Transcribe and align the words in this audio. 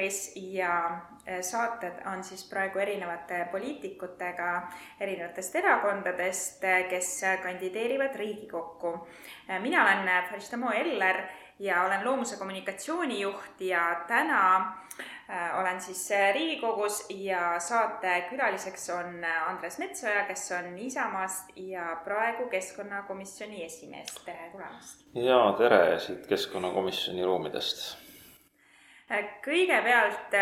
eetris 0.00 0.32
ja 0.36 1.00
äh, 1.28 1.40
saated 1.40 2.06
on 2.12 2.24
siis 2.24 2.44
praegu 2.50 2.78
erinevate 2.78 3.46
poliitikutega 3.52 4.62
erinevatest 5.00 5.56
erakondadest, 5.56 6.64
kes 6.90 7.20
kandideerivad 7.42 8.16
Riigikokku. 8.16 9.08
mina 9.60 9.82
olen 9.82 10.24
Faristamo 10.30 10.70
Eller 10.70 11.16
ja 11.58 11.84
olen 11.84 12.04
loomuse 12.04 12.36
kommunikatsioonijuht 12.36 13.60
ja 13.60 14.04
täna 14.08 14.76
olen 15.60 15.80
siis 15.80 16.10
Riigikogus 16.32 17.06
ja 17.10 17.60
saate 17.60 18.26
külaliseks 18.30 18.90
on 18.90 19.24
Andres 19.46 19.78
Metsoja, 19.78 20.24
kes 20.24 20.52
on 20.52 20.78
Isamaast 20.78 21.48
ja 21.56 22.00
praegu 22.04 22.48
keskkonnakomisjoni 22.48 23.64
esimees. 23.64 24.14
tere 24.24 24.50
tulemast! 24.52 25.04
ja 25.14 25.54
tere 25.58 25.98
siit 25.98 26.26
keskkonnakomisjoni 26.26 27.24
ruumidest! 27.24 28.09
Kõigepealt 29.44 30.34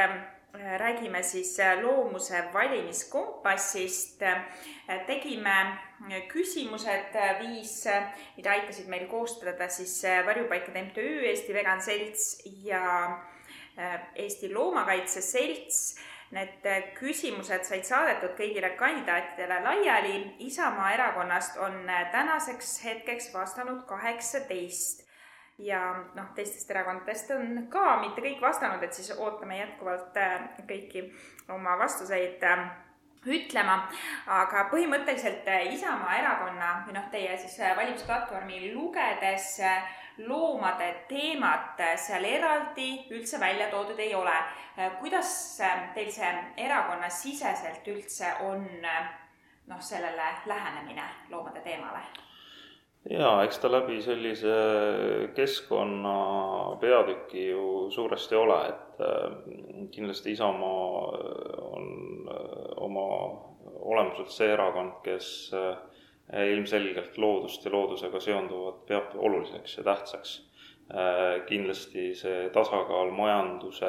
räägime 0.53 1.23
siis 1.23 1.59
loomuse 1.83 2.45
valimiskompassist. 2.53 4.23
tegime 5.07 5.79
küsimused 6.29 7.17
viis, 7.41 7.87
mida 8.37 8.51
aitasid 8.51 8.89
meil 8.89 9.07
koostada 9.07 9.69
siis 9.69 10.03
Varjupaikade 10.27 10.83
MTÜ, 10.83 11.27
Eesti 11.31 11.55
Vegan 11.55 11.83
Selts 11.83 12.43
ja 12.63 13.19
Eesti 14.15 14.55
Loomakaitse 14.55 15.21
Selts. 15.21 15.99
Need 16.31 16.67
küsimused 16.99 17.65
said 17.65 17.85
saadetud 17.89 18.35
kõigile 18.37 18.75
kandidaatidele 18.77 19.63
laiali. 19.65 20.35
Isamaa 20.45 20.93
erakonnast 20.93 21.57
on 21.57 21.87
tänaseks 22.13 22.85
hetkeks 22.85 23.33
vastanud 23.35 23.87
kaheksateist 23.89 25.08
ja 25.59 25.81
noh, 26.15 26.31
teistest 26.35 26.71
erakondadest 26.71 27.31
on 27.35 27.65
ka 27.71 27.99
mitte 28.03 28.23
kõik 28.23 28.43
vastanud, 28.43 28.83
et 28.83 28.95
siis 28.95 29.11
ootame 29.17 29.59
jätkuvalt 29.59 30.19
äh, 30.21 30.51
kõiki 30.69 31.09
oma 31.55 31.75
vastuseid 31.81 32.45
äh, 32.47 32.67
ütlema, 33.29 33.81
aga 34.39 34.69
põhimõtteliselt 34.73 35.49
äh, 35.51 35.73
Isamaa 35.75 36.19
erakonna 36.21 36.73
või 36.87 36.95
noh, 36.99 37.09
teie 37.11 37.35
siis 37.43 37.59
valimisplatvormi 37.77 38.69
lugedes 38.75 39.57
loomade 40.19 40.89
teemat 41.11 41.79
seal 42.03 42.25
eraldi 42.27 42.89
üldse 43.15 43.39
välja 43.41 43.69
toodud 43.71 43.99
ei 44.03 44.15
ole. 44.19 44.35
kuidas 44.99 45.61
teil 45.95 46.11
see 46.11 46.33
erakonnasiseselt 46.67 47.87
üldse 47.95 48.33
on 48.47 48.67
noh, 48.83 49.81
sellele 49.81 50.33
lähenemine 50.47 51.07
loomade 51.31 51.63
teemale? 51.63 52.28
Jaa, 53.11 53.43
eks 53.45 53.59
ta 53.63 53.71
läbi 53.73 54.01
sellise 54.05 54.55
keskkonna 55.37 56.15
peatüki 56.81 57.49
ju 57.49 57.91
suuresti 57.91 58.37
ole, 58.37 58.59
et 58.69 59.05
äh, 59.05 59.37
kindlasti 59.95 60.35
Isamaa 60.37 61.13
on 61.71 61.87
äh, 62.29 62.73
oma 62.77 63.07
olemuselt 63.79 64.33
see 64.35 64.51
erakond, 64.53 64.99
kes 65.05 65.31
äh, 65.57 65.79
ilmselgelt 66.53 67.17
loodust 67.19 67.65
ja 67.65 67.73
loodusega 67.73 68.21
seonduvat 68.21 68.85
peab 68.87 69.17
oluliseks 69.17 69.79
ja 69.79 69.85
tähtsaks. 69.93 70.45
kindlasti 71.47 72.15
see 72.17 72.47
tasakaal 72.49 73.11
majanduse 73.13 73.89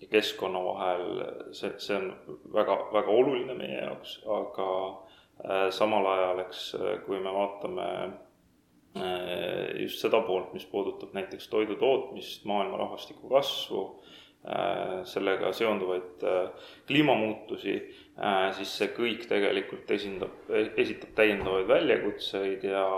ja 0.00 0.06
keskkonna 0.10 0.62
vahel, 0.64 1.02
see, 1.52 1.68
see 1.76 1.98
on 1.98 2.06
väga, 2.54 2.78
väga 2.92 3.12
oluline 3.12 3.52
meie 3.58 3.82
jaoks, 3.82 4.14
aga 4.24 4.68
samal 5.76 6.08
ajal, 6.08 6.40
eks, 6.46 6.62
kui 7.04 7.20
me 7.20 7.34
vaatame 7.36 7.88
Äh, 7.92 8.31
just 9.82 10.02
seda 10.02 10.20
poolt, 10.26 10.52
mis 10.52 10.66
puudutab 10.68 11.14
näiteks 11.16 11.48
toidu 11.52 11.76
tootmist, 11.80 12.44
maailma 12.48 12.80
rahvastiku 12.82 13.30
kasvu, 13.32 13.82
äh, 14.44 15.00
sellega 15.08 15.52
seonduvaid 15.56 16.24
äh, 16.28 16.66
kliimamuutusi, 16.86 17.76
siis 18.58 18.72
see 18.76 18.90
kõik 18.92 19.24
tegelikult 19.30 19.90
esindab, 19.96 20.50
esitab 20.76 21.14
täiendavaid 21.16 21.70
väljakutseid 21.70 22.66
ja, 22.68 22.88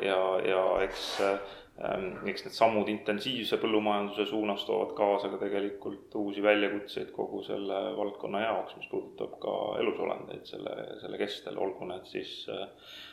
ja, 0.00 0.20
ja 0.48 0.62
eks 0.86 1.10
ähm, 1.20 2.06
eks 2.32 2.46
need 2.46 2.56
sammud 2.56 2.88
intensiivse 2.88 3.58
põllumajanduse 3.60 4.24
suunas 4.30 4.64
toovad 4.64 4.96
kaasa 4.96 5.28
ka 5.34 5.42
tegelikult 5.44 6.16
uusi 6.16 6.40
väljakutseid 6.44 7.12
kogu 7.12 7.42
selle 7.44 7.82
valdkonna 7.98 8.46
jaoks, 8.46 8.78
mis 8.80 8.88
puudutab 8.88 9.36
ka 9.44 9.56
elusolendeid 9.84 10.48
selle, 10.48 10.76
selle 11.04 11.20
kestel, 11.20 11.60
olgu 11.60 11.92
need 11.92 12.08
siis 12.08 12.38
äh, 12.48 12.64
Äh, 12.64 13.11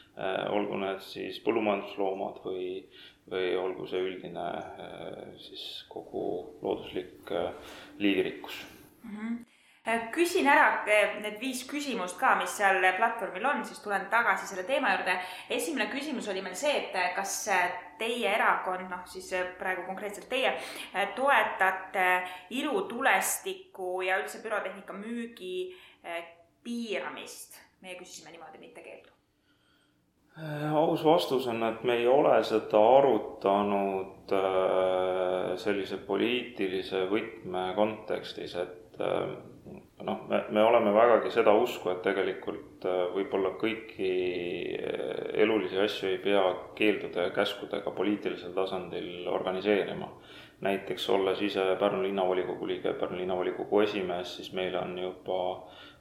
olgu 0.52 0.80
need 0.82 1.04
siis 1.06 1.40
põllumajandusloomad 1.46 2.42
või, 2.44 2.66
või 3.32 3.54
olgu 3.60 3.88
see 3.88 4.02
üldine 4.04 4.48
äh, 4.58 5.22
siis 5.40 5.86
kogu 5.92 6.24
looduslik 6.64 7.32
äh, 7.32 7.72
liigirikkus 8.00 8.66
mm. 9.04 9.16
-hmm 9.16 9.46
küsin 10.14 10.46
ära 10.46 10.84
need 10.86 11.40
viis 11.42 11.64
küsimust 11.66 12.20
ka, 12.20 12.36
mis 12.38 12.52
seal 12.60 12.84
platvormil 12.98 13.46
on, 13.46 13.64
siis 13.66 13.80
tulen 13.82 14.06
tagasi 14.12 14.46
selle 14.48 14.64
teema 14.68 14.92
juurde. 14.94 15.16
esimene 15.50 15.90
küsimus 15.90 16.28
oli 16.30 16.44
meil 16.46 16.56
see, 16.56 16.76
et 16.78 17.16
kas 17.16 17.50
teie 17.98 18.30
erakond, 18.36 18.86
noh 18.92 19.08
siis 19.10 19.32
praegu 19.58 19.88
konkreetselt 19.88 20.30
teie, 20.30 20.54
toetate 21.16 22.10
ilutulestiku 22.50 24.02
ja 24.06 24.20
üldse 24.22 24.44
pürotehnika 24.44 24.94
müügi 24.94 25.74
piiramist? 26.64 27.58
meie 27.82 27.96
küsisime 27.96 28.36
niimoodi, 28.36 28.60
mitte 28.60 28.84
keeldu 28.84 29.10
Äh, 29.10 29.19
aus 30.74 31.04
vastus 31.04 31.48
on, 31.48 31.64
et 31.68 31.84
me 31.84 31.98
ei 32.00 32.08
ole 32.08 32.38
seda 32.48 32.80
arutanud 32.98 34.34
äh, 34.36 35.56
sellise 35.60 36.00
poliitilise 36.08 37.06
võtme 37.12 37.70
kontekstis, 37.76 38.56
et 38.62 39.02
äh, 39.04 39.34
noh, 40.06 40.22
me, 40.30 40.44
me 40.50 40.64
oleme 40.64 40.94
vägagi 40.96 41.32
seda 41.34 41.54
usku, 41.60 41.92
et 41.92 42.02
tegelikult 42.06 42.86
võib-olla 43.16 43.54
kõiki 43.60 44.12
elulisi 45.44 45.80
asju 45.84 46.10
ei 46.14 46.20
pea 46.24 46.44
keeldude 46.78 47.28
ja 47.28 47.34
käskudega 47.36 47.92
poliitilisel 47.92 48.56
tasandil 48.56 49.28
organiseerima. 49.28 50.12
näiteks 50.62 51.10
olles 51.10 51.42
ise 51.42 51.64
Pärnu 51.80 52.04
linnavolikogu 52.04 52.68
liige, 52.68 52.94
Pärnu 52.94 53.18
linnavolikogu 53.18 53.80
esimees, 53.80 54.36
siis 54.36 54.54
meil 54.54 54.76
on 54.76 54.98
juba 55.00 55.40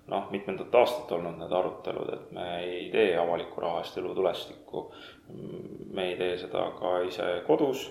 noh, 0.09 0.29
mitmendat 0.33 0.75
aastat 0.75 1.13
olnud 1.17 1.39
need 1.41 1.53
arutelud, 1.53 2.13
et 2.15 2.31
me 2.37 2.49
ei 2.65 2.85
tee 2.93 3.17
avaliku 3.21 3.61
raha 3.65 3.83
eest 3.83 3.99
elutulestikku. 4.01 4.85
me 5.93 6.11
ei 6.11 6.17
tee 6.17 6.39
seda 6.41 6.71
ka 6.79 7.01
ise 7.05 7.43
kodus, 7.47 7.89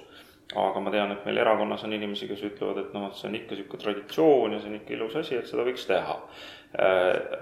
aga 0.56 0.80
ma 0.80 0.92
tean, 0.92 1.12
et 1.12 1.26
meil 1.28 1.38
erakonnas 1.44 1.84
on 1.84 1.94
inimesi, 1.94 2.28
kes 2.30 2.44
ütlevad, 2.50 2.80
et 2.82 2.94
noh, 2.96 3.08
et 3.10 3.18
see 3.20 3.28
on 3.30 3.36
ikka 3.36 3.56
niisugune 3.56 3.84
traditsioon 3.84 4.56
ja 4.56 4.62
see 4.62 4.72
on 4.72 4.78
ikka 4.80 4.96
ilus 4.96 5.18
asi, 5.20 5.36
et 5.38 5.50
seda 5.50 5.66
võiks 5.68 5.86
teha. 5.90 6.16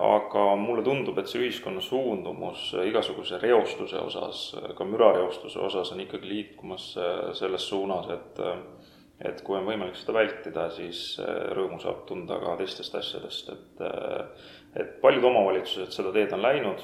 Aga 0.06 0.44
mulle 0.62 0.84
tundub, 0.86 1.18
et 1.18 1.30
see 1.30 1.42
ühiskonna 1.42 1.82
suundumus 1.82 2.68
igasuguse 2.86 3.40
reostuse 3.42 3.98
osas, 4.00 4.44
ka 4.78 4.88
mürareostuse 4.88 5.60
osas 5.66 5.94
on 5.96 6.04
ikkagi 6.04 6.30
liikumas 6.30 6.92
selles 7.40 7.70
suunas, 7.70 8.12
et 8.14 8.44
et 9.24 9.40
kui 9.48 9.56
on 9.56 9.64
võimalik 9.64 9.96
seda 9.96 10.18
vältida, 10.18 10.66
siis 10.76 11.16
rõõmu 11.56 11.80
saab 11.80 12.02
tunda 12.10 12.36
ka 12.42 12.58
teistest 12.60 12.98
asjadest, 13.00 13.54
et 13.54 13.84
et 14.76 15.02
paljud 15.02 15.24
omavalitsused 15.24 15.92
seda 15.96 16.12
teed 16.16 16.34
on 16.36 16.42
läinud, 16.42 16.84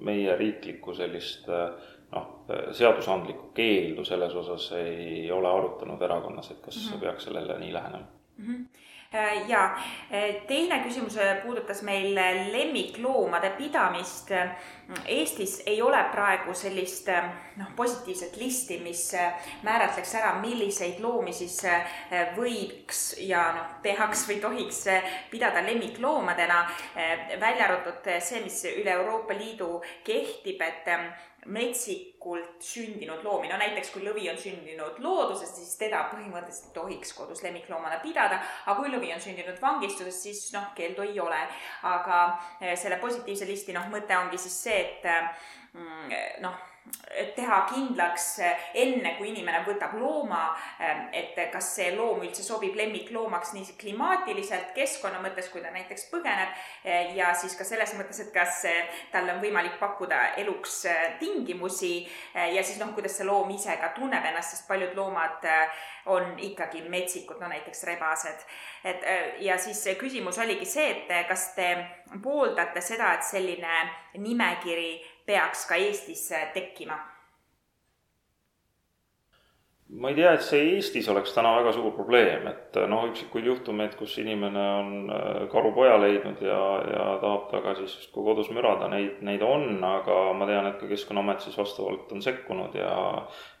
meie 0.00 0.36
riiklikku 0.36 0.94
sellist 0.94 1.48
noh, 1.48 2.28
seadusandlikku 2.72 3.50
keeldu 3.54 4.04
selles 4.04 4.34
osas 4.34 4.72
ei 4.78 5.30
ole 5.32 5.48
arutanud 5.48 6.02
erakonnas, 6.02 6.50
et 6.50 6.60
kas 6.64 6.76
mm 6.76 6.92
-hmm. 6.92 7.00
peaks 7.00 7.24
sellele 7.24 7.58
nii 7.58 7.72
lähenema 7.72 8.19
ja 9.48 9.64
äh, 10.12 10.34
teine 10.46 10.78
küsimus 10.84 11.16
äh, 11.18 11.42
puudutas 11.42 11.82
meil 11.82 12.14
lemmikloomade 12.52 13.50
pidamist. 13.58 14.30
Eestis 15.06 15.62
ei 15.66 15.82
ole 15.82 15.98
praegu 16.10 16.54
sellist 16.54 17.06
noh, 17.56 17.68
positiivset 17.76 18.36
listi, 18.36 18.80
mis 18.82 19.04
määratleks 19.62 20.14
ära, 20.18 20.32
milliseid 20.42 20.98
loomi 21.02 21.32
siis 21.34 21.60
võiks 22.34 23.02
ja 23.22 23.44
noh, 23.54 23.68
tehaks 23.82 24.24
või 24.26 24.40
tohiks 24.42 24.80
pidada 25.30 25.62
lemmikloomadena. 25.62 26.64
välja 27.40 27.68
arvatud 27.68 28.10
see, 28.18 28.42
mis 28.42 28.64
üle 28.74 28.90
Euroopa 28.96 29.38
Liidu 29.38 29.76
kehtib, 30.04 30.58
et 30.58 30.90
metsikult 31.46 32.60
sündinud 32.64 33.22
loomi, 33.24 33.48
no 33.48 33.56
näiteks 33.60 33.92
kui 33.94 34.04
lõvi 34.04 34.26
on 34.32 34.38
sündinud 34.38 34.98
looduses, 35.00 35.54
siis 35.56 35.72
teda 35.80 36.02
põhimõtteliselt 36.12 36.74
tohiks 36.76 37.14
kodus 37.16 37.40
lemmikloomana 37.46 38.00
pidada, 38.04 38.40
aga 38.66 38.76
kui 38.80 38.92
lõvi 38.92 39.14
on 39.14 39.22
sündinud 39.24 39.60
vangistuses, 39.62 40.22
siis 40.22 40.42
noh, 40.56 40.70
keeldu 40.76 41.06
ei 41.08 41.20
ole. 41.20 41.40
aga 41.88 42.18
eh, 42.60 42.76
selle 42.76 42.98
positiivse 43.00 43.48
listi 43.48 43.72
noh, 43.72 43.88
mõte 43.92 44.16
ongi 44.18 44.38
siis 44.38 44.58
see, 44.66 44.80
et 44.80 45.08
mm, 45.72 46.50
noh, 46.90 47.30
teha 47.36 47.58
kindlaks 47.70 48.26
enne, 48.74 49.14
kui 49.18 49.30
inimene 49.30 49.62
võtab 49.66 49.96
looma, 50.00 50.42
et 51.12 51.38
kas 51.52 51.72
see 51.76 51.90
loom 51.96 52.22
üldse 52.24 52.44
sobib 52.46 52.76
lemmikloomaks 52.78 53.52
nii 53.56 53.76
klimaatiliselt, 53.80 54.72
keskkonna 54.76 55.20
mõttes, 55.22 55.50
kui 55.52 55.62
ta 55.64 55.72
näiteks 55.74 56.08
põgeneb, 56.12 56.54
ja 57.16 57.32
siis 57.38 57.56
ka 57.58 57.66
selles 57.66 57.94
mõttes, 57.98 58.22
et 58.24 58.32
kas 58.34 58.62
talle 59.12 59.34
on 59.34 59.42
võimalik 59.42 59.78
pakkuda 59.80 60.20
eluks 60.42 60.84
tingimusi 61.20 61.94
ja 62.34 62.62
siis 62.62 62.78
noh, 62.80 62.94
kuidas 62.96 63.18
see 63.18 63.28
loom 63.28 63.50
ise 63.54 63.76
ka 63.80 63.92
tunneb 63.96 64.30
ennast, 64.30 64.56
sest 64.56 64.68
paljud 64.70 64.94
loomad 64.98 65.46
on 66.10 66.38
ikkagi 66.38 66.82
metsikud, 66.88 67.40
no 67.40 67.48
näiteks 67.48 67.84
rebased. 67.84 68.44
et 68.84 69.04
ja 69.44 69.58
siis 69.58 69.84
küsimus 69.98 70.38
oligi 70.38 70.66
see, 70.66 70.90
et 70.90 71.28
kas 71.28 71.50
te 71.54 71.74
pooldate 72.22 72.80
seda, 72.80 73.12
et 73.14 73.26
selline 73.26 73.82
nimekiri 74.18 75.09
peaks 75.30 75.64
ka 75.70 75.78
Eestis 75.78 76.28
tekkima? 76.54 76.98
ma 79.90 80.10
ei 80.12 80.14
tea, 80.14 80.32
et 80.36 80.44
see 80.46 80.68
Eestis 80.76 81.08
oleks 81.10 81.32
täna 81.34 81.50
väga 81.56 81.72
suur 81.74 81.90
probleem, 81.96 82.44
et 82.46 82.76
noh, 82.90 83.08
üksikuid 83.08 83.48
juhtumeid, 83.48 83.96
kus 83.98 84.12
inimene 84.22 84.66
on 84.76 84.92
äh, 85.10 85.40
karupoja 85.50 85.96
leidnud 85.98 86.38
ja, 86.46 86.60
ja 86.86 87.06
tahab 87.22 87.48
taga 87.50 87.74
siis 87.80 87.96
justkui 87.96 88.22
kodus 88.28 88.52
mürada, 88.54 88.86
neid, 88.92 89.18
neid 89.26 89.42
on, 89.42 89.82
aga 89.86 90.20
ma 90.38 90.46
tean, 90.46 90.70
et 90.70 90.78
ka 90.78 90.90
Keskkonnaamet 90.90 91.42
siis 91.42 91.58
vastavalt 91.58 92.14
on 92.14 92.22
sekkunud 92.22 92.78
ja 92.78 92.94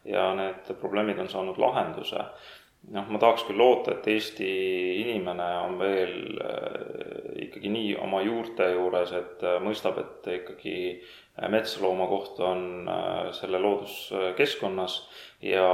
ja 0.06 0.30
need 0.38 0.70
probleemid 0.80 1.18
on 1.20 1.28
saanud 1.28 1.58
lahenduse 1.60 2.22
noh, 2.88 3.08
ma 3.12 3.20
tahaks 3.20 3.44
küll 3.48 3.60
loota, 3.60 3.94
et 3.94 4.08
Eesti 4.10 4.50
inimene 5.02 5.48
on 5.66 5.76
veel 5.80 6.14
äh, 6.40 7.44
ikkagi 7.46 7.72
nii 7.72 7.94
oma 8.00 8.22
juurte 8.24 8.70
juures, 8.72 9.12
et 9.16 9.44
äh, 9.44 9.58
mõistab, 9.62 10.00
et 10.00 10.30
ikkagi 10.40 10.76
äh, 10.94 11.10
metslooma 11.48 12.06
koht 12.10 12.40
on 12.44 12.88
selle 13.32 13.58
looduskeskkonnas 13.62 14.96
ja, 15.42 15.68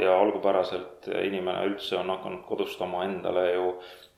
ja 0.00 0.16
algupäraselt 0.18 1.06
inimene 1.22 1.66
üldse 1.68 2.00
on 2.00 2.10
hakanud 2.10 2.42
kodustama 2.48 3.04
endale 3.06 3.44
ju 3.52 3.68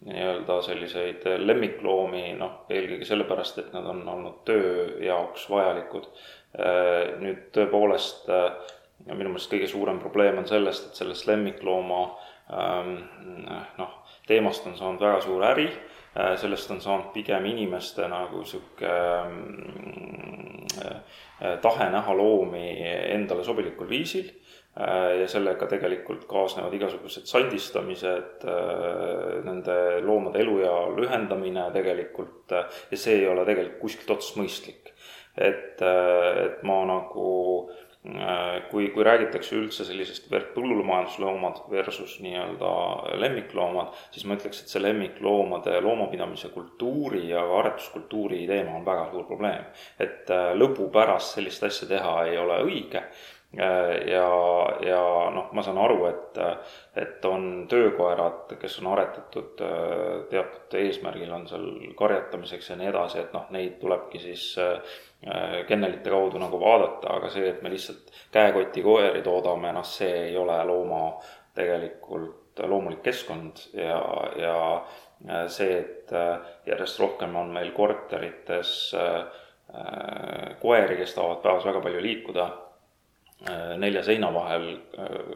nii-öelda 0.04 0.58
selliseid 0.64 1.26
lemmikloomi, 1.40 2.22
noh, 2.40 2.64
eelkõige 2.72 3.08
sellepärast, 3.08 3.60
et 3.60 3.72
nad 3.76 3.86
on 3.88 4.02
olnud 4.08 4.40
töö 4.48 4.86
jaoks 5.04 5.48
vajalikud. 5.50 6.08
nüüd 7.20 7.48
tõepoolest 7.56 8.28
minu 9.08 9.30
meelest 9.32 9.52
kõige 9.52 9.68
suurem 9.68 10.00
probleem 10.00 10.38
on 10.40 10.48
sellest, 10.48 10.90
et 10.90 11.00
sellest 11.02 11.28
lemmiklooma 11.28 12.02
Ähm, 12.52 12.98
noh, 13.78 13.92
teemast 14.28 14.66
on 14.68 14.76
saanud 14.76 15.00
väga 15.00 15.20
suur 15.24 15.44
äri, 15.48 15.64
äh, 15.64 15.93
sellest 16.14 16.70
on 16.70 16.80
saanud 16.80 17.10
pigem 17.14 17.46
inimeste 17.50 18.06
nagu 18.10 18.44
sihuke 18.46 18.86
ähm, 18.86 19.40
äh, 20.84 21.58
tahe 21.62 21.90
näha 21.90 22.14
loomi 22.16 22.68
endale 23.14 23.44
sobilikul 23.44 23.88
viisil 23.90 24.28
äh, 24.28 25.20
ja 25.20 25.28
sellega 25.28 25.66
tegelikult 25.70 26.28
kaasnevad 26.30 26.74
igasugused 26.78 27.26
sandistamised, 27.30 28.46
nende 29.44 29.78
loomade 30.06 30.42
eluea 30.44 30.76
lühendamine 30.94 31.66
tegelikult 31.74 32.54
ja 32.54 32.96
see 32.96 33.20
ei 33.20 33.28
ole 33.28 33.46
tegelikult 33.48 33.80
kuskilt 33.82 34.16
otsast 34.16 34.38
mõistlik. 34.38 34.94
et, 35.34 35.82
et 35.82 36.62
ma 36.62 36.84
nagu 36.86 37.32
Äh, 37.66 37.83
kui, 38.70 38.90
kui 38.92 39.04
räägitakse 39.06 39.56
üldse 39.56 39.86
sellisest 39.88 40.26
põllumajandusloomad 40.28 41.62
versus 41.70 42.18
nii-öelda 42.20 42.72
lemmikloomad, 43.22 43.94
siis 44.12 44.26
ma 44.28 44.36
ütleks, 44.36 44.60
et 44.60 44.72
see 44.72 44.82
lemmikloomade 44.82 45.78
loomapidamise 45.80 46.50
kultuuri 46.52 47.22
ja 47.30 47.46
aretuskultuuri 47.60 48.42
teema 48.50 48.76
on 48.76 48.84
väga 48.84 49.08
suur 49.12 49.24
probleem. 49.30 49.64
et 49.98 50.30
äh, 50.30 50.52
lõbu 50.52 50.90
pärast 50.92 51.38
sellist 51.38 51.64
asja 51.64 51.88
teha 51.94 52.18
ei 52.28 52.36
ole 52.38 52.60
õige 52.66 53.06
Äh, 53.58 54.10
ja, 54.10 54.26
ja 54.82 55.00
noh, 55.30 55.50
ma 55.54 55.62
saan 55.62 55.78
aru, 55.78 56.08
et, 56.08 56.38
et 56.98 57.26
on 57.28 57.66
töökoerad, 57.70 58.56
kes 58.58 58.80
on 58.82 58.88
aretatud 58.94 59.62
äh, 59.62 60.24
teatud 60.30 60.74
eesmärgil, 60.80 61.30
on 61.36 61.46
seal 61.50 61.68
karjatamiseks 61.98 62.72
ja 62.72 62.78
nii 62.80 62.90
edasi, 62.90 63.20
et 63.22 63.36
noh, 63.36 63.46
neid 63.54 63.76
tulebki 63.82 64.22
siis 64.22 64.48
äh, 64.58 64.96
kennelite 65.68 66.10
kaudu 66.12 66.36
nagu 66.36 66.58
vaadata, 66.60 67.14
aga 67.16 67.30
see, 67.32 67.46
et 67.48 67.62
me 67.64 67.70
lihtsalt 67.72 68.10
käekoti 68.34 68.82
koeri 68.84 69.22
toodame, 69.24 69.70
noh, 69.72 69.86
see 69.88 70.10
ei 70.26 70.34
ole 70.36 70.58
looma 70.68 71.06
tegelikult 71.56 72.60
loomulik 72.68 73.00
keskkond 73.06 73.62
ja, 73.72 74.02
ja 74.36 75.46
see, 75.48 75.78
et 75.78 76.12
järjest 76.68 77.00
rohkem 77.00 77.32
on 77.40 77.54
meil 77.56 77.72
korterites 77.72 78.74
koeri, 80.60 80.98
kes 81.00 81.16
tahavad 81.16 81.40
päevas 81.46 81.66
väga 81.70 81.80
palju 81.88 82.04
liikuda 82.04 82.50
Äh, 83.50 83.76
nelja 83.78 84.02
seina 84.02 84.30
vahel 84.34 84.70
äh, 84.98 85.34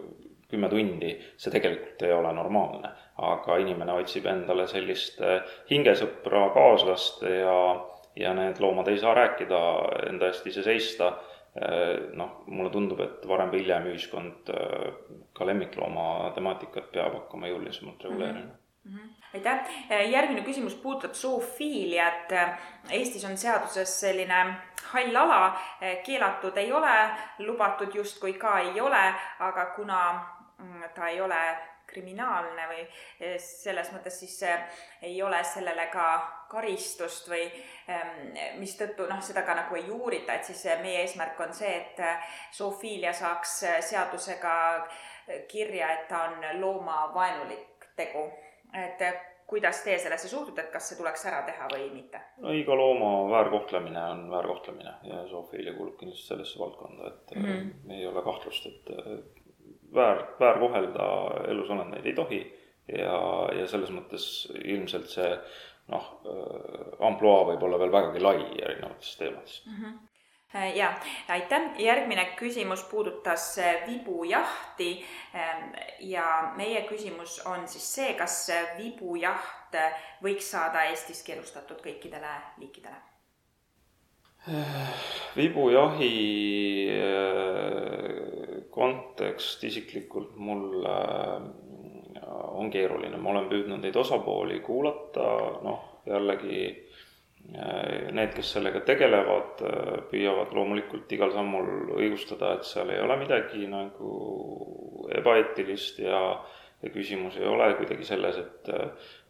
kümme 0.48 0.68
tundi, 0.72 1.10
see 1.36 1.52
tegelikult 1.52 2.02
ei 2.06 2.12
ole 2.12 2.32
normaalne. 2.32 2.94
aga 3.18 3.56
inimene 3.58 3.92
otsib 3.98 4.28
endale 4.30 4.68
sellist 4.70 5.18
äh, 5.20 5.42
hingesõpra, 5.70 6.44
kaaslast 6.54 7.24
ja, 7.26 7.56
ja 8.18 8.34
need 8.34 8.60
loomad 8.60 8.88
ei 8.90 8.98
saa 8.98 9.14
rääkida 9.14 9.58
enda 10.08 10.30
eest 10.32 10.46
ise 10.46 10.62
seista. 10.66 11.16
noh, 12.14 12.44
mulle 12.46 12.70
tundub, 12.70 13.00
et 13.02 13.24
varem 13.26 13.48
või 13.50 13.64
hiljem 13.64 13.86
ühiskond 13.90 14.50
ka 15.34 15.46
lemmiklooma 15.48 16.28
temaatikat 16.36 16.92
peab 16.92 17.16
hakkama 17.16 17.48
jõulisemalt 17.50 18.04
reguleerima 18.04 18.52
mm. 18.52 18.92
-hmm 18.92 19.18
aitäh, 19.34 19.60
järgmine 20.10 20.40
küsimus 20.40 20.74
puudutab 20.74 21.14
zoofiiliat. 21.14 22.32
Eestis 22.90 23.24
on 23.24 23.36
seaduses 23.36 24.00
selline 24.00 24.38
hall 24.92 25.16
ala, 25.16 25.58
keelatud 26.04 26.56
ei 26.56 26.72
ole, 26.72 26.94
lubatud 27.38 27.94
justkui 27.94 28.32
ka 28.32 28.58
ei 28.58 28.80
ole, 28.80 29.02
aga 29.38 29.66
kuna 29.76 29.98
mm, 30.58 30.82
ta 30.94 31.08
ei 31.08 31.20
ole 31.20 31.42
kriminaalne 31.88 32.66
või 32.68 32.82
eh, 32.84 33.38
selles 33.40 33.92
mõttes 33.94 34.20
siis 34.20 34.36
eh, 34.44 34.82
ei 35.08 35.22
ole 35.22 35.40
sellele 35.44 35.88
ka 35.92 36.08
karistust 36.50 37.28
või 37.30 37.44
ehm, 37.44 38.34
mistõttu 38.58 39.06
noh, 39.08 39.22
seda 39.22 39.42
ka 39.46 39.54
nagu 39.54 39.76
ei 39.76 39.90
uurita, 39.90 40.34
et 40.34 40.44
siis 40.44 40.66
eh, 40.66 40.82
meie 40.82 41.04
eesmärk 41.04 41.40
on 41.40 41.54
see, 41.54 41.72
et 41.76 42.02
zoofiilia 42.56 43.12
saaks 43.12 43.62
seadusega 43.90 44.54
kirja, 45.48 45.92
et 45.92 46.06
ta 46.08 46.24
on 46.30 46.60
loomavaenulik 46.60 47.90
tegu 47.96 48.28
et 48.74 49.02
kuidas 49.48 49.80
teie 49.84 49.98
sellesse 49.98 50.28
suhtute, 50.28 50.60
et 50.60 50.72
kas 50.72 50.90
see 50.90 50.98
tuleks 50.98 51.24
ära 51.30 51.40
teha 51.46 51.68
või 51.72 51.88
mitte? 51.94 52.20
no 52.44 52.52
iga 52.52 52.76
looma 52.76 53.12
väärkohtlemine 53.32 54.02
on 54.12 54.26
väärkohtlemine 54.30 54.94
ja 55.08 55.22
zoofiilia 55.30 55.74
kuulub 55.76 55.96
kindlasti 56.00 56.26
sellesse 56.34 56.60
valdkonda, 56.60 57.12
et 57.12 57.36
mm 57.36 57.46
-hmm. 57.46 57.94
ei 57.96 58.06
ole 58.06 58.22
kahtlust, 58.22 58.66
et 58.66 58.92
väär, 59.94 60.24
väärkohelda 60.40 61.08
elusolendeid 61.48 62.06
ei 62.06 62.14
tohi 62.14 62.42
ja, 62.98 63.48
ja 63.60 63.66
selles 63.66 63.90
mõttes 63.90 64.28
ilmselt 64.64 65.08
see 65.16 65.32
noh, 65.88 66.06
ampluaa 67.00 67.46
võib 67.52 67.62
olla 67.64 67.78
veel 67.80 67.92
vägagi 67.92 68.22
lai 68.22 68.36
erinevatest 68.44 69.18
teemadest 69.18 69.66
mm. 69.66 69.80
-hmm 69.82 69.98
Äh, 70.54 70.76
ja 70.76 70.94
aitäh, 71.28 71.62
järgmine 71.78 72.24
küsimus 72.36 72.84
puudutas 72.84 73.58
äh, 73.58 73.86
vibujahti. 73.86 75.04
Ähm, 75.34 75.74
ja 76.00 76.52
meie 76.56 76.82
küsimus 76.88 77.42
on 77.46 77.68
siis 77.68 77.94
see, 77.94 78.14
kas 78.16 78.46
vibujaht 78.78 79.76
äh, 79.76 79.98
võiks 80.24 80.48
saada 80.54 80.86
Eestis 80.88 81.20
keelustatud 81.22 81.84
kõikidele 81.84 82.32
liikidele? 82.58 83.04
vibujahi 85.36 86.12
kontekst 88.72 89.64
isiklikult 89.66 90.36
mul 90.40 90.86
on 92.28 92.70
keeruline, 92.70 93.16
ma 93.16 93.30
olen 93.30 93.48
püüdnud 93.48 93.82
neid 93.84 93.96
osapooli 93.96 94.60
kuulata, 94.60 95.28
noh, 95.64 96.02
jällegi 96.06 96.64
Need, 97.48 98.34
kes 98.36 98.50
sellega 98.52 98.82
tegelevad, 98.84 99.62
püüavad 100.10 100.50
loomulikult 100.52 101.12
igal 101.16 101.30
sammul 101.32 101.94
õigustada, 101.96 102.50
et 102.58 102.66
seal 102.68 102.90
ei 102.92 103.00
ole 103.00 103.16
midagi 103.16 103.64
nagu 103.70 104.10
ebaeetilist 105.16 106.02
ja, 106.02 106.18
ja 106.82 106.90
küsimus 106.92 107.38
ei 107.40 107.46
ole 107.48 107.70
kuidagi 107.78 108.04
selles, 108.04 108.42
et, 108.42 108.68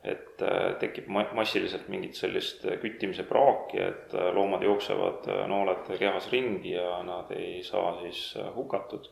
et 0.03 0.45
tekib 0.83 1.07
massiliselt 1.15 1.87
mingit 1.93 2.19
sellist 2.19 2.67
küttimise 2.83 3.29
praaki, 3.29 3.85
et 3.87 4.19
loomad 4.35 4.67
jooksevad 4.67 5.31
nooled 5.53 5.87
kehas 6.01 6.27
ringi 6.35 6.75
ja 6.75 6.99
nad 7.07 7.31
ei 7.39 7.61
saa 7.63 7.95
siis 8.03 8.33
hukatud. 8.57 9.07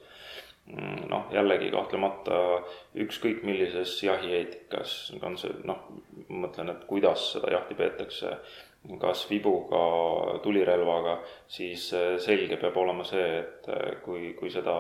Noh, 0.67 1.29
jällegi 1.31 1.71
kahtlemata 1.71 2.39
ükskõik 2.99 3.45
millises 3.47 3.93
jahieetikas 4.03 4.97
on 5.23 5.37
see 5.39 5.53
noh, 5.65 5.85
ma 6.27 6.47
mõtlen, 6.47 6.73
et 6.73 6.87
kuidas 6.91 7.31
seda 7.37 7.53
jahti 7.55 7.79
peetakse 7.79 8.33
kas 9.01 9.25
vibuga, 9.31 10.39
tulirelvaga, 10.43 11.17
siis 11.51 11.89
äh, 11.97 12.17
selge 12.23 12.59
peab 12.61 12.77
olema 12.79 13.05
see, 13.07 13.25
et 13.41 13.67
äh, 13.73 13.97
kui, 14.05 14.33
kui 14.39 14.51
seda 14.53 14.75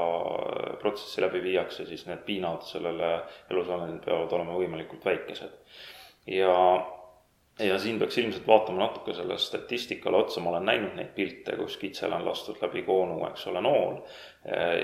protsessi 0.83 1.25
läbi 1.25 1.43
viiakse, 1.43 1.87
siis 1.89 2.07
need 2.07 2.23
piinad 2.27 2.63
sellele 2.67 3.17
elusolendile 3.51 4.05
peavad 4.05 4.37
olema 4.39 4.59
võimalikult 4.61 5.07
väikesed. 5.07 5.59
ja 6.31 6.55
ja 7.59 7.79
siin 7.79 7.99
peaks 7.99 8.19
ilmselt 8.19 8.47
vaatama 8.47 8.85
natuke 8.85 9.15
sellele 9.15 9.39
statistikale 9.39 10.17
otsa, 10.17 10.41
ma 10.41 10.51
olen 10.51 10.67
näinud 10.69 10.97
neid 10.97 11.13
pilte, 11.17 11.57
kus 11.57 11.77
kitsel 11.81 12.13
on 12.13 12.25
lastud 12.27 12.61
läbi 12.63 12.83
koonu, 12.85 13.23
eks 13.31 13.47
ole, 13.53 13.63
nool. 13.65 14.01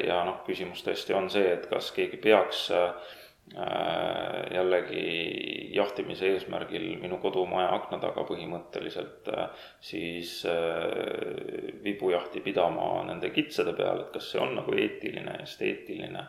ja 0.07 0.23
noh, 0.25 0.41
küsimus 0.47 0.85
tõesti 0.87 1.17
on 1.17 1.29
see, 1.31 1.53
et 1.53 1.67
kas 1.71 1.91
keegi 1.93 2.17
peaks 2.23 2.71
äh, 2.73 3.13
jällegi 4.55 5.03
jahtimise 5.77 6.33
eesmärgil 6.33 6.89
minu 7.03 7.19
kodumaja 7.21 7.75
akna 7.77 8.01
taga 8.01 8.25
põhimõtteliselt 8.29 9.29
äh, 9.35 9.69
siis 9.81 10.39
äh, 10.49 11.77
vibujahti 11.85 12.41
pidama 12.41 13.05
nende 13.11 13.31
kitsede 13.37 13.77
peal, 13.77 14.07
et 14.07 14.17
kas 14.17 14.33
see 14.33 14.41
on 14.41 14.57
nagu 14.57 14.73
eetiline, 14.73 15.37
esteetiline. 15.45 16.25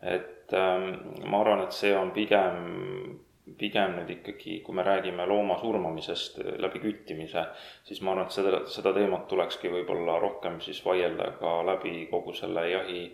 et 0.00 0.52
ähm, 0.56 0.90
ma 1.28 1.40
arvan, 1.44 1.66
et 1.66 1.72
see 1.76 1.92
on 1.96 2.10
pigem 2.16 3.25
pigem 3.58 3.94
nüüd 4.00 4.10
ikkagi, 4.10 4.60
kui 4.66 4.74
me 4.74 4.82
räägime 4.86 5.26
looma 5.30 5.58
surmamisest 5.60 6.40
läbi 6.62 6.80
küttimise, 6.82 7.44
siis 7.86 8.00
ma 8.02 8.12
arvan, 8.12 8.26
et 8.26 8.34
seda, 8.34 8.62
seda 8.70 8.92
teemat 8.96 9.28
tulekski 9.30 9.70
võib-olla 9.70 10.18
rohkem 10.22 10.58
siis 10.64 10.82
vaielda 10.84 11.30
ka 11.40 11.60
läbi 11.66 12.08
kogu 12.10 12.34
selle 12.34 12.66
jahi 12.70 13.04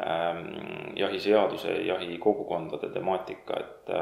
ähm,, 0.00 0.46
jahiseaduse, 0.96 1.76
jahikogukondade 1.90 2.92
temaatika, 2.96 3.60
et 3.60 3.94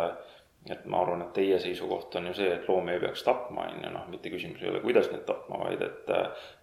et 0.70 0.84
ma 0.86 1.00
arvan, 1.02 1.24
et 1.24 1.32
teie 1.34 1.56
seisukoht 1.58 2.14
on 2.20 2.28
ju 2.28 2.36
see, 2.38 2.50
et 2.54 2.68
loomi 2.70 2.92
ei 2.94 3.00
peaks 3.02 3.24
tapma, 3.26 3.64
on 3.66 3.80
ju, 3.82 3.90
noh, 3.90 4.04
mitte 4.12 4.30
küsimus 4.30 4.62
ei 4.62 4.70
ole, 4.70 4.78
kuidas 4.84 5.08
neid 5.10 5.24
tapma, 5.26 5.58
vaid 5.64 5.82
et 5.82 6.12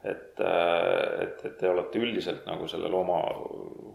et, 0.08 0.40
et, 0.40 1.44
et 1.50 1.58
te 1.60 1.68
olete 1.68 2.00
üldiselt 2.00 2.48
nagu 2.48 2.68
selle 2.72 2.88
looma 2.92 3.20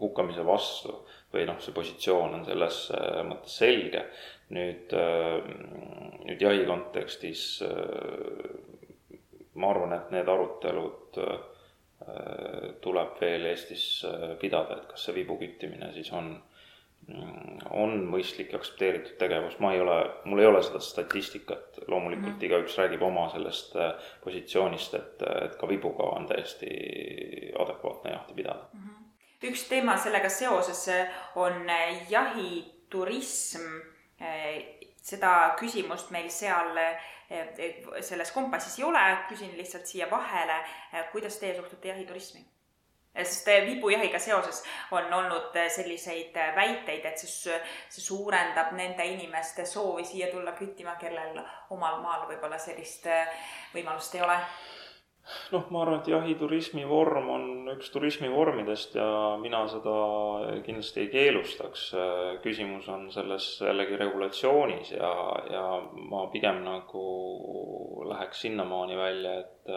hukkamise 0.03 0.45
vastu 0.45 0.99
või 1.35 1.45
noh, 1.49 1.59
see 1.59 1.75
positsioon 1.75 2.39
on 2.39 2.45
selles 2.47 2.79
mõttes 3.27 3.59
selge 3.59 4.05
nüüd, 4.53 4.93
äh, 4.93 5.41
nüüd 6.25 6.41
jahi 6.41 6.65
kontekstis 6.67 7.45
äh, 7.65 9.19
ma 9.55 9.71
arvan, 9.71 9.95
et 9.95 10.11
need 10.13 10.29
arutelud 10.29 11.21
äh, 11.21 11.37
tuleb 12.83 13.15
veel 13.21 13.47
Eestis 13.49 13.85
pidada, 14.41 14.77
et 14.77 14.91
kas 14.91 15.07
see 15.07 15.15
vibu 15.15 15.39
küttimine 15.39 15.87
siis 15.95 16.11
on, 16.13 16.27
mm, 17.07 17.63
on 17.73 17.95
mõistlik 18.11 18.51
ja 18.53 18.59
aktsepteeritud 18.59 19.15
tegevus, 19.17 19.55
ma 19.63 19.71
ei 19.73 19.81
ole, 19.81 19.95
mul 20.27 20.43
ei 20.43 20.49
ole 20.51 20.61
seda 20.67 20.83
statistikat, 20.83 21.79
loomulikult 21.87 22.27
mm 22.27 22.35
-hmm. 22.35 22.45
igaüks 22.49 22.77
räägib 22.77 23.07
oma 23.07 23.29
sellest 23.33 23.73
positsioonist, 24.23 24.93
et, 24.99 25.25
et 25.45 25.57
ka 25.57 25.71
vibuga 25.71 26.11
on 26.19 26.27
täiesti 26.29 26.69
adekvaatne 27.57 28.11
jahti 28.11 28.37
pidada 28.37 28.67
mm. 28.73 28.79
-hmm. 28.79 29.04
Üks 29.49 29.65
teema 29.69 29.97
sellega 30.01 30.29
seoses 30.29 30.85
on 31.35 31.69
jahiturism. 32.09 33.65
Eh, 34.19 34.79
seda 35.05 35.55
küsimust 35.59 36.09
meil 36.15 36.31
seal 36.33 36.77
eh, 36.81 37.11
selles 38.01 38.31
kompassis 38.33 38.79
ei 38.79 38.85
ole, 38.87 39.03
küsin 39.29 39.53
lihtsalt 39.57 39.85
siia 39.89 40.07
vahele, 40.11 40.59
eh, 40.93 41.07
kuidas 41.11 41.39
teie 41.41 41.55
suhtute 41.57 41.93
jahiturismi? 41.93 42.45
sest 43.15 43.45
vibujahiga 43.63 44.19
seoses 44.19 44.57
on 44.91 45.13
olnud 45.13 45.53
selliseid 45.71 46.35
väiteid, 46.55 47.05
et 47.07 47.21
see, 47.21 47.59
see 47.87 48.03
suurendab 48.03 48.73
nende 48.75 49.05
inimeste 49.07 49.63
soovi 49.65 50.03
siia 50.03 50.27
tulla 50.27 50.51
küttima, 50.57 50.97
kellel 50.99 51.39
omal 51.71 52.01
maal 52.03 52.25
võib-olla 52.27 52.59
sellist 52.59 53.07
võimalust 53.71 54.17
ei 54.19 54.25
ole 54.25 54.35
noh, 55.53 55.69
ma 55.73 55.81
arvan, 55.83 56.01
et 56.01 56.09
jahiturismi 56.11 56.85
vorm 56.89 57.29
on 57.33 57.47
üks 57.75 57.89
turismivormidest 57.93 58.97
ja 58.99 59.07
mina 59.41 59.63
seda 59.71 59.95
kindlasti 60.65 61.05
ei 61.05 61.09
keelustaks. 61.13 61.87
küsimus 62.43 62.89
on 62.93 63.07
selles 63.13 63.47
jällegi 63.61 63.97
regulatsioonis 64.01 64.93
ja, 64.97 65.13
ja 65.51 65.65
ma 66.11 66.27
pigem 66.33 66.63
nagu 66.65 67.07
läheks 68.11 68.45
sinnamaani 68.47 68.97
välja, 68.97 69.39
et 69.39 69.75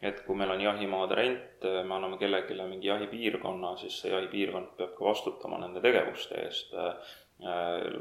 et 0.00 0.22
kui 0.24 0.32
meil 0.32 0.48
on 0.54 0.62
jahimaade 0.64 1.16
rent, 1.16 1.64
me 1.84 1.92
anname 1.94 2.16
kellelegi 2.16 2.54
mingi 2.64 2.88
jahipiirkonna, 2.88 3.74
siis 3.76 3.98
see 4.00 4.12
jahipiirkond 4.14 4.70
peab 4.78 4.94
ka 4.96 5.04
vastutama 5.04 5.58
nende 5.60 5.82
tegevuste 5.84 6.40
eest 6.40 6.72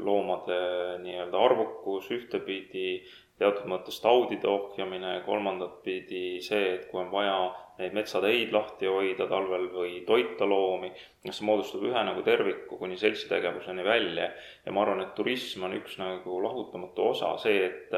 loomade 0.03 0.60
nii-öelda 1.03 1.39
arvukus 1.39 2.10
ühtepidi, 2.12 3.03
teatud 3.39 3.67
mõttes 3.72 4.00
taudide 4.03 4.48
ohjamine 4.51 5.15
ja 5.15 5.25
kolmandat 5.25 5.79
pidi 5.84 6.39
see, 6.43 6.75
et 6.75 6.88
kui 6.91 7.01
on 7.01 7.12
vaja 7.12 7.38
neid 7.79 7.96
metsateid 7.96 8.51
lahti 8.51 8.89
hoida 8.91 9.27
talvel 9.31 9.69
või 9.72 10.01
toita 10.08 10.48
loomi, 10.50 10.91
see 11.29 11.46
moodustab 11.48 11.86
ühe 11.88 12.01
nagu 12.03 12.24
terviku 12.25 12.77
kuni 12.81 13.00
seltsitegevuseni 13.00 13.86
välja. 13.88 14.27
Ja 14.65 14.75
ma 14.75 14.84
arvan, 14.84 15.05
et 15.05 15.15
turism 15.15 15.63
on 15.67 15.77
üks 15.79 15.96
nagu 16.01 16.41
lahutamatu 16.43 17.12
osa, 17.13 17.38
see, 17.41 17.63
et 17.69 17.96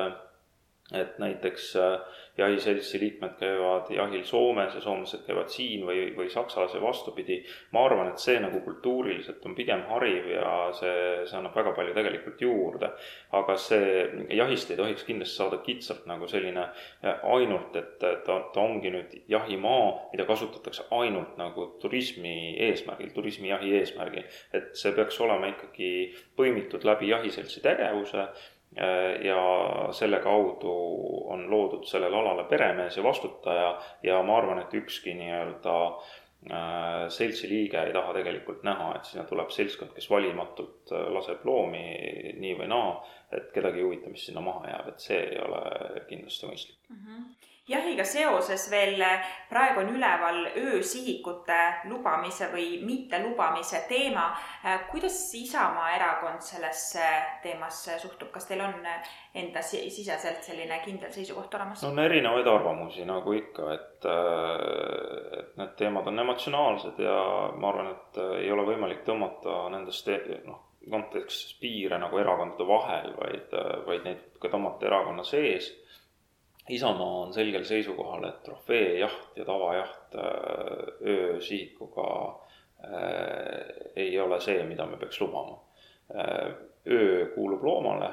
et 0.91 1.19
näiteks 1.23 1.75
äh, 1.79 2.20
jahiseltsi 2.37 2.99
liikmed 2.99 3.35
käivad 3.39 3.89
jahil 3.91 4.23
Soomes 4.23 4.75
ja 4.75 4.81
soomlased 4.81 5.25
käivad 5.27 5.49
siin 5.51 5.83
või, 5.87 6.05
või 6.15 6.29
Saksas 6.31 6.73
ja 6.73 6.81
vastupidi. 6.81 7.41
ma 7.71 7.85
arvan, 7.85 8.11
et 8.11 8.19
see 8.19 8.39
nagu 8.39 8.61
kultuuriliselt 8.61 9.45
on 9.45 9.55
pigem 9.55 9.83
hariv 9.89 10.29
ja 10.31 10.53
see, 10.75 11.25
see 11.25 11.37
annab 11.37 11.55
väga 11.55 11.73
palju 11.75 11.93
tegelikult 11.93 12.41
juurde. 12.41 12.91
aga 13.31 13.57
see, 13.57 14.07
jahist 14.37 14.71
ei 14.71 14.77
tohiks 14.77 15.03
kindlasti 15.03 15.35
saada 15.35 15.57
kitsalt 15.65 16.05
nagu 16.07 16.27
selline 16.27 16.63
äh, 17.03 17.25
ainult, 17.35 17.75
et 17.75 17.99
ta, 17.99 18.39
ta 18.53 18.61
ongi 18.61 18.91
nüüd 18.93 19.17
jahimaa, 19.27 20.09
mida 20.13 20.25
kasutatakse 20.25 20.87
ainult 20.91 21.37
nagu 21.37 21.67
turismi 21.81 22.55
eesmärgil, 22.69 23.11
turismijahi 23.15 23.75
eesmärgil. 23.79 24.23
et 24.53 24.71
see 24.77 24.95
peaks 24.95 25.19
olema 25.21 25.51
ikkagi 25.51 25.91
põimitud 26.37 26.85
läbi 26.87 27.11
jahiseltsi 27.11 27.61
tegevuse 27.61 28.27
ja 29.23 29.39
selle 29.91 30.19
kaudu 30.23 30.73
on 31.33 31.49
loodud 31.51 31.83
sellele 31.83 32.15
alale 32.15 32.45
peremees 32.47 32.97
ja 32.97 33.03
vastutaja 33.03 33.71
ja 34.03 34.21
ma 34.23 34.37
arvan, 34.37 34.61
et 34.61 34.73
ükski 34.73 35.11
nii-öelda 35.17 35.73
äh, 35.91 37.09
seltsi 37.09 37.49
liige 37.49 37.81
ei 37.83 37.91
taha 37.93 38.13
tegelikult 38.15 38.63
näha, 38.63 38.93
et 38.95 39.11
sinna 39.11 39.25
tuleb 39.27 39.51
seltskond, 39.51 39.91
kes 39.95 40.07
valimatult 40.09 40.95
äh, 40.95 41.03
laseb 41.17 41.43
loomi 41.45 41.83
nii 42.39 42.55
või 42.61 42.71
naa, 42.71 42.95
et 43.31 43.51
kedagi 43.51 43.83
ei 43.83 43.87
huvita, 43.89 44.13
mis 44.13 44.25
sinna 44.29 44.43
maha 44.45 44.71
jääb, 44.71 44.93
et 44.93 45.07
see 45.09 45.19
ei 45.19 45.43
ole 45.43 45.61
kindlasti 46.07 46.51
mõistlik 46.51 46.79
mm. 46.89 47.05
-hmm 47.05 47.20
jahiga 47.67 48.03
seoses 48.03 48.65
veel 48.71 49.01
praegu 49.49 49.81
on 49.83 49.91
üleval 49.93 50.39
öösihikute 50.57 51.59
lubamise 51.89 52.47
või 52.53 52.79
mittelubamise 52.85 53.83
teema. 53.89 54.31
kuidas 54.91 55.19
Isamaa 55.37 55.91
erakond 55.95 56.41
sellesse 56.41 57.05
teemasse 57.43 57.99
suhtub, 57.99 58.31
kas 58.31 58.47
teil 58.49 58.63
on 58.65 58.73
enda 59.35 59.61
siseselt 59.61 60.43
selline 60.43 60.79
kindel 60.85 61.11
seisukoht 61.11 61.53
olemas? 61.53 61.83
on 61.83 61.99
erinevaid 61.99 62.47
arvamusi, 62.47 63.05
nagu 63.05 63.33
ikka, 63.33 63.73
et, 63.73 64.09
et 65.39 65.53
need 65.61 65.77
teemad 65.77 66.07
on 66.07 66.25
emotsionaalsed 66.25 66.99
ja 66.99 67.19
ma 67.55 67.69
arvan, 67.69 67.93
et 67.93 68.21
ei 68.41 68.51
ole 68.51 68.65
võimalik 68.73 69.05
tõmmata 69.05 69.67
nendest 69.69 70.09
noh, 70.47 70.65
kontekstis 70.89 71.59
piire 71.61 71.99
nagu 72.01 72.17
erakondade 72.17 72.67
vahel, 72.67 73.13
vaid, 73.19 73.53
vaid 73.85 74.09
neid 74.09 74.25
ka 74.41 74.49
tõmmata 74.49 74.89
erakonna 74.89 75.23
sees 75.23 75.69
Isamaa 76.69 77.21
on 77.21 77.33
selgel 77.33 77.63
seisukohal, 77.65 78.27
et 78.27 78.43
trofeejaht 78.43 79.37
ja 79.37 79.45
tavajaht 79.45 80.15
äh, 80.15 81.07
öösihikuga 81.07 82.09
äh, 82.85 83.91
ei 83.95 84.19
ole 84.19 84.39
see, 84.41 84.63
mida 84.63 84.85
me 84.85 84.97
peaks 84.97 85.21
lubama. 85.21 85.57
Äh, 86.15 86.53
öö 86.87 87.25
kuulub 87.35 87.63
loomale, 87.63 88.11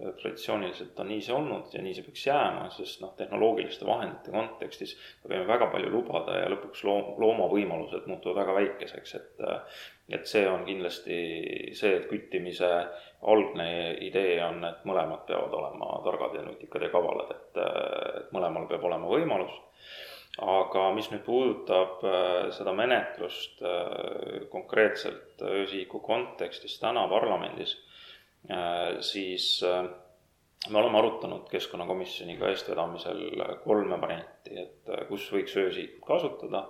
traditsiooniliselt 0.00 1.00
on 1.00 1.10
nii 1.12 1.22
see 1.24 1.34
olnud 1.36 1.74
ja 1.74 1.82
nii 1.84 1.94
see 1.96 2.06
peaks 2.06 2.26
jääma, 2.26 2.66
sest 2.74 3.02
noh, 3.04 3.14
tehnoloogiliste 3.18 3.86
vahendite 3.88 4.32
kontekstis 4.34 4.96
me 5.22 5.34
võime 5.34 5.48
väga 5.50 5.70
palju 5.72 5.92
lubada 5.92 6.38
ja 6.40 6.50
lõpuks 6.52 6.84
loom, 6.88 7.14
looma 7.20 7.48
võimalused 7.52 8.08
muutuvad 8.10 8.42
väga 8.42 8.58
väikeseks, 8.60 9.16
et 9.20 9.48
et 10.10 10.26
see 10.26 10.42
on 10.48 10.64
kindlasti 10.66 11.16
see, 11.76 11.92
et 11.96 12.08
küttimise 12.10 12.68
algne 13.30 13.68
idee 14.06 14.38
on, 14.42 14.62
et 14.66 14.86
mõlemad 14.88 15.26
peavad 15.28 15.54
olema 15.54 15.90
targad 16.06 16.38
ja 16.38 16.44
nutikad 16.46 16.86
ja 16.86 16.90
kavalad, 16.92 17.30
et, 17.34 17.60
et 18.22 18.32
mõlemal 18.34 18.66
peab 18.70 18.86
olema 18.90 19.10
võimalus. 19.10 19.54
aga 20.40 20.82
mis 20.94 21.08
nüüd 21.10 21.24
puudutab 21.26 22.04
äh, 22.06 22.50
seda 22.54 22.72
menetlust 22.72 23.58
äh, 23.66 24.46
konkreetselt 24.48 25.42
öösihiku 25.42 26.00
kontekstis 26.00 26.78
täna 26.80 27.02
parlamendis, 27.10 27.74
siis 29.00 29.62
me 30.70 30.78
oleme 30.78 30.98
arutanud 30.98 31.48
Keskkonnakomisjoniga 31.50 32.48
eestvedamisel 32.50 33.22
kolme 33.64 34.00
varianti, 34.00 34.56
et 34.60 34.90
kus 35.08 35.28
võiks 35.32 35.56
öösihikut 35.56 36.06
kasutada 36.06 36.64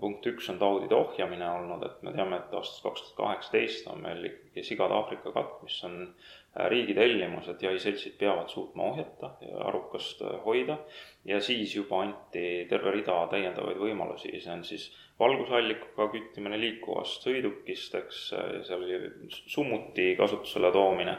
punkt 0.00 0.26
üks 0.26 0.48
on 0.50 0.58
taudide 0.60 0.96
ohjamine 0.96 1.48
olnud, 1.50 1.82
et 1.86 2.02
me 2.06 2.12
teame, 2.16 2.38
et 2.38 2.54
aastast 2.56 2.82
kaks 2.84 3.02
tuhat 3.02 3.16
kaheksateist 3.18 3.88
on 3.92 4.00
meil 4.04 4.24
ikkagi 4.28 4.64
sigade 4.64 4.96
Aafrika 4.96 5.32
katk, 5.34 5.58
mis 5.66 5.78
on 5.88 5.96
äh, 6.02 6.66
riigi 6.72 6.96
tellimus, 6.96 7.48
et 7.52 7.62
jahiseltsid 7.62 8.16
peavad 8.20 8.48
suutma 8.52 8.88
ohjata 8.92 9.34
ja 9.44 9.66
arukast 9.68 10.22
äh, 10.24 10.38
hoida. 10.46 10.78
ja 11.24 11.40
siis 11.40 11.76
juba 11.76 12.02
anti 12.02 12.66
terve 12.70 12.90
rida 12.96 13.18
täiendavaid 13.30 13.78
võimalusi, 13.78 14.32
see 14.40 14.52
on 14.52 14.64
siis 14.66 14.88
valgusallikuga 15.20 16.08
küttimine 16.14 16.58
liikuvast 16.60 17.26
sõidukist, 17.26 17.94
eks, 18.00 18.22
seal 18.66 18.86
oli 18.86 19.10
summuti 19.30 20.14
kasutusele 20.18 20.72
toomine. 20.72 21.18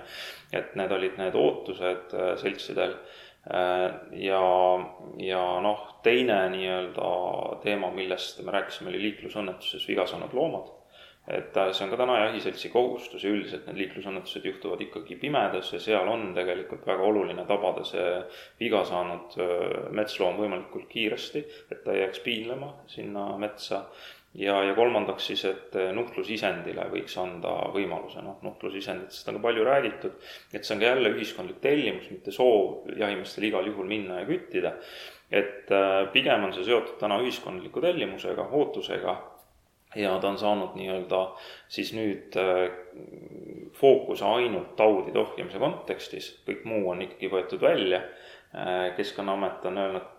et 0.52 0.76
need 0.80 0.92
olid 0.92 1.22
need 1.22 1.38
ootused 1.38 2.18
äh, 2.18 2.34
seltsidel 2.42 2.98
ja, 3.44 4.44
ja 5.20 5.42
noh, 5.66 5.82
teine 6.04 6.38
nii-öelda 6.54 7.10
teema, 7.64 7.90
millest 7.92 8.40
me 8.46 8.54
rääkisime, 8.56 8.88
oli 8.94 9.02
liiklusõnnetuses 9.10 9.84
viga 9.90 10.06
saanud 10.08 10.32
loomad 10.38 10.72
et 11.28 11.56
äh, 11.58 11.70
see 11.72 11.86
on 11.86 11.92
ka 11.94 11.98
täna 12.02 12.18
jahiseltsi 12.20 12.70
kohustus 12.74 13.24
ja 13.24 13.32
üldiselt 13.32 13.68
need 13.70 13.78
liiklusõnnetused 13.80 14.44
juhtuvad 14.44 14.82
ikkagi 14.84 15.16
pimedas 15.22 15.70
ja 15.72 15.80
seal 15.80 16.10
on 16.12 16.34
tegelikult 16.36 16.84
väga 16.88 17.06
oluline 17.08 17.46
tabada 17.48 17.86
see 17.88 18.10
viga 18.60 18.84
saanud 18.88 19.38
äh, 19.40 19.78
metsloom 19.96 20.42
võimalikult 20.42 20.90
kiiresti, 20.92 21.46
et 21.72 21.80
ta 21.86 21.96
ei 21.96 22.04
jääks 22.04 22.20
piinlema 22.26 22.74
sinna 22.92 23.30
metsa. 23.40 23.86
Ja, 24.36 24.58
ja 24.64 24.76
kolmandaks 24.76 25.28
siis, 25.32 25.46
et 25.50 25.76
äh, 25.80 25.92
nuhtlusisendile 25.96 26.88
võiks 26.92 27.18
anda 27.22 27.56
võimaluse, 27.74 28.24
noh, 28.26 28.40
nuhtlusisenditest 28.46 29.30
on 29.30 29.40
ka 29.40 29.44
palju 29.48 29.66
räägitud, 29.68 30.16
et 30.54 30.64
see 30.64 30.76
on 30.76 30.84
ka 30.84 30.90
jälle 30.92 31.14
ühiskondlik 31.16 31.60
tellimus, 31.64 32.10
mitte 32.14 32.34
soov 32.36 32.90
jahimeestel 32.98 33.50
igal 33.50 33.68
juhul 33.70 33.90
minna 33.90 34.22
ja 34.22 34.30
küttida. 34.30 34.78
et 35.34 35.70
pigem 36.14 36.44
on 36.46 36.52
see 36.54 36.66
seotud 36.68 37.00
täna 37.02 37.16
ühiskondliku 37.24 37.82
tellimusega, 37.82 38.44
ootusega 38.54 39.16
ja 39.96 40.20
ta 40.20 40.30
on 40.30 40.38
saanud 40.38 40.76
nii-öelda 40.78 41.22
siis 41.68 41.94
nüüd 41.98 42.38
äh, 42.38 42.68
fookuse 43.78 44.26
ainult 44.26 44.76
taudide 44.78 45.20
ohjamise 45.22 45.62
kontekstis, 45.62 46.30
kõik 46.48 46.66
muu 46.70 46.90
on 46.92 47.02
ikkagi 47.06 47.32
võetud 47.34 47.62
välja. 47.62 48.04
Keskkonnaamet 48.94 49.64
on 49.66 49.78
öelnud, 49.82 50.10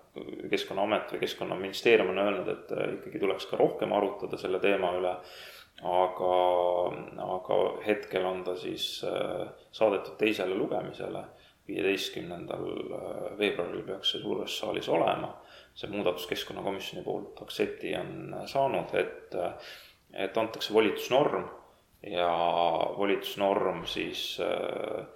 keskkonnaamet 0.50 1.14
või 1.14 1.23
keskkonnaministeerium 1.25 2.12
on 2.14 2.23
öelnud, 2.23 2.50
et 2.52 2.75
äh, 2.75 2.92
ikkagi 2.99 3.23
tuleks 3.23 3.49
ka 3.50 3.61
rohkem 3.61 3.92
arutada 3.92 4.40
selle 4.40 4.61
teema 4.62 4.94
üle. 4.99 5.16
aga, 5.90 6.35
aga 7.25 7.56
hetkel 7.87 8.25
on 8.25 8.44
ta 8.44 8.54
siis 8.56 9.04
saadetud 9.73 10.14
teisele 10.18 10.54
lugemisele. 10.54 11.25
viieteistkümnendal 11.68 12.64
veebruaril 13.38 13.83
peaks 13.83 14.11
see 14.12 14.21
suures 14.21 14.59
saalis 14.59 14.88
olema 14.88 15.30
see 15.75 15.90
muudatus 15.90 16.26
Keskkonnakomisjoni 16.30 17.04
poolt 17.04 17.42
aktsepti 17.42 17.94
on 17.99 18.35
saanud, 18.47 18.94
et, 18.94 19.37
et 20.12 20.38
antakse 20.38 20.75
volitusnorm 20.75 21.49
ja 22.06 22.30
volitusnorm 22.99 23.85
siis 23.88 24.38
äh, 24.44 25.06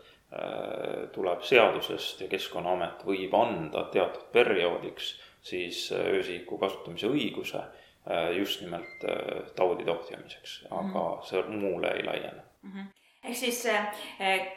tuleb 1.13 1.43
seadusest 1.43 2.21
ja 2.21 2.27
Keskkonnaamet 2.29 3.01
võib 3.09 3.33
anda 3.35 3.87
teatud 3.93 4.27
perioodiks 4.33 5.15
siis 5.41 5.93
öösihiku 5.93 6.59
kasutamise 6.59 7.09
õiguse 7.09 7.61
äh, 7.61 8.31
just 8.37 8.61
nimelt 8.65 9.05
äh, 9.09 9.43
taudide 9.57 9.93
ohjamiseks, 9.95 10.63
aga 10.71 11.05
mhm. 11.05 11.27
see 11.29 11.43
muule 11.63 11.93
ei 11.97 12.05
laiene 12.05 12.43
mm. 12.63 12.73
-hmm. 12.73 12.95
Ehk 13.25 13.37
siis 13.37 13.65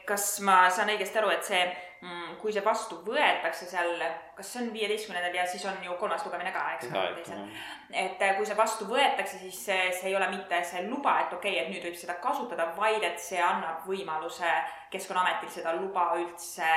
kas 0.06 0.34
ma 0.46 0.64
saan 0.70 0.94
õigesti 0.94 1.20
aru, 1.22 1.32
et 1.34 1.48
see 1.48 1.64
Mm, 2.02 2.38
kui 2.42 2.50
see 2.50 2.64
vastu 2.66 2.96
võetakse 3.06 3.68
seal, 3.70 3.92
kas 4.34 4.48
see 4.50 4.64
on 4.64 4.72
viieteistkümnendal 4.74 5.36
ja 5.38 5.44
siis 5.46 5.68
on 5.70 5.76
ju 5.86 5.94
kolmas 6.02 6.24
lugemine 6.26 6.50
ka, 6.56 6.64
eks 6.74 6.88
ole. 6.90 7.44
et 7.94 8.24
äh, 8.26 8.34
kui 8.40 8.48
see 8.50 8.58
vastu 8.58 8.88
võetakse, 8.90 9.38
siis 9.44 9.60
see, 9.68 9.84
see 10.00 10.10
ei 10.10 10.16
ole 10.18 10.32
mitte 10.32 10.64
see 10.66 10.82
luba, 10.88 11.20
et 11.22 11.36
okei 11.38 11.60
okay,, 11.60 11.62
et 11.62 11.70
nüüd 11.70 11.86
võib 11.86 12.00
seda 12.02 12.16
kasutada, 12.24 12.72
vaid 12.80 13.06
et 13.06 13.22
see 13.22 13.38
annab 13.46 13.86
võimaluse 13.86 14.50
Keskkonnaametil 14.90 15.54
seda 15.60 15.76
luba 15.78 16.08
üldse 16.18 16.74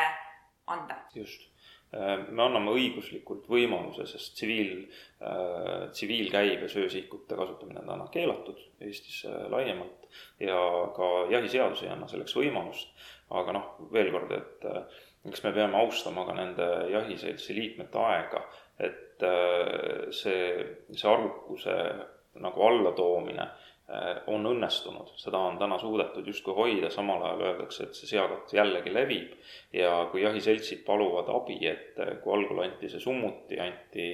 anda. 0.76 1.00
just 1.16 1.53
me 1.94 2.42
anname 2.42 2.72
õiguslikult 2.74 3.44
võimaluse, 3.50 4.06
sest 4.10 4.34
tsiviil 4.38 4.84
äh,, 5.22 5.90
tsiviilkäibes 5.92 6.76
öösihikute 6.80 7.36
kasutamine 7.38 7.82
on 7.84 7.90
täna 7.92 8.06
keelatud 8.14 8.58
Eestis 8.82 9.20
äh, 9.28 9.44
laiemalt 9.52 10.08
ja 10.42 10.58
ka 10.96 11.10
jahiseadus 11.30 11.84
ei 11.84 11.92
anna 11.94 12.08
selleks 12.10 12.34
võimalust. 12.38 12.90
aga 13.34 13.54
noh, 13.56 13.68
veel 13.92 14.10
kord, 14.14 14.32
et 14.34 14.66
äh, 14.70 14.98
eks 15.28 15.44
me 15.44 15.54
peame 15.56 15.78
austama 15.80 16.26
ka 16.26 16.34
nende 16.36 16.66
jahiseltsi 16.92 17.54
liikmete 17.56 17.98
aega, 17.98 18.42
et 18.78 19.22
äh, 19.22 20.10
see, 20.10 20.50
see 20.90 21.08
arvukuse 21.10 21.78
nagu 22.42 22.66
allatoomine 22.66 23.46
äh, 23.46 23.73
on 24.32 24.46
õnnestunud, 24.48 25.10
seda 25.20 25.38
on 25.44 25.58
täna 25.60 25.76
suudetud 25.78 26.26
justkui 26.26 26.54
hoida, 26.56 26.88
samal 26.90 27.20
ajal 27.22 27.42
öeldakse, 27.50 27.84
et 27.84 27.98
see 27.98 28.08
seakott 28.14 28.54
jällegi 28.56 28.92
levib. 28.94 29.34
ja 29.72 30.06
kui 30.12 30.22
jahiseltsid 30.22 30.84
paluvad 30.86 31.28
abi, 31.28 31.58
et 31.68 32.00
äh, 32.00 32.16
kui 32.22 32.32
algul 32.32 32.62
anti 32.64 32.88
see 32.88 33.00
summuti, 33.00 33.60
anti 33.60 34.08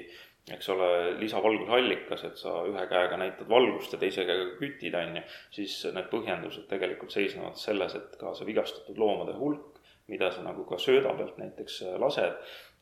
eks 0.50 0.68
ole, 0.74 0.88
lisavalgusallikas, 1.20 2.24
et 2.26 2.40
sa 2.40 2.56
ühe 2.66 2.86
käega 2.90 3.16
näitad 3.20 3.48
valgust 3.48 3.92
ja 3.94 4.00
teise 4.00 4.24
käega 4.26 4.56
kütid, 4.58 4.96
on 4.98 5.20
ju, 5.20 5.22
siis 5.54 5.76
need 5.94 6.08
põhjendused 6.10 6.66
tegelikult 6.70 7.14
seisnevad 7.14 7.60
selles, 7.60 7.94
et 7.94 8.16
ka 8.18 8.34
see 8.34 8.48
vigastatud 8.50 8.98
loomade 8.98 9.36
hulk 9.38 9.78
mida 10.10 10.30
sa 10.34 10.42
nagu 10.42 10.64
ka 10.66 10.78
sööda 10.82 11.12
pealt 11.14 11.38
näiteks 11.38 11.82
äh, 11.86 11.96
lased, 12.02 12.38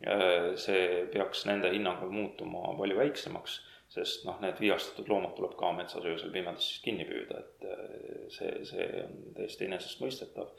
äh, 0.08 0.54
see 0.60 1.04
peaks 1.12 1.44
nende 1.48 1.70
hinnangul 1.74 2.12
muutuma 2.14 2.72
palju 2.78 2.96
väiksemaks, 2.98 3.60
sest 3.88 4.26
noh, 4.28 4.36
need 4.42 4.58
vigastatud 4.60 5.08
loomad 5.08 5.32
tuleb 5.36 5.54
ka 5.58 5.70
metsas 5.76 6.04
öösel 6.04 6.32
pimedas 6.32 6.66
siis 6.66 6.82
kinni 6.84 7.06
püüda, 7.08 7.40
et 7.40 7.64
äh, 7.64 7.82
see, 8.34 8.52
see 8.68 8.88
on 9.04 9.18
täiesti 9.36 9.68
enesestmõistetav. 9.68 10.52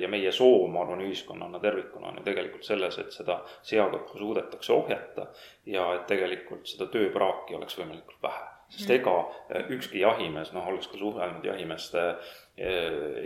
ja 0.00 0.08
meie 0.12 0.32
soov, 0.32 0.68
ma 0.70 0.84
arvan, 0.84 1.02
ühiskonnana 1.06 1.60
tervikuna 1.62 2.10
on 2.10 2.20
ju 2.20 2.26
tegelikult 2.26 2.66
selles, 2.66 2.98
et 3.00 3.12
seda 3.12 3.40
seakõrku 3.66 4.20
suudetakse 4.20 4.72
ohjata 4.72 5.28
ja 5.66 5.86
et 5.96 6.06
tegelikult 6.10 6.68
seda 6.68 6.90
tööpraaki 6.92 7.56
oleks 7.58 7.78
võimalikult 7.80 8.22
vähe 8.22 8.50
sest 8.74 8.88
mm. 8.88 8.94
ega 8.96 9.64
ükski 9.76 10.00
jahimees, 10.00 10.52
noh, 10.54 10.66
olles 10.68 10.86
ka 10.90 10.98
suhelnud 10.98 11.44
jahimeeste 11.46 12.04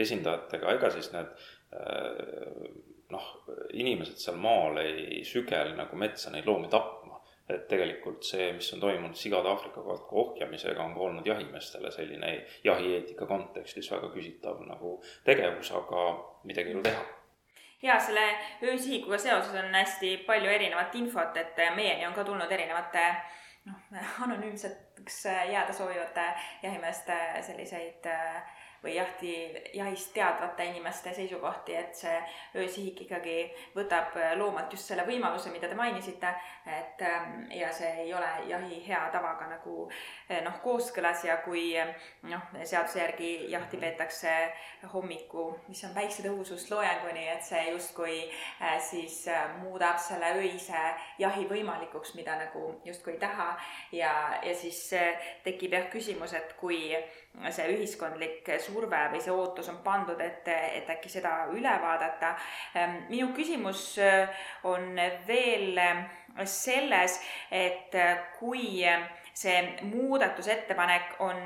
esindajatega, 0.02 0.74
ega 0.76 0.90
siis 0.92 1.12
need 1.14 1.30
noh, 3.12 3.28
inimesed 3.72 4.20
seal 4.20 4.36
maal 4.40 4.80
ei 4.82 5.22
sügel 5.26 5.72
nagu 5.78 5.96
metsa 6.00 6.32
neid 6.32 6.48
loomi 6.48 6.68
tapma. 6.72 6.97
Et 7.48 7.68
tegelikult 7.68 8.24
see, 8.24 8.50
mis 8.52 8.72
on 8.74 8.80
toimunud 8.80 9.16
sigade 9.16 9.48
Aafrika 9.48 9.82
katku 9.84 10.20
ohjamisega, 10.20 10.82
on 10.84 10.94
ka 10.94 11.00
olnud 11.00 11.26
jahimeestele 11.26 11.90
selline 11.90 12.32
jahieetika 12.64 13.26
kontekstis 13.26 13.90
väga 13.92 14.10
küsitav 14.14 14.60
nagu 14.68 14.98
tegevus, 15.24 15.72
aga 15.72 16.04
midagi 16.44 16.74
ei 16.74 16.80
ole 16.80 16.84
teha. 16.90 17.06
Ja 17.82 17.98
selle 18.02 18.24
öösihikuga 18.62 19.18
seoses 19.18 19.54
on 19.54 19.74
hästi 19.74 20.16
palju 20.26 20.50
erinevat 20.50 20.94
infot, 20.98 21.36
et 21.36 21.60
meieni 21.76 22.06
on 22.06 22.14
ka 22.14 22.24
tulnud 22.26 22.50
erinevate 22.52 23.04
noh, 23.68 24.08
anonüümseks 24.24 25.24
jääda 25.52 25.72
soovivate 25.72 26.26
jahimeeste 26.62 27.18
selliseid 27.46 28.06
äh, 28.06 28.57
või 28.82 28.94
jahti, 28.94 29.32
jahist 29.74 30.12
teadvate 30.14 30.64
inimeste 30.70 31.12
seisukohti, 31.14 31.74
et 31.74 31.96
see 31.98 32.14
öösihik 32.56 33.02
ikkagi 33.06 33.38
võtab 33.74 34.14
loomalt 34.38 34.72
just 34.72 34.90
selle 34.90 35.06
võimaluse, 35.06 35.50
mida 35.50 35.68
te 35.68 35.78
mainisite, 35.78 36.30
et 36.66 37.02
ähm, 37.02 37.48
ja 37.54 37.72
see 37.74 37.90
ei 38.04 38.14
ole 38.14 38.28
jahi 38.48 38.80
hea 38.86 39.00
tavaga 39.12 39.48
nagu 39.50 39.88
eh, 40.28 40.40
noh, 40.44 40.60
kooskõlas 40.62 41.24
ja 41.26 41.38
kui 41.44 41.72
noh, 42.28 42.50
seaduse 42.62 43.00
järgi 43.02 43.32
jahti 43.50 43.80
peetakse 43.82 44.34
hommiku, 44.92 45.48
mis 45.68 45.82
on 45.88 45.94
päiksetõusust 45.96 46.70
loenguni, 46.70 47.26
et 47.32 47.42
see 47.46 47.64
justkui 47.72 48.20
äh, 48.28 48.78
siis 48.82 49.24
äh, 49.32 49.48
muudab 49.62 49.98
selle 50.02 50.34
öise 50.38 50.84
jahi 51.18 51.46
võimalikuks, 51.50 52.14
mida 52.18 52.38
nagu 52.38 52.68
justkui 52.86 53.16
ei 53.16 53.22
taha. 53.22 53.50
Ja, 53.92 54.12
ja 54.44 54.54
siis 54.54 54.78
tekib 55.44 55.74
jah 55.74 55.88
küsimus, 55.90 56.34
et 56.36 56.54
kui 56.60 56.92
see 57.54 57.68
ühiskondlik 57.74 58.48
surve 58.62 59.00
või 59.12 59.20
see 59.22 59.34
ootus 59.34 59.68
on 59.72 59.80
pandud, 59.84 60.20
et, 60.20 60.48
et 60.48 60.90
äkki 60.90 61.10
seda 61.12 61.34
üle 61.54 61.74
vaadata. 61.82 62.34
Ehm, 62.74 62.96
minu 63.10 63.30
küsimus 63.36 63.92
äh, 64.02 64.28
on 64.68 64.98
veel 65.28 65.78
äh, 65.78 66.04
selles, 66.44 67.18
et 67.50 67.94
äh, 67.94 68.18
kui 68.38 68.84
see 69.38 69.58
muudatusettepanek 69.82 71.20
on 71.22 71.36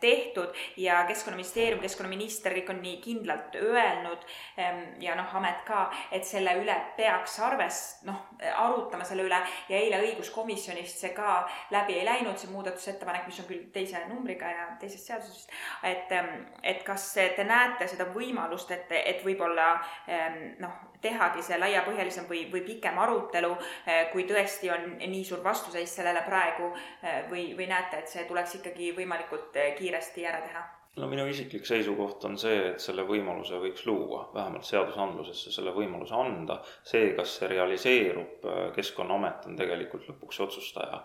tehtud 0.00 0.54
ja 0.80 1.04
Keskkonnaministeerium, 1.08 1.80
keskkonnaminister, 1.82 2.54
kõik 2.56 2.70
on 2.72 2.80
nii 2.84 2.96
kindlalt 3.04 3.58
öelnud 3.60 4.24
ehm, 4.60 4.80
ja 5.02 5.16
noh, 5.18 5.34
amet 5.36 5.64
ka, 5.68 5.86
et 6.14 6.24
selle 6.28 6.54
üle 6.60 6.76
peaks 6.96 7.36
arves-, 7.44 7.82
noh, 8.08 8.22
arutama 8.54 9.04
selle 9.08 9.26
üle. 9.28 9.40
Ja 9.68 9.80
eile 9.80 10.00
õiguskomisjonist 10.06 11.04
see 11.04 11.12
ka 11.16 11.42
läbi 11.74 11.98
ei 11.98 12.06
läinud, 12.08 12.38
see 12.40 12.52
muudatusettepanek, 12.52 13.28
mis 13.28 13.42
on 13.42 13.50
küll 13.50 13.68
teise 13.74 14.04
numbriga 14.08 14.50
ja 14.52 14.66
teisest 14.80 15.12
seadusest, 15.12 15.54
et, 15.84 16.12
ehm, 16.16 16.48
et 16.62 16.82
kas 16.86 17.10
te 17.14 17.44
näete 17.44 17.88
seda 17.92 18.08
võimalust, 18.14 18.72
et, 18.74 18.92
et 19.04 19.24
võib-olla 19.26 19.70
ehm, 20.08 20.42
noh, 20.64 20.82
tehagi 21.04 21.42
see 21.44 21.58
laiapõhjalisem 21.60 22.28
või, 22.30 22.44
või 22.52 22.64
pikem 22.66 22.98
arutelu, 22.98 23.52
eh, 23.86 24.06
kui 24.12 24.26
tõesti 24.28 24.72
on 24.74 24.94
nii 25.02 25.24
suur 25.24 25.44
vastuseis 25.44 25.96
sellele 26.00 26.24
praegu 26.26 26.70
eh, 26.74 27.24
või, 27.30 27.50
või 27.58 27.68
näete, 27.70 28.02
et 28.02 28.12
see 28.12 28.24
tuleks 28.28 28.60
ikkagi 28.60 28.94
võimalikult 28.96 29.56
eh, 29.60 29.74
kiiresti 29.78 30.26
ära 30.30 30.40
teha? 30.46 30.64
no 30.94 31.08
minu 31.10 31.24
isiklik 31.26 31.66
seisukoht 31.66 32.22
on 32.28 32.36
see, 32.38 32.58
et 32.68 32.82
selle 32.82 33.02
võimaluse 33.08 33.58
võiks 33.58 33.82
luua, 33.88 34.28
vähemalt 34.34 34.66
seadusandlusesse 34.68 35.50
selle 35.50 35.72
võimaluse 35.74 36.14
anda. 36.14 36.60
see, 36.86 37.08
kas 37.16 37.32
see 37.40 37.48
realiseerub, 37.50 38.46
Keskkonnaamet 38.76 39.48
on 39.50 39.56
tegelikult 39.58 40.06
lõpuks 40.10 40.38
otsustaja 40.46 41.02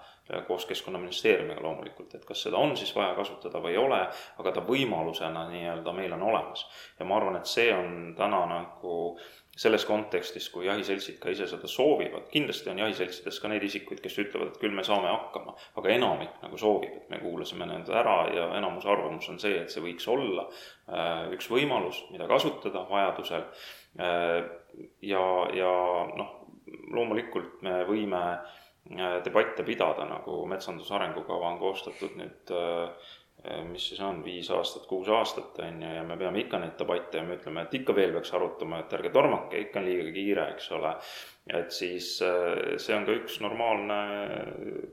koos 0.48 0.68
Keskkonnaministeeriumiga 0.70 1.62
loomulikult, 1.66 2.14
et 2.16 2.26
kas 2.26 2.44
seda 2.46 2.62
on 2.62 2.76
siis 2.78 2.92
vaja 2.96 3.16
kasutada 3.18 3.62
või 3.64 3.74
ei 3.74 3.82
ole, 3.82 4.00
aga 4.38 4.54
ta 4.54 4.62
võimalusena 4.68 5.48
nii-öelda 5.50 5.94
meil 5.98 6.14
on 6.20 6.28
olemas. 6.30 6.68
ja 7.00 7.06
ma 7.10 7.18
arvan, 7.18 7.40
et 7.40 7.50
see 7.50 7.72
on 7.74 8.14
täna 8.18 8.44
nagu 8.54 8.94
selles 9.60 9.84
kontekstis, 9.86 10.46
kui 10.54 10.68
jahiseltsid 10.70 11.18
ka 11.20 11.34
ise 11.34 11.48
seda 11.52 11.68
soovivad, 11.68 12.30
kindlasti 12.32 12.72
on 12.72 12.80
jahiseltsides 12.80 13.42
ka 13.44 13.52
neid 13.52 13.66
isikuid, 13.68 14.00
kes 14.04 14.16
ütlevad, 14.24 14.54
et 14.54 14.62
küll 14.62 14.76
me 14.76 14.86
saame 14.88 15.10
hakkama, 15.12 15.56
aga 15.82 15.92
enamik 15.98 16.38
nagu 16.46 16.60
soovib, 16.62 16.94
et 17.02 17.12
me 17.12 17.20
kuulasime 17.20 17.68
nende 17.68 17.96
ära 18.00 18.16
ja 18.32 18.48
enamuse 18.60 18.88
arvamus 18.92 19.28
on 19.34 19.42
see, 19.44 19.58
et 19.60 19.74
see 19.74 19.84
võiks 19.84 20.08
olla 20.12 20.48
äh, 20.48 21.28
üks 21.36 21.52
võimalus, 21.52 22.06
mida 22.14 22.30
kasutada 22.32 22.86
vajadusel. 22.88 23.44
Äh, 24.00 24.40
ja, 25.04 25.26
ja 25.60 25.76
noh, 26.16 26.34
loomulikult 26.96 27.60
me 27.66 27.82
võime 27.90 28.24
debatte 29.26 29.62
pidada, 29.68 30.06
nagu 30.08 30.40
metsanduse 30.50 30.94
arengukava 30.96 31.52
on 31.52 31.60
koostatud 31.62 32.16
nüüd 32.18 32.54
äh, 32.56 33.10
Äh, 33.29 33.29
mis 33.70 33.86
siis 33.90 34.00
on, 34.04 34.20
viis 34.24 34.50
aastat, 34.52 34.84
kuus 34.90 35.08
aastat, 35.16 35.60
on 35.64 35.82
ju, 35.84 35.92
ja 35.96 36.04
me 36.04 36.18
peame 36.20 36.42
ikka 36.44 36.60
neid 36.60 36.76
debatte 36.80 37.22
ja 37.22 37.24
me 37.24 37.38
ütleme, 37.38 37.64
et 37.64 37.78
ikka 37.80 37.96
veel 37.96 38.12
peaks 38.18 38.34
arutama, 38.36 38.82
et 38.84 38.96
ärge 38.98 39.14
tormake, 39.16 39.62
ikka 39.64 39.80
on 39.80 39.88
liiga 39.88 40.12
kiire, 40.12 40.48
eks 40.56 40.68
ole. 40.76 40.92
et 41.60 41.72
siis 41.74 42.12
äh, 42.22 42.76
see 42.78 42.94
on 42.94 43.08
ka 43.08 43.16
üks 43.16 43.40
normaalne 43.42 43.96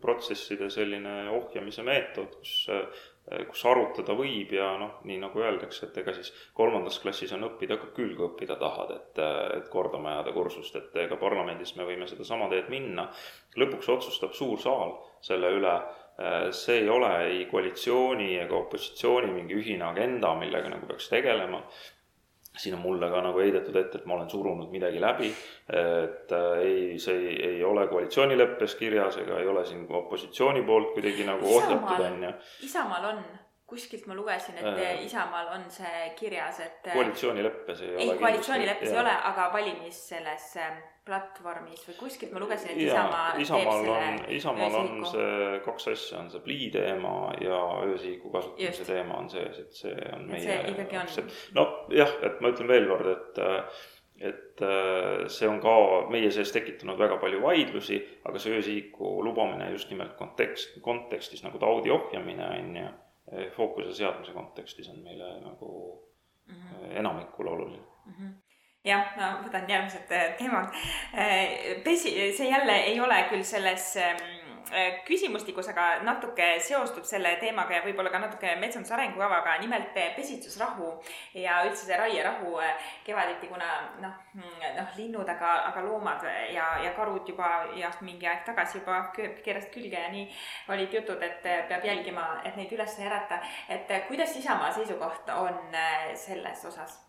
protsesside 0.00 0.70
selline 0.72 1.26
ohjamise 1.34 1.82
meetod, 1.84 2.38
kus 2.38 2.54
äh, 2.72 3.04
kus 3.50 3.64
arutada 3.66 4.14
võib 4.14 4.52
ja 4.54 4.68
noh, 4.78 5.00
nii 5.04 5.18
nagu 5.18 5.42
öeldakse, 5.42 5.88
et 5.88 5.96
ega 5.98 6.14
siis 6.14 6.30
kolmandas 6.54 7.00
klassis 7.02 7.32
on 7.34 7.42
õppida 7.48 7.80
ka 7.82 7.90
küll, 7.96 8.14
kui 8.14 8.28
õppida 8.28 8.54
tahad, 8.60 8.92
et, 8.94 9.20
et 9.58 9.68
kordama 9.72 10.14
jääda 10.20 10.32
kursust, 10.36 10.78
et 10.78 10.94
ega 11.02 11.18
parlamendis 11.18 11.74
me 11.74 11.88
võime 11.88 12.06
sedasama 12.06 12.46
teed 12.54 12.70
minna. 12.70 13.10
lõpuks 13.58 13.90
otsustab 13.90 14.38
suur 14.38 14.62
saal 14.62 14.94
selle 15.26 15.50
üle 15.58 15.74
Äh, 15.74 16.05
see 16.50 16.78
ei 16.78 16.88
ole 16.88 17.10
ei 17.26 17.44
koalitsiooni 17.50 18.30
ega 18.40 18.56
opositsiooni 18.56 19.28
mingi 19.32 19.58
ühine 19.58 19.84
agenda, 19.84 20.32
millega 20.34 20.72
nagu 20.72 20.88
peaks 20.88 21.10
tegelema. 21.12 21.62
siin 22.56 22.74
on 22.74 22.80
mulle 22.80 23.10
ka 23.12 23.18
nagu 23.20 23.36
heidetud 23.36 23.76
ette, 23.76 23.98
et 23.98 24.06
ma 24.08 24.14
olen 24.14 24.30
surunud 24.32 24.70
midagi 24.72 25.00
läbi, 25.00 25.26
et 25.68 26.30
äh, 26.32 26.60
ei, 26.64 26.98
see 26.98 27.18
ei, 27.18 27.34
ei 27.50 27.64
ole 27.64 27.84
koalitsioonileppes 27.90 28.74
kirjas 28.80 29.18
ega 29.20 29.42
ei 29.42 29.48
ole 29.52 29.64
siin 29.68 29.82
opositsiooni 29.92 30.62
poolt 30.64 30.94
kuidagi 30.94 31.26
nagu 31.28 31.50
ohjatud, 31.58 32.00
on 32.06 32.24
ju. 32.24 32.32
Isamaal 32.64 33.10
on 33.10 33.20
kuskilt 33.68 34.06
ma 34.06 34.16
lugesin, 34.16 34.56
et 34.56 34.72
äh, 34.72 35.04
Isamaal 35.04 35.52
on 35.58 35.68
see 35.68 36.10
kirjas, 36.16 36.62
et 36.64 36.88
koalitsioonileppes 36.94 37.82
ei, 37.82 37.88
ei 37.90 37.96
ole. 37.96 38.12
ei, 38.14 38.18
koalitsioonileppes 38.24 38.92
ei 38.92 39.00
ole, 39.04 39.16
aga 39.34 39.50
valimis 39.52 40.00
selles 40.14 40.52
platvormis 41.06 41.82
või 41.86 41.96
kuskilt 42.00 42.32
ma 42.34 42.40
lugesin, 42.42 42.72
et 42.72 42.82
Isamaa 42.82 43.26
Isamaal 43.42 43.90
on, 43.92 44.20
Isamaal 44.34 44.78
on 44.80 45.04
see 45.06 45.58
kaks 45.64 45.90
asja, 45.92 46.22
on 46.22 46.30
see 46.32 46.42
plii 46.42 46.70
teema 46.74 47.12
ja 47.42 47.58
öösihiku 47.86 48.32
kasutamise 48.34 48.82
Just. 48.82 48.90
teema 48.90 49.20
on 49.20 49.28
sees, 49.30 49.60
et 49.62 49.76
see 49.78 49.94
on 50.12 50.24
et 50.24 50.32
meie. 50.32 50.46
see 50.46 50.72
ikkagi 50.72 50.98
on. 50.98 51.30
nojah, 51.60 52.16
et 52.26 52.40
ma 52.42 52.50
ütlen 52.54 52.72
veel 52.72 52.88
kord, 52.90 53.12
et 53.14 53.44
et 54.26 54.62
see 55.28 55.48
on 55.48 55.58
ka 55.60 55.74
meie 56.08 56.30
sees 56.32 56.50
tekitanud 56.54 56.98
väga 56.98 57.18
palju 57.22 57.42
vaidlusi, 57.42 57.98
aga 58.26 58.40
see 58.40 58.56
öösihiku 58.56 59.18
lubamine 59.26 59.68
just 59.74 59.92
nimelt 59.92 60.16
kontekst, 60.18 60.78
kontekstis 60.82 61.44
nagu 61.44 61.60
taudi 61.60 61.92
ohjamine 61.92 62.48
on 62.48 62.80
ju, 62.80 62.88
fookuse 63.58 63.92
seadmise 63.98 64.32
kontekstis 64.32 64.88
on 64.88 65.04
meile 65.04 65.36
nagu 65.44 65.70
mm 66.48 66.54
-hmm. 66.54 66.98
enamikule 66.98 67.50
oluline 67.50 67.84
mm. 68.06 68.12
-hmm 68.12 68.34
jah, 68.86 69.12
ma 69.18 69.34
võtan 69.44 69.68
järgmised 69.70 70.14
äh, 70.14 70.32
teemad. 70.38 70.72
Äh, 71.16 71.76
pesi, 71.84 72.14
see 72.36 72.50
jälle 72.50 72.80
ei 72.90 73.00
ole 73.00 73.18
küll 73.30 73.44
selles 73.46 73.88
ähm, 74.00 74.20
äh, 74.70 75.00
küsimustikus, 75.06 75.70
aga 75.72 75.86
natuke 76.06 76.46
seostub 76.62 77.06
selle 77.08 77.34
teemaga 77.40 77.78
ja 77.78 77.84
võib-olla 77.84 78.12
ka 78.14 78.20
natuke 78.22 78.54
metsanduse 78.60 78.94
arengukavaga, 78.94 79.56
nimelt 79.62 79.96
pesitsusrahu 80.16 80.92
ja 81.42 81.60
üldse 81.66 81.88
see 81.88 81.98
raierahu 81.98 82.54
kevaditi, 83.06 83.50
kuna 83.50 83.72
noh, 84.02 84.14
mm, 84.36 84.68
noh, 84.78 84.92
linnud, 84.98 85.28
aga, 85.34 85.54
aga 85.72 85.82
loomad 85.86 86.26
ja, 86.54 86.68
ja 86.84 86.94
karud 86.98 87.26
juba 87.28 87.50
jah, 87.78 87.98
mingi 88.06 88.28
aeg 88.30 88.44
tagasi 88.46 88.80
juba 88.80 89.00
keerasid 89.16 89.72
külge 89.74 89.98
ja 89.98 90.12
nii 90.14 90.28
olid 90.74 90.94
jutud, 91.00 91.22
et 91.26 91.42
peab 91.42 91.84
jälgima, 91.86 92.28
et 92.44 92.58
neid 92.58 92.72
üles 92.78 93.00
ei 93.00 93.10
ärata. 93.10 93.42
et 93.68 93.90
kuidas 94.06 94.36
Isamaa 94.36 94.70
seisukoht 94.78 95.34
on 95.34 95.74
selles 96.14 96.64
osas? 96.70 97.02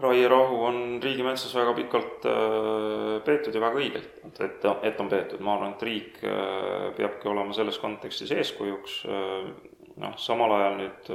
Raierahu 0.00 0.64
on 0.64 1.00
riigimetsas 1.02 1.54
väga 1.54 1.74
pikalt 1.74 2.26
äh, 2.26 3.20
peetud 3.24 3.54
ja 3.54 3.62
väga 3.62 3.78
õigelt, 3.78 4.16
et, 4.42 4.66
et 4.82 5.00
on 5.00 5.10
peetud, 5.10 5.44
ma 5.44 5.54
arvan, 5.54 5.76
et 5.76 5.86
riik 5.86 6.18
äh, 6.26 6.88
peabki 6.96 7.30
olema 7.30 7.54
selles 7.54 7.78
kontekstis 7.82 8.34
eeskujuks. 8.34 8.98
Äh, 9.06 9.48
noh, 10.02 10.16
samal 10.18 10.50
ajal 10.50 10.72
nüüd 10.80 11.08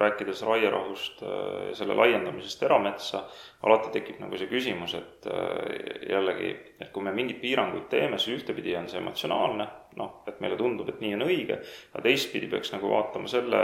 rääkides 0.00 0.40
raierahust 0.42 1.20
ja 1.22 1.76
selle 1.78 1.94
laiendamisest 1.94 2.64
erametsa, 2.66 3.20
alati 3.62 3.92
tekib 3.94 4.18
nagu 4.18 4.34
see 4.34 4.48
küsimus, 4.50 4.96
et 4.98 5.28
jällegi, 6.10 6.50
et 6.82 6.90
kui 6.90 7.06
me 7.06 7.12
mingeid 7.14 7.38
piiranguid 7.38 7.86
teeme, 7.92 8.18
siis 8.18 8.40
ühtepidi 8.40 8.74
on 8.80 8.90
see 8.90 8.98
emotsionaalne, 8.98 9.68
noh, 9.98 10.22
et 10.30 10.40
meile 10.42 10.58
tundub, 10.60 10.88
et 10.88 11.00
nii 11.02 11.14
on 11.16 11.26
õige, 11.26 11.60
aga 11.92 12.04
teistpidi 12.04 12.50
peaks 12.50 12.74
nagu 12.74 12.90
vaatama 12.92 13.30
selle 13.30 13.60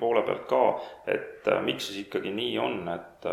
poole 0.00 0.24
pealt 0.26 0.46
ka, 0.50 0.62
et 1.10 1.50
miks 1.66 1.90
siis 1.90 2.06
ikkagi 2.06 2.32
nii 2.34 2.56
on, 2.62 2.80
et 2.94 3.28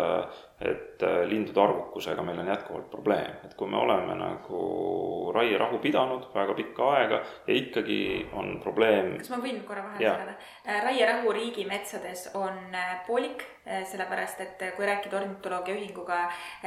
et 0.63 1.03
äh, 1.03 1.23
lindude 1.27 1.61
arvukusega 1.61 2.23
meil 2.23 2.39
on 2.39 2.47
jätkuvalt 2.47 2.89
probleem, 2.91 3.35
et 3.43 3.53
kui 3.59 3.67
me 3.67 3.77
oleme 3.77 4.15
nagu 4.15 5.31
raierahu 5.35 5.79
pidanud 5.83 6.29
väga 6.35 6.55
pikka 6.57 6.89
aega 6.97 7.19
ja 7.47 7.57
ikkagi 7.57 7.99
on 8.39 8.59
probleem. 8.63 9.17
kas 9.19 9.33
ma 9.33 9.41
võin 9.43 9.59
korra 9.67 9.83
vahele 9.83 10.03
segada? 10.03 10.35
Äh, 10.63 10.79
raierahu 10.85 11.33
riigimetsades 11.35 12.29
on 12.39 12.59
äh, 12.75 12.93
poolik, 13.07 13.43
sellepärast 13.63 14.43
et 14.43 14.63
kui 14.77 14.87
rääkida 14.87 15.21
ornitoloogia 15.21 15.75
ühinguga, 15.77 16.25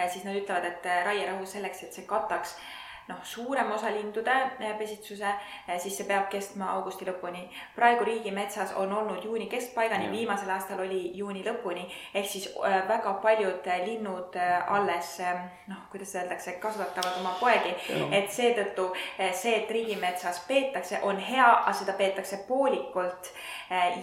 siis 0.09 0.25
nad 0.25 0.37
ütlevad, 0.39 0.65
et 0.65 0.87
raierahu 1.05 1.45
selleks, 1.49 1.83
et 1.85 1.97
see 1.97 2.07
kataks 2.09 2.55
noh, 3.09 3.19
suurem 3.25 3.71
osa 3.73 3.91
lindude 3.91 4.35
eh, 4.61 4.75
pesitsuse, 4.79 5.29
eh, 5.69 5.79
siis 5.79 5.97
see 5.97 6.07
peab 6.09 6.27
kestma 6.31 6.73
augusti 6.75 7.07
lõpuni. 7.07 7.45
praegu 7.77 8.05
riigimetsas 8.05 8.73
on 8.83 8.93
olnud 8.93 9.25
juuni 9.25 9.47
keskpaigani, 9.51 10.11
viimasel 10.11 10.51
aastal 10.51 10.83
oli 10.83 11.13
juuni 11.15 11.45
lõpuni, 11.47 11.87
ehk 12.15 12.27
siis 12.31 12.49
eh, 12.51 12.81
väga 12.89 13.13
paljud 13.23 13.69
linnud 13.87 14.37
alles 14.67 15.19
noh, 15.67 15.85
kuidas 15.91 16.15
öeldakse, 16.15 16.57
kasvatavad 16.63 17.21
oma 17.21 17.37
poegi. 17.41 17.75
et 18.13 18.31
seetõttu 18.31 18.89
see, 19.33 19.55
et 19.55 19.71
riigimetsas 19.71 20.43
peetakse, 20.49 21.01
on 21.03 21.19
hea, 21.19 21.47
aga 21.47 21.73
seda 21.73 21.93
peetakse 21.93 22.43
poolikult. 22.49 23.33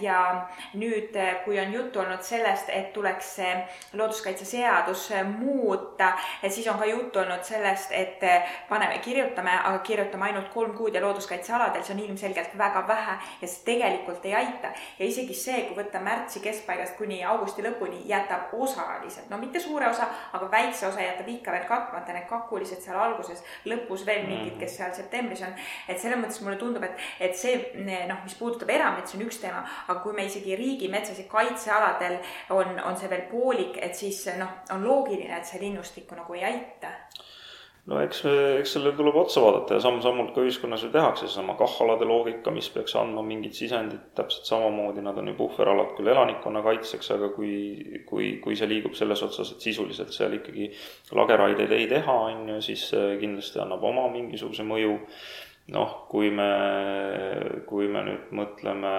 ja 0.00 0.46
nüüd, 0.74 1.16
kui 1.44 1.58
on 1.60 1.72
juttu 1.72 2.00
olnud 2.00 2.22
sellest, 2.22 2.68
et 2.68 2.92
tuleks 2.92 3.36
looduskaitseseadus 3.92 5.08
muuta, 5.38 6.12
siis 6.48 6.68
on 6.68 6.78
ka 6.78 6.84
juttu 6.84 7.18
olnud 7.18 7.44
sellest, 7.44 7.92
et 7.92 8.20
paneme 8.68 8.93
kirjutame, 8.98 9.52
aga 9.64 9.78
kirjutame 9.86 10.28
ainult 10.28 10.48
kolm 10.54 10.74
kuud 10.76 10.94
ja 10.94 11.00
looduskaitsealadel, 11.02 11.82
see 11.84 11.94
on 11.94 12.02
ilmselgelt 12.04 12.56
väga 12.58 12.84
vähe 12.88 13.16
ja 13.40 13.48
see 13.48 13.64
tegelikult 13.64 14.24
ei 14.24 14.34
aita. 14.34 14.72
ja 14.98 15.06
isegi 15.06 15.34
see, 15.34 15.62
kui 15.68 15.76
võtta 15.78 16.00
märtsi 16.00 16.40
keskpaigast 16.44 16.96
kuni 16.98 17.22
augusti 17.24 17.64
lõpuni, 17.64 18.02
jätab 18.08 18.52
osaliselt, 18.52 19.30
no 19.30 19.38
mitte 19.38 19.60
suure 19.60 19.88
osa, 19.88 20.08
aga 20.32 20.50
väikse 20.50 20.86
osa 20.88 21.02
jätab 21.02 21.28
ikka 21.28 21.52
veel 21.52 21.66
katmata, 21.68 22.12
need 22.12 22.28
kakulised 22.30 22.82
seal 22.84 22.98
alguses, 23.00 23.42
lõpus 23.70 24.06
veel 24.06 24.26
mingid, 24.28 24.58
kes 24.60 24.76
seal 24.78 24.94
septembris 24.96 25.44
on. 25.46 25.54
et 25.88 26.00
selles 26.00 26.20
mõttes 26.20 26.40
mulle 26.44 26.56
tundub, 26.60 26.84
et, 26.86 27.06
et 27.28 27.36
see 27.38 27.56
noh, 28.08 28.22
mis 28.24 28.38
puudutab 28.38 28.70
erametsi, 28.70 29.18
on 29.18 29.26
üks 29.26 29.40
teema, 29.42 29.64
aga 29.88 30.00
kui 30.04 30.16
me 30.16 30.26
isegi 30.28 30.56
riigimetsas 30.58 31.18
ja 31.18 31.28
kaitsealadel 31.30 32.18
on, 32.54 32.78
on 32.84 32.98
see 32.98 33.10
veel 33.10 33.28
poolik, 33.30 33.78
et 33.82 33.96
siis 33.96 34.24
noh, 34.38 34.60
on 34.74 34.84
loogiline, 34.84 35.36
et 35.38 35.48
see 35.48 35.62
linnustikku 35.62 36.18
nagu 36.18 36.38
ei 36.38 36.44
aita 36.52 36.92
no 37.90 38.00
eks, 38.00 38.22
eks 38.60 38.74
sellele 38.76 38.96
tuleb 38.96 39.16
otsa 39.20 39.42
vaadata 39.44 39.76
ja 39.76 39.82
samm-sammult 39.84 40.32
ka 40.34 40.44
ühiskonnas 40.44 40.86
ju 40.86 40.90
tehakse 40.94 41.26
seesama 41.26 41.56
KAH-alade 41.58 42.08
loogika, 42.08 42.52
mis 42.54 42.70
peaks 42.72 42.96
andma 42.96 43.22
mingit 43.26 43.56
sisendit, 43.58 44.06
täpselt 44.16 44.48
samamoodi 44.48 45.04
nad 45.04 45.18
on 45.20 45.28
ju 45.28 45.36
puhveralad 45.38 45.92
küll 45.98 46.08
elanikkonna 46.14 46.64
kaitseks, 46.64 47.10
aga 47.16 47.28
kui, 47.36 47.54
kui, 48.08 48.30
kui 48.44 48.56
see 48.56 48.70
liigub 48.70 48.96
selles 48.96 49.22
otsas, 49.26 49.52
et 49.52 49.68
sisuliselt 49.68 50.16
seal 50.16 50.38
ikkagi 50.38 50.70
lageraideid 51.12 51.76
ei 51.76 51.88
teha, 51.90 52.18
on 52.30 52.54
ju, 52.54 52.60
siis 52.64 52.88
see 52.94 53.18
kindlasti 53.20 53.60
annab 53.64 53.84
oma 53.84 54.08
mingisuguse 54.14 54.64
mõju 54.66 54.96
noh, 55.72 56.04
kui 56.10 56.30
me, 56.30 56.48
kui 57.68 57.88
me 57.88 58.04
nüüd 58.04 58.32
mõtleme. 58.36 58.94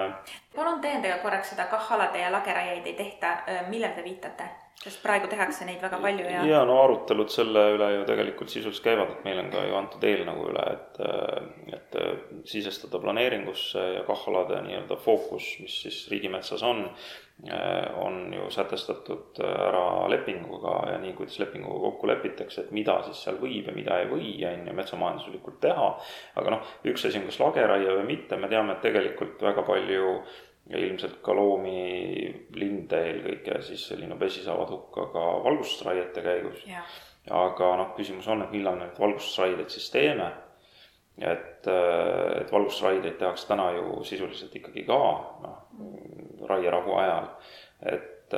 palun 0.56 0.80
täiendage 0.82 1.20
korraks 1.22 1.54
seda 1.54 1.68
KAH-alade 1.70 2.22
ja 2.24 2.30
lageraieid 2.34 2.86
ei 2.86 2.96
tehta, 2.98 3.36
millele 3.70 3.94
te 3.94 4.06
viitate? 4.06 4.48
sest 4.76 5.00
praegu 5.02 5.26
tehakse 5.30 5.64
neid 5.64 5.80
väga 5.80 5.98
palju 6.02 6.24
ja. 6.28 6.42
ja 6.44 6.58
no 6.68 6.76
arutelud 6.82 7.30
selle 7.32 7.62
üle 7.74 7.86
ju 7.94 8.02
tegelikult 8.06 8.52
sisuliselt 8.52 8.84
käivad, 8.84 9.14
et 9.14 9.24
meil 9.24 9.40
on 9.40 9.48
ka 9.50 9.62
ju 9.64 9.78
antud 9.78 10.04
eelnõu 10.04 10.50
üle, 10.50 10.66
et, 10.74 11.00
et 11.78 11.96
sisestada 12.46 13.00
planeeringusse 13.02 13.86
ja 13.96 14.04
KAH-alade 14.06 14.60
nii-öelda 14.66 14.98
fookus, 15.00 15.48
mis 15.64 15.78
siis 15.86 16.02
riigimetsas 16.12 16.62
on, 16.66 16.84
on 18.00 18.32
ju 18.32 18.50
sätestatud 18.50 19.38
ära 19.44 20.08
lepinguga 20.08 20.90
ja 20.90 20.98
nii, 20.98 21.12
kuidas 21.12 21.38
lepinguga 21.38 21.80
kokku 21.90 22.08
lepitakse, 22.08 22.62
et 22.64 22.70
mida 22.72 22.96
siis 23.04 23.20
seal 23.26 23.36
võib 23.42 23.68
ja 23.68 23.74
mida 23.76 23.98
ei 24.00 24.08
või, 24.08 24.30
on 24.48 24.64
ju, 24.70 24.74
metsamajanduslikult 24.76 25.60
teha. 25.60 25.90
aga 26.40 26.54
noh, 26.54 26.70
üks 26.88 27.04
asi 27.04 27.20
on 27.20 27.26
kas 27.28 27.40
lageraie 27.42 27.92
või 27.98 28.06
mitte, 28.08 28.40
me 28.40 28.48
teame, 28.48 28.72
et 28.72 28.80
tegelikult 28.88 29.44
väga 29.44 29.66
palju 29.68 30.14
ja 30.72 30.80
ilmselt 30.80 31.20
ka 31.22 31.34
loomi, 31.36 31.76
linde 32.58 33.02
eelkõige, 33.10 33.60
siis 33.68 33.84
linnupesi 34.00 34.42
saavad 34.46 34.72
hukka 34.72 35.06
ka 35.12 35.26
valgustusraiete 35.44 36.24
käigus. 36.24 36.64
aga 37.30 37.70
noh, 37.82 37.92
küsimus 37.98 38.26
on, 38.32 38.42
et 38.42 38.52
millal 38.54 38.80
me 38.80 38.88
need 38.88 38.98
valgustusraided 38.98 39.70
siis 39.70 39.90
teeme. 39.90 40.32
et, 41.16 41.64
et 41.66 42.50
valgustusraideid 42.52 43.14
tehakse 43.18 43.46
täna 43.48 43.70
ju 43.72 44.02
sisuliselt 44.04 44.56
ikkagi 44.56 44.82
ka 44.84 44.98
noh, 45.44 45.62
raierahu 46.48 46.98
ajal. 47.02 47.30
et, 47.82 48.34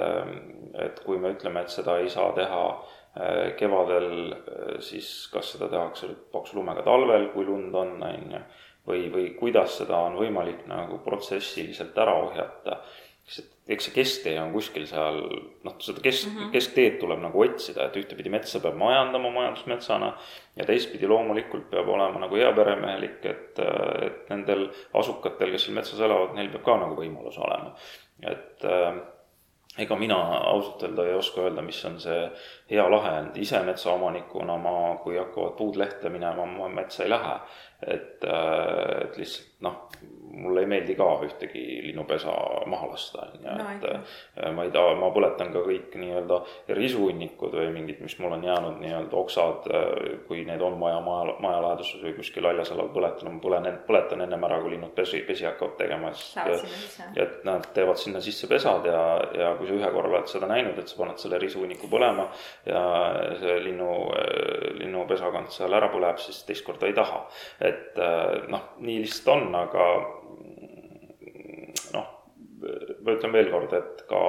et 0.84 1.00
kui 1.04 1.18
me 1.18 1.32
ütleme, 1.32 1.62
et 1.62 1.72
seda 1.72 1.98
ei 1.98 2.10
saa 2.12 2.32
teha 2.36 2.62
äh, 2.68 3.56
kevadel, 3.56 4.32
äh, 4.32 4.72
siis 4.84 5.28
kas 5.32 5.54
seda 5.54 5.68
tehakse 5.72 6.10
paksu 6.32 6.58
lumega 6.58 6.82
talvel, 6.86 7.30
kui 7.32 7.46
lund 7.46 7.74
on, 7.74 7.96
on 8.02 8.34
ju 8.34 8.42
või, 8.88 9.08
või 9.12 9.26
kuidas 9.36 9.78
seda 9.82 9.98
on 10.08 10.16
võimalik 10.18 10.64
nagu 10.68 10.98
protsessiliselt 11.04 11.96
ära 11.98 12.14
ohjata. 12.22 12.80
Sest 13.28 13.58
eks 13.68 13.88
see 13.88 13.94
kesktee 13.98 14.36
on 14.40 14.52
kuskil 14.54 14.86
seal, 14.88 15.18
noh, 15.64 15.74
seda 15.84 16.00
kesk 16.04 16.30
mm, 16.30 16.38
-hmm. 16.38 16.52
keskteed 16.54 16.96
tuleb 17.00 17.20
nagu 17.20 17.42
otsida, 17.44 17.88
et 17.88 17.98
ühtepidi 18.00 18.32
metsa 18.32 18.60
peab 18.64 18.78
majandama 18.80 19.30
majandusmetsana 19.34 20.08
ja 20.56 20.64
teistpidi 20.64 21.06
loomulikult 21.06 21.68
peab 21.70 21.88
olema 21.88 22.24
nagu 22.24 22.40
heaperemehelik, 22.40 23.20
et, 23.26 23.60
et 24.06 24.32
nendel 24.32 24.70
asukatel, 24.94 25.52
kes 25.52 25.68
seal 25.68 25.76
metsas 25.76 26.00
elavad, 26.00 26.34
neil 26.38 26.48
peab 26.54 26.64
ka 26.64 26.80
nagu 26.80 26.96
võimalus 26.96 27.38
olema. 27.44 27.74
et 28.24 28.64
äh, 28.64 29.02
ega 29.78 29.96
mina 29.96 30.16
ausalt 30.38 30.82
öelda 30.82 31.04
ei 31.06 31.14
oska 31.14 31.44
öelda, 31.44 31.62
mis 31.62 31.84
on 31.84 32.00
see 32.00 32.24
hea 32.70 32.90
lahend, 32.90 33.36
ise 33.36 33.60
metsaomanikuna 33.62 34.56
ma, 34.56 34.96
kui 35.04 35.18
hakkavad 35.18 35.54
puud 35.60 35.76
lehte 35.76 36.08
minema, 36.08 36.46
ma 36.46 36.68
metsa 36.68 37.04
ei 37.04 37.10
lähe 37.10 37.36
et, 37.86 38.24
äh, 38.24 39.04
et 39.04 39.18
lihtsalt 39.20 39.62
noh, 39.62 39.76
mulle 40.32 40.64
ei 40.64 40.70
meeldi 40.70 40.94
ka 40.98 41.06
ühtegi 41.26 41.64
linnupesa 41.86 42.32
maha 42.66 42.90
lasta, 42.90 43.26
on 43.28 43.46
ju, 43.46 43.56
et 43.74 43.86
äh, 43.90 44.52
ma 44.54 44.66
ei 44.66 44.72
taha, 44.74 44.94
ma 45.00 45.10
põletan 45.14 45.52
ka 45.54 45.62
kõik 45.66 45.96
nii-öelda 45.98 46.40
risuhunnikud 46.78 47.56
või 47.58 47.70
mingid, 47.74 48.02
mis 48.04 48.18
mul 48.22 48.36
on 48.36 48.44
jäänud 48.44 48.80
nii-öelda 48.82 49.18
oksad, 49.18 49.68
kui 50.28 50.44
need 50.48 50.62
on 50.64 50.78
maja, 50.80 51.00
maja, 51.04 51.34
maja 51.42 51.62
läheduses 51.64 52.02
või 52.02 52.14
kuskil 52.18 52.48
haljasalal 52.48 52.90
põletan, 52.94 53.32
ma 53.32 53.42
põlen, 53.42 53.68
põletan 53.86 54.24
ennem 54.24 54.46
ära, 54.48 54.60
kui 54.62 54.74
linnud 54.74 54.92
pesi, 54.96 55.22
pesi 55.26 55.46
hakkavad 55.48 55.76
tegema, 55.80 56.12
sest 56.16 57.02
et 57.16 57.42
nad 57.48 57.66
teevad 57.74 58.00
sinna 58.00 58.22
sisse 58.24 58.48
pesad 58.50 58.86
ja, 58.88 59.02
ja 59.38 59.52
kui 59.58 59.68
sa 59.70 59.76
ühe 59.78 59.92
korra 59.94 60.12
oled 60.12 60.30
seda 60.30 60.50
näinud, 60.50 60.78
et 60.78 60.90
sa 60.90 61.00
paned 61.00 61.20
selle 61.22 61.40
risuhunniku 61.42 61.90
põlema 61.90 62.28
ja 62.66 62.82
see 63.40 63.58
linnu, 63.66 63.90
linnupesakond 64.82 65.52
seal 65.54 65.74
ära 65.78 65.90
põleb, 65.92 66.20
siis 66.22 66.42
teist 66.48 66.66
korda 66.66 66.88
ei 66.88 66.96
taha. 66.96 67.24
Et 67.64 67.98
noh, 68.52 68.72
nii 68.84 69.02
lihtsalt 69.04 69.34
on, 69.34 69.48
aga 69.58 69.88
noh, 71.94 72.08
ma 73.02 73.14
ütlen 73.14 73.32
veel 73.32 73.50
kord, 73.52 73.72
et 73.76 74.02
ka, 74.08 74.22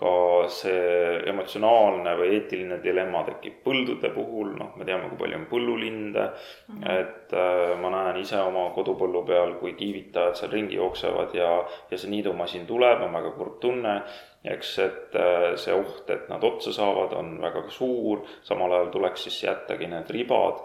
ka 0.00 0.12
see 0.52 1.20
emotsionaalne 1.30 2.14
või 2.18 2.32
eetiline 2.36 2.80
dilemma 2.82 3.22
tekib 3.28 3.60
põldude 3.66 4.10
puhul, 4.14 4.54
noh, 4.58 4.72
me 4.78 4.86
teame, 4.88 5.10
kui 5.10 5.20
palju 5.20 5.38
on 5.40 5.46
põllulinde 5.50 6.24
mm, 6.26 6.80
-hmm. 6.80 6.90
et 6.96 7.36
äh, 7.36 7.74
ma 7.82 7.92
näen 7.94 8.20
ise 8.22 8.40
oma 8.40 8.70
kodupõllu 8.76 9.24
peal, 9.28 9.54
kui 9.60 9.76
kiivitajad 9.78 10.40
seal 10.40 10.52
ringi 10.56 10.80
jooksevad 10.80 11.34
ja, 11.36 11.52
ja 11.90 11.98
see 11.98 12.10
niidumasin 12.10 12.66
tuleb, 12.66 13.06
on 13.06 13.16
väga 13.18 13.34
kurb 13.38 13.60
tunne 13.60 14.00
eks, 14.44 14.78
et 14.78 15.16
äh, 15.20 15.50
see 15.60 15.74
oht, 15.76 16.08
et 16.10 16.28
nad 16.32 16.44
otsa 16.44 16.72
saavad, 16.72 17.12
on 17.18 17.34
väga 17.42 17.66
suur, 17.72 18.22
samal 18.46 18.72
ajal 18.72 18.88
tuleks 18.94 19.26
siis 19.26 19.42
jättagi 19.44 19.88
need 19.90 20.08
ribad, 20.16 20.62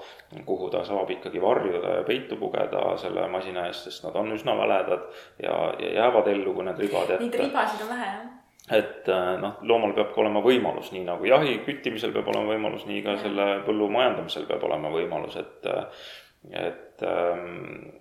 kuhu 0.48 0.70
ta 0.72 0.86
saab 0.88 1.12
ikkagi 1.12 1.42
varjuda 1.44 2.00
ja 2.00 2.08
peitu 2.08 2.40
pugeda 2.40 2.96
selle 3.02 3.28
masina 3.32 3.68
eest, 3.68 3.90
sest 3.90 4.08
nad 4.08 4.16
on 4.22 4.32
üsna 4.36 4.56
väledad 4.58 5.06
ja, 5.44 5.60
ja 5.80 5.94
jäävad 6.00 6.32
ellu, 6.32 6.56
kui 6.56 6.68
need 6.70 6.82
ribad 6.88 7.16
jätta. 7.16 7.24
Neid 7.28 7.40
ribasid 7.44 7.86
on 7.88 7.92
vähe, 7.92 8.10
jah. 8.16 8.34
Et 8.66 9.10
äh, 9.14 9.36
noh, 9.38 9.60
loomal 9.62 9.92
peab 9.94 10.16
ka 10.16 10.24
olema 10.24 10.42
võimalus, 10.42 10.88
nii 10.96 11.04
nagu 11.06 11.28
jahi 11.30 11.60
küttimisel 11.68 12.16
peab 12.16 12.32
olema 12.32 12.56
võimalus, 12.56 12.88
nii 12.90 13.04
ka 13.06 13.20
selle 13.22 13.50
põllu 13.68 13.92
majandamisel 13.94 14.48
peab 14.50 14.64
olema 14.66 14.90
võimalus, 14.94 15.36
et 15.38 15.68
et, 16.52 17.02
ähm, 17.04 17.92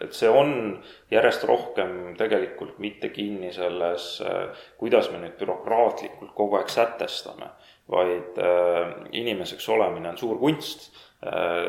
et 0.00 0.12
see 0.14 0.28
on 0.28 0.82
järjest 1.10 1.44
rohkem 1.48 2.14
tegelikult 2.18 2.78
mitte 2.82 3.12
kinni 3.14 3.52
selles, 3.52 4.20
äh, 4.26 4.66
kuidas 4.78 5.10
me 5.12 5.22
nüüd 5.22 5.38
bürokraatlikult 5.40 6.34
kogu 6.36 6.58
aeg 6.60 6.72
sätestame, 6.72 7.52
vaid 7.90 8.38
äh, 8.38 8.92
inimeseks 9.12 9.68
olemine 9.72 10.12
on 10.12 10.20
suur 10.20 10.38
kunst 10.40 10.90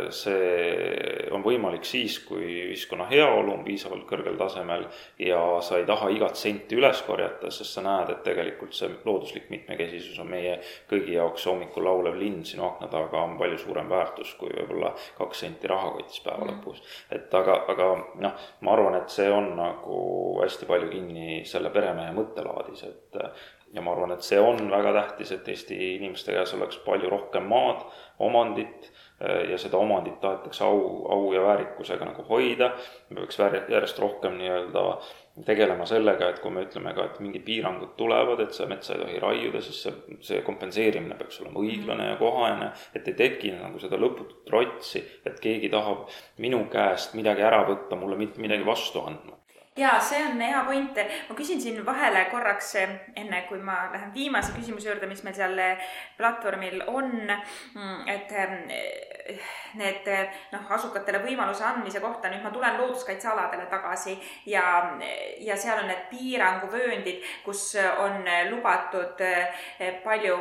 see 0.10 1.28
on 1.32 1.44
võimalik 1.46 1.86
siis, 1.86 2.16
kui 2.26 2.48
ühiskonna 2.72 3.06
heaolu 3.06 3.52
on 3.54 3.62
piisavalt 3.66 4.08
kõrgel 4.10 4.38
tasemel 4.40 4.88
ja 5.22 5.40
sa 5.62 5.78
ei 5.78 5.86
taha 5.86 6.10
igat 6.10 6.40
senti 6.40 6.80
üles 6.80 7.04
korjata, 7.06 7.52
sest 7.54 7.78
sa 7.78 7.84
näed, 7.86 8.10
et 8.10 8.24
tegelikult 8.26 8.74
see 8.74 8.90
looduslik 9.06 9.52
mitmekesisus 9.54 10.18
on 10.24 10.32
meie 10.34 10.56
kõigi 10.90 11.14
jaoks 11.20 11.46
hommikul 11.52 11.86
laulev 11.86 12.18
linn 12.18 12.42
sinu 12.50 12.66
akna 12.72 12.90
taga 12.90 13.22
on 13.22 13.38
palju 13.38 13.62
suurem 13.62 13.94
väärtus 13.94 14.34
kui 14.40 14.50
võib-olla 14.56 14.96
kaks 15.20 15.46
senti 15.46 15.70
rahakotis 15.70 16.26
päeva 16.26 16.48
mm. 16.48 16.56
lõpus. 16.56 16.82
et 17.14 17.38
aga, 17.38 17.60
aga 17.76 17.90
noh, 18.26 18.48
ma 18.66 18.74
arvan, 18.74 18.98
et 19.04 19.14
see 19.14 19.30
on 19.30 19.54
nagu 19.60 20.00
hästi 20.42 20.70
palju 20.70 20.90
kinni 20.96 21.44
selle 21.46 21.70
peremehe 21.70 22.10
mõttelaadis, 22.18 22.88
et 22.90 23.22
ja 23.74 23.86
ma 23.86 23.94
arvan, 23.94 24.18
et 24.18 24.26
see 24.26 24.42
on 24.42 24.66
väga 24.70 24.98
tähtis, 24.98 25.38
et 25.38 25.48
Eesti 25.54 25.78
inimeste 26.00 26.34
käes 26.34 26.58
oleks 26.58 26.82
palju 26.86 27.10
rohkem 27.14 27.46
maad, 27.50 27.86
omandit 28.22 28.90
Äh, 29.13 29.13
ja 29.50 29.58
seda 29.58 29.78
omandit 29.78 30.20
tahetakse 30.22 30.64
au, 30.64 30.80
au 31.12 31.34
ja 31.34 31.42
väärikusega 31.44 32.06
nagu 32.06 32.26
hoida. 32.30 32.72
me 33.10 33.22
peaks 33.22 33.40
järjest 33.70 34.00
rohkem 34.00 34.38
nii-öelda 34.38 34.86
tegelema 35.46 35.86
sellega, 35.90 36.30
et 36.30 36.40
kui 36.40 36.52
me 36.54 36.66
ütleme 36.68 36.94
ka, 36.94 37.08
et 37.10 37.20
mingid 37.24 37.46
piirangud 37.46 37.96
tulevad, 37.98 38.44
et 38.44 38.54
sa 38.54 38.68
metsa 38.70 38.94
ei 38.94 39.02
tohi 39.02 39.20
raiuda, 39.24 39.62
siis 39.66 39.82
see, 39.86 40.18
see 40.22 40.42
kompenseerimine 40.46 41.18
peaks 41.18 41.42
olema 41.42 41.64
õiglane 41.64 42.10
ja 42.12 42.18
kohane, 42.20 42.72
et 42.94 43.08
ei 43.10 43.18
teki 43.18 43.56
nagu 43.58 43.82
seda 43.82 43.98
lõputut 44.02 44.44
trotsi, 44.50 45.02
et 45.26 45.40
keegi 45.42 45.72
tahab 45.74 46.06
minu 46.44 46.66
käest 46.74 47.18
midagi 47.18 47.46
ära 47.46 47.64
võtta, 47.70 47.98
mulle 47.98 48.20
mitte 48.20 48.44
midagi 48.44 48.66
vastu 48.68 49.02
andma 49.08 49.40
jaa, 49.78 50.00
see 50.00 50.22
on 50.26 50.42
hea 50.42 50.64
point. 50.66 50.98
ma 51.30 51.36
küsin 51.36 51.62
siin 51.62 51.86
vahele 51.86 52.26
korraks, 52.32 52.76
enne 53.16 53.42
kui 53.50 53.60
ma 53.60 53.78
lähen 53.94 54.14
viimase 54.14 54.54
küsimuse 54.56 54.90
juurde, 54.90 55.08
mis 55.10 55.24
meil 55.24 55.36
seal 55.38 55.60
platvormil 56.18 56.84
on, 56.88 57.12
et 58.08 58.34
need 59.80 60.08
noh, 60.52 60.66
asukatele 60.76 61.22
võimaluse 61.24 61.64
andmise 61.66 62.02
kohta, 62.04 62.30
nüüd 62.32 62.44
ma 62.44 62.52
tulen 62.54 62.78
looduskaitsealadele 62.82 63.66
tagasi 63.72 64.16
ja, 64.50 64.64
ja 65.40 65.58
seal 65.60 65.84
on 65.84 65.90
need 65.92 66.06
piiranguvööndid, 66.12 67.24
kus 67.46 67.66
on 68.04 68.28
lubatud 68.52 69.24
palju 70.04 70.38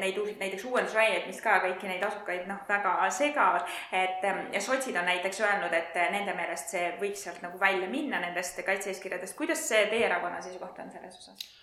neid, 0.00 0.20
näiteks 0.40 0.66
uuendusraineid, 0.70 1.26
mis 1.28 1.42
ka 1.44 1.58
kõiki 1.66 1.90
neid 1.90 2.04
asukaid 2.08 2.48
noh, 2.50 2.62
väga 2.68 2.96
segavad. 3.12 3.68
et 3.92 4.24
ja 4.52 4.60
sotsid 4.60 4.96
on 4.96 5.08
näiteks 5.08 5.40
öelnud, 5.44 5.72
et 5.76 5.98
nende 6.14 6.34
meelest 6.36 6.72
see 6.72 6.92
võiks 7.00 7.26
sealt 7.26 7.42
nagu 7.44 7.60
välja 7.60 7.88
minna 7.88 8.20
nendest 8.22 8.62
kaitse-eeskirjadest, 8.64 9.36
kuidas 9.36 9.68
see 9.68 9.86
teie 9.92 10.08
erakonna 10.08 10.40
seisukoht 10.42 10.78
on 10.78 10.90
selles 10.90 11.18
osas? 11.18 11.61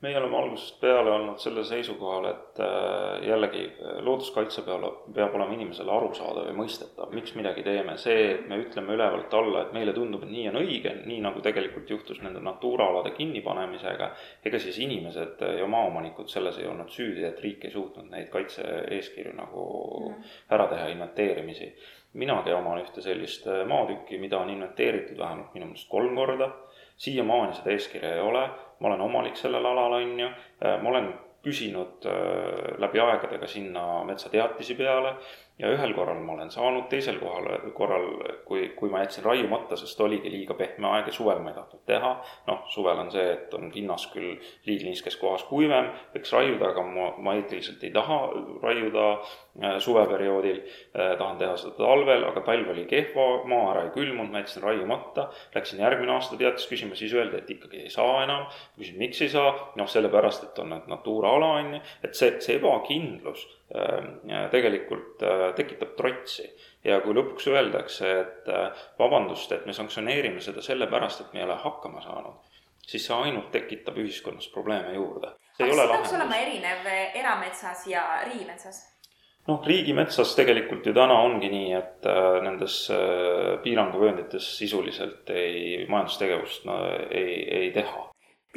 Meie 0.00 0.18
oleme 0.18 0.36
algusest 0.38 0.76
peale 0.80 1.10
olnud 1.10 1.40
sellel 1.42 1.64
seisukohal, 1.66 2.28
et 2.30 2.60
äh, 2.62 3.26
jällegi 3.26 3.64
looduskaitse 4.06 4.62
peale 4.66 4.92
peab 5.14 5.34
olema 5.34 5.56
inimesele 5.56 5.90
arusaadav 5.90 6.46
ja 6.46 6.54
mõistetav, 6.54 7.10
miks 7.14 7.34
midagi 7.34 7.64
teeme. 7.66 7.96
see, 7.98 8.30
et 8.34 8.46
me 8.48 8.60
ütleme 8.62 8.94
ülevalt 8.94 9.34
alla, 9.34 9.64
et 9.64 9.74
meile 9.74 9.92
tundub, 9.96 10.22
et 10.22 10.30
nii 10.30 10.46
on 10.52 10.60
õige, 10.62 10.94
nii 11.06 11.18
nagu 11.24 11.42
tegelikult 11.42 11.90
juhtus 11.90 12.22
nende 12.22 12.40
Natura 12.44 12.86
alade 12.92 13.10
kinnipanemisega, 13.18 14.12
ega 14.46 14.62
siis 14.62 14.78
inimesed 14.86 15.42
ja 15.58 15.66
maaomanikud 15.66 16.30
selles 16.30 16.58
ei 16.62 16.70
olnud 16.70 16.94
süüdi, 16.94 17.26
et 17.26 17.40
riik 17.42 17.66
ei 17.66 17.74
suutnud 17.74 18.10
neid 18.10 18.30
kaitse-eeskirju 18.30 19.34
nagu 19.36 19.64
mm. 20.08 20.34
ära 20.54 20.70
teha, 20.70 20.92
inventeerimisi 20.94 21.72
minagi 22.16 22.52
oman 22.56 22.80
ühte 22.82 23.02
sellist 23.04 23.46
äh, 23.46 23.64
maatükki, 23.68 24.18
mida 24.18 24.40
on 24.40 24.50
inventeeritud 24.52 25.18
vähemalt 25.18 25.54
minu 25.54 25.68
meelest 25.70 25.88
kolm 25.90 26.16
korda. 26.16 26.50
Siiamaani 26.98 27.54
seda 27.54 27.72
eeskirja 27.74 28.14
ei 28.14 28.20
ole, 28.20 28.44
ma 28.80 28.90
olen 28.90 29.00
omanik 29.00 29.36
sellel 29.38 29.66
alal, 29.66 29.98
on 30.00 30.20
ju, 30.20 30.28
äh, 30.64 30.78
ma 30.82 30.92
olen 30.92 31.12
küsinud 31.46 32.06
äh, 32.10 32.78
läbi 32.82 33.00
aegadega 33.00 33.46
sinna 33.46 34.04
metsateatisi 34.04 34.74
peale 34.74 35.14
ja 35.58 35.70
ühel 35.74 35.92
korral 35.96 36.20
ma 36.22 36.36
olen 36.36 36.50
saanud, 36.54 36.86
teisel 36.90 37.18
kohal, 37.18 37.48
korral, 37.74 38.06
kui, 38.46 38.68
kui 38.78 38.90
ma 38.92 39.02
jätsin 39.02 39.24
raiumata, 39.26 39.76
sest 39.80 40.00
oligi 40.00 40.30
liiga 40.30 40.54
pehme 40.58 40.86
aeg 40.92 41.10
ja 41.10 41.14
suvel 41.14 41.42
ma 41.42 41.50
ei 41.50 41.58
tahtnud 41.58 41.82
teha, 41.88 42.12
noh, 42.46 42.62
suvel 42.70 43.02
on 43.02 43.10
see, 43.14 43.24
et 43.34 43.54
on 43.58 43.72
pinnas 43.74 44.06
küll 44.12 44.36
liigniiskes 44.68 45.18
kohas 45.18 45.42
kuivem, 45.50 45.90
võiks 46.14 46.32
raiuda, 46.36 46.70
aga 46.70 46.86
ma, 46.86 47.10
ma 47.24 47.34
eetiliselt 47.40 47.82
ei 47.82 47.90
taha 47.94 48.20
raiuda 48.62 49.08
äh, 49.16 49.76
suveperioodil. 49.82 50.62
Eh,, 50.94 51.14
tahan 51.18 51.38
teha 51.40 51.56
seda 51.58 51.74
talvel, 51.80 52.24
aga 52.28 52.42
talv 52.46 52.70
oli 52.72 52.86
kehva, 52.90 53.26
maa 53.48 53.72
ära 53.72 53.84
ei 53.88 53.92
külmunud, 53.96 54.30
ma 54.32 54.42
jätsin 54.44 54.62
raiumata, 54.62 55.28
läksin 55.56 55.82
järgmine 55.82 56.14
aasta 56.14 56.38
teatist 56.38 56.70
küsima, 56.70 56.98
siis 56.98 57.14
öeldi, 57.18 57.42
et 57.42 57.50
ikkagi 57.56 57.82
ei 57.86 57.92
saa 57.92 58.22
enam, 58.24 58.46
küsin, 58.78 58.98
miks 59.00 59.22
ei 59.26 59.32
saa, 59.32 59.52
noh, 59.80 59.90
sellepärast, 59.90 60.50
et 60.50 60.62
on 60.62 60.74
need 60.74 60.90
Natura 60.90 61.34
ala, 61.38 61.54
on 61.58 61.78
ju, 61.78 61.86
et 62.06 62.18
see, 62.18 62.36
see 62.44 62.58
ebakindlus 62.60 63.46
Äh, 63.67 63.67
tegelikult 64.50 65.22
äh, 65.22 65.54
tekitab 65.56 65.96
trotsi. 65.96 66.46
ja 66.84 67.00
kui 67.04 67.14
lõpuks 67.14 67.48
öeldakse, 67.52 68.12
et 68.22 68.48
äh, 68.48 68.84
vabandust, 68.98 69.52
et 69.52 69.66
me 69.66 69.74
sanktsioneerime 69.76 70.40
seda 70.40 70.62
sellepärast, 70.64 71.20
et 71.20 71.34
me 71.34 71.42
ei 71.42 71.48
ole 71.48 71.58
hakkama 71.60 72.00
saanud, 72.00 72.38
siis 72.86 73.06
see 73.06 73.16
ainult 73.16 73.50
tekitab 73.52 73.98
ühiskonnas 74.00 74.48
probleeme 74.54 74.94
juurde. 74.94 75.34
aga 75.58 75.68
kas 75.68 75.82
see 75.82 75.90
peaks 75.92 76.14
olema 76.20 76.38
erinev 76.44 76.92
erametsas 77.20 77.86
ja 77.90 78.04
riigimetsas? 78.30 78.84
noh, 79.48 79.62
riigimetsas 79.66 80.34
tegelikult 80.36 80.86
ju 80.86 80.94
täna 80.96 81.20
ongi 81.24 81.50
nii, 81.52 81.72
et 81.76 82.08
äh, 82.08 82.40
nendes 82.44 82.82
äh, 82.94 83.56
piiranguvööndites 83.64 84.52
sisuliselt 84.58 85.30
ei, 85.30 85.84
majandustegevust 85.88 86.68
no, 86.68 86.80
ei, 87.10 87.42
ei 87.60 87.72
teha 87.76 88.08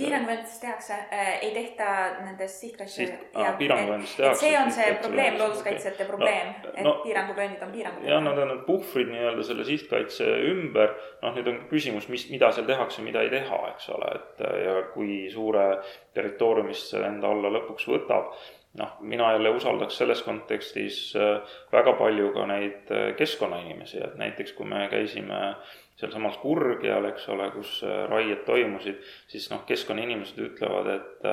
piiranguvööndites 0.02 0.60
tehakse 0.62 0.94
äh,, 0.94 1.32
ei 1.42 1.52
tehta 1.56 1.86
nendes 2.26 2.60
sihtkaitse 2.62 2.96
Siht, 2.96 3.14
ah, 3.34 3.54
piiranguvööndites 3.58 4.16
tehakse. 4.16 4.46
see 4.46 4.60
on 4.60 4.72
see 4.72 4.94
probleem, 5.02 5.38
looduskaitsjate 5.40 6.08
probleem 6.10 6.54
no,, 6.54 6.74
et 6.76 6.88
no, 6.88 6.96
piiranguvööndid 7.06 7.66
on 7.66 7.74
piirangud. 7.76 8.08
jah, 8.10 8.24
nad 8.24 8.42
on 8.46 8.54
need 8.54 8.64
puhvrid 8.70 9.12
nii-öelda 9.14 9.46
selle 9.48 9.68
sihtkaitse 9.68 10.30
ümber, 10.52 10.96
noh, 11.22 11.36
nüüd 11.38 11.52
on 11.54 11.60
küsimus, 11.72 12.10
mis, 12.14 12.28
mida 12.34 12.52
seal 12.56 12.70
tehakse, 12.70 13.06
mida 13.06 13.26
ei 13.26 13.34
teha, 13.34 13.62
eks 13.74 13.92
ole, 13.96 14.16
et 14.20 14.46
ja 14.66 14.80
kui 14.96 15.22
suure 15.34 15.68
territooriumist 16.16 16.94
see 16.94 17.06
enda 17.08 17.32
alla 17.32 17.54
lõpuks 17.60 17.88
võtab 17.92 18.34
noh, 18.74 18.96
mina 19.00 19.32
jälle 19.32 19.50
usaldaks 19.50 19.98
selles 19.98 20.24
kontekstis 20.24 21.14
äh, 21.16 21.42
väga 21.72 21.94
palju 21.94 22.32
ka 22.34 22.46
neid 22.48 22.92
äh, 22.92 23.12
keskkonnainimesi, 23.20 24.00
et 24.04 24.18
näiteks 24.20 24.54
kui 24.58 24.66
me 24.66 24.88
käisime 24.92 25.42
sealsamas 26.00 26.38
Kurgjal, 26.42 27.06
eks 27.12 27.30
ole, 27.30 27.52
kus 27.56 27.82
äh, 27.84 28.04
raied 28.10 28.46
toimusid, 28.48 29.02
siis 29.32 29.50
noh, 29.52 29.66
keskkonnainimesed 29.68 30.44
ütlevad, 30.50 30.94
et 30.96 31.32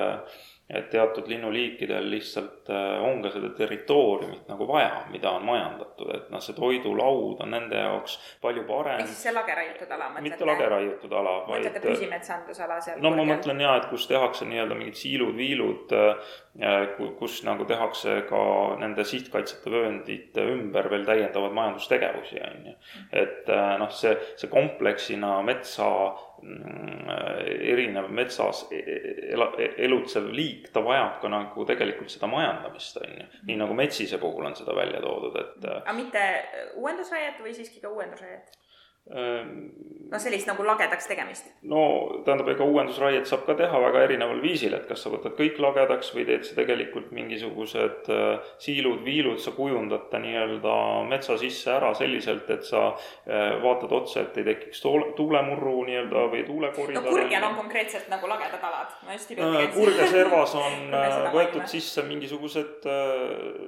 et 0.69 0.89
teatud 0.89 1.25
linnuliikidel 1.27 2.11
lihtsalt 2.11 2.69
on 3.01 3.23
ka 3.23 3.31
seda 3.33 3.49
territooriumit 3.57 4.45
nagu 4.51 4.67
vaja, 4.69 4.99
mida 5.09 5.31
on 5.33 5.47
majandatud, 5.47 6.11
et 6.13 6.27
noh, 6.29 6.43
see 6.45 6.53
toidulaud 6.53 7.41
on 7.41 7.49
nende 7.55 7.79
jaoks 7.79 8.19
palju 8.41 8.67
parem. 8.69 8.99
ehk 9.01 9.09
siis 9.09 9.23
see 9.25 9.33
lageraiutud 9.33 9.95
ala 9.95 10.11
mõtlete? 10.11 10.27
mitte 10.27 10.49
lageraiutud 10.51 11.15
ala, 11.21 11.33
vaid. 11.47 11.65
mõtlete 11.65 11.81
püsimetsandusala 11.87 12.77
seal? 12.85 13.01
no 13.01 13.15
ma 13.17 13.25
mõtlen 13.31 13.65
jaa, 13.65 13.79
et 13.81 13.89
kus 13.89 14.05
tehakse 14.11 14.45
nii-öelda 14.45 14.77
mingid 14.77 15.01
siilud-viilud, 15.01 15.97
kus 17.19 17.41
nagu 17.47 17.65
tehakse 17.67 18.21
ka 18.29 18.41
nende 18.81 19.05
sihtkaitsete 19.07 19.71
vööndite 19.71 20.43
ümber 20.53 20.89
veel 20.91 21.05
täiendavaid 21.07 21.55
majandustegevusi, 21.55 22.41
on 22.43 22.71
ju. 22.71 22.73
et 23.11 23.51
äh, 23.53 23.75
noh, 23.79 23.93
see, 23.95 24.15
see 24.39 24.51
kompleksina 24.51 25.39
metsa 25.47 25.89
Mm, 26.41 27.09
erinev 27.61 28.07
metsas 28.15 28.61
e-, 28.71 28.83
e-, 29.35 29.71
elutsev 29.83 30.29
liik, 30.31 30.69
ta 30.71 30.79
vajab 30.85 31.17
ka 31.19 31.31
nagu 31.31 31.65
tegelikult 31.67 32.13
seda 32.13 32.29
majandamist, 32.31 32.99
on 33.03 33.17
ju. 33.17 33.25
nii 33.49 33.57
nagu 33.59 33.75
metsise 33.75 34.19
puhul 34.21 34.47
on 34.47 34.55
seda 34.55 34.75
välja 34.77 35.01
toodud, 35.03 35.35
et. 35.35 35.67
aga 35.81 35.95
mitte 35.97 36.23
uuendusraiet 36.79 37.41
või 37.43 37.55
siiski 37.57 37.83
ka 37.83 37.91
uuendusraiet? 37.91 38.55
No 39.09 40.19
sellist 40.21 40.47
nagu 40.49 40.65
lagedaks 40.65 41.07
tegemist? 41.09 41.49
no 41.69 41.81
tähendab, 42.25 42.49
ega 42.53 42.65
uuendusraiet 42.65 43.29
saab 43.29 43.45
ka 43.47 43.55
teha 43.57 43.81
väga 43.81 44.03
erineval 44.07 44.41
viisil, 44.43 44.75
et 44.77 44.85
kas 44.89 45.03
sa 45.05 45.11
võtad 45.13 45.35
kõik 45.37 45.59
lagedaks 45.63 46.11
või 46.15 46.25
teed 46.27 46.45
sa 46.47 46.57
tegelikult 46.57 47.09
mingisugused 47.15 48.09
äh, 48.13 48.51
siilud-viilud, 48.61 49.39
sa 49.41 49.53
kujundad 49.57 50.07
ta 50.11 50.21
nii-öelda 50.21 50.75
metsa 51.09 51.37
sisse 51.41 51.71
ära 51.73 51.91
selliselt, 51.97 52.49
et 52.53 52.65
sa 52.67 52.85
äh, 52.91 53.57
vaatad 53.63 53.93
otsa, 53.99 54.25
et 54.25 54.39
ei 54.41 54.47
tekiks 54.51 54.83
tuule, 54.85 55.11
tuulemurru 55.17 55.75
nii-öelda 55.89 56.25
või 56.33 56.45
tuulekoridor. 56.47 57.05
no 57.05 57.15
Kurgjal 57.15 57.49
on 57.51 57.59
konkreetselt 57.63 58.09
nagu 58.13 58.29
lagedad 58.29 58.65
alad, 58.71 58.93
ma 59.05 59.17
just 59.17 59.33
hiljuti 59.33 59.57
käisin. 59.57 59.75
Kurgja 59.77 60.09
servas 60.13 60.57
on 60.65 60.97
võetud 61.33 61.69
sisse 61.71 62.05
mingisugused 62.05 62.89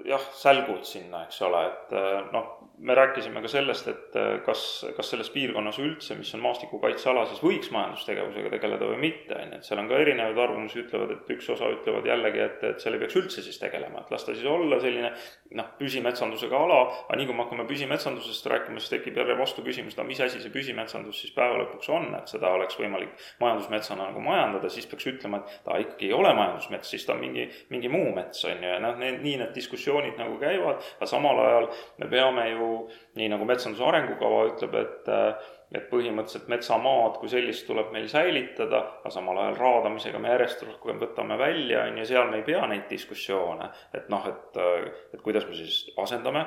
jah, 0.10 0.30
sälgud 0.38 0.86
sinna, 0.88 1.26
eks 1.26 1.41
ole, 1.46 1.65
et 1.72 1.98
noh, 2.34 2.58
me 2.82 2.96
rääkisime 2.96 3.41
ka 3.41 3.50
sellest, 3.52 3.88
et 3.91 4.15
kas, 4.46 4.62
kas 4.98 5.12
selles 5.13 5.30
piirkonnas 5.34 5.78
üldse, 5.82 6.15
mis 6.17 6.32
on 6.34 6.41
maastikukaitseala, 6.46 7.28
siis 7.30 7.41
võiks 7.44 7.70
majandustegevusega 7.74 8.50
tegeleda 8.56 8.88
või 8.89 8.98
mitte, 9.04 9.36
on 9.38 9.54
ju, 9.54 9.60
et 9.60 9.67
seal 9.67 9.82
on 9.84 9.89
ka 9.91 10.00
erinevaid 10.02 10.39
arvamusi, 10.41 10.82
ütlevad, 10.82 11.13
et 11.13 11.30
üks 11.36 11.50
osa 11.54 11.70
ütlevad 11.76 12.08
jällegi, 12.10 12.41
et, 12.41 12.63
et 12.72 12.82
seal 12.82 12.98
ei 12.98 13.04
peaks 13.04 13.17
üldse 13.22 13.44
siis 13.46 13.60
tegelema, 13.62 14.02
et 14.02 14.13
las 14.13 14.26
ta 14.26 14.34
siis 14.34 14.48
olla 14.50 14.80
selline 14.82 15.12
noh, 15.60 15.70
püsimetsandusega 15.78 16.62
ala, 16.65 16.80
aga 17.06 17.20
nii 17.20 17.30
kui 17.30 17.38
me 17.38 17.46
hakkame 17.46 17.67
püsimetsandusest 17.70 18.50
rääkima, 18.56 18.82
siis 18.82 18.96
tekib 18.96 19.22
jälle 19.22 19.38
vastuküsimus, 19.38 19.98
no 20.00 20.08
mis 20.10 20.24
asi 20.26 20.41
see 20.41 20.54
püsimetsandus 20.54 21.22
siis 21.22 21.36
päeva 21.38 21.60
lõpuks 21.62 21.91
on, 21.94 22.10
et 22.17 22.34
seda 22.34 22.50
oleks 22.56 22.80
võimalik 22.82 23.13
majandusmetsana 23.44 24.10
nagu 24.10 24.26
majandada, 24.26 24.74
siis 24.74 24.89
peaks 24.89 25.10
ütlema, 25.13 25.44
et 25.44 25.62
ta 25.67 25.78
ikkagi 25.86 26.10
ei 26.10 26.17
ole 26.17 26.34
majandusmets, 26.34 26.96
siis 26.96 27.06
ta 27.06 27.13
on 27.13 27.22
mingi, 27.22 27.46
mingi 27.70 27.94
muu 27.94 28.10
mets, 28.15 28.41
on 28.50 28.58
ju, 28.58 28.74
ja 28.74 28.82
noh, 28.82 28.98
nii 28.98 29.38
need 29.44 29.54
diskussioonid 29.54 30.17
nagu 30.17 30.39
käivad, 30.41 30.82
aga 30.98 31.10
samal 31.10 31.46
ajal 31.46 31.70
me 32.02 32.10
peame 32.10 32.50
ju, 32.50 32.71
nii 33.20 33.30
nagu 33.32 33.48
metsanduse 33.50 33.88
arengukava 33.88 34.46
ütleb, 34.52 34.78
et 34.82 35.12
et 35.72 35.86
põhimõtteliselt 35.88 36.50
metsamaad 36.52 37.16
kui 37.22 37.30
sellist 37.32 37.64
tuleb 37.64 37.94
meil 37.96 38.10
säilitada, 38.12 38.82
aga 39.00 39.12
samal 39.14 39.38
ajal 39.40 39.56
raadamisega 39.56 40.20
me 40.20 40.34
järjest 40.34 40.66
rohkem 40.68 41.00
võtame 41.00 41.38
välja, 41.40 41.86
on 41.88 42.02
ju, 42.02 42.08
seal 42.10 42.28
me 42.28 42.42
ei 42.42 42.44
pea 42.48 42.66
neid 42.68 42.90
diskussioone. 42.92 43.70
et 43.96 44.10
noh, 44.12 44.28
et, 44.28 44.60
et 45.16 45.24
kuidas 45.24 45.48
me 45.48 45.56
siis 45.56 45.86
asendame, 46.04 46.44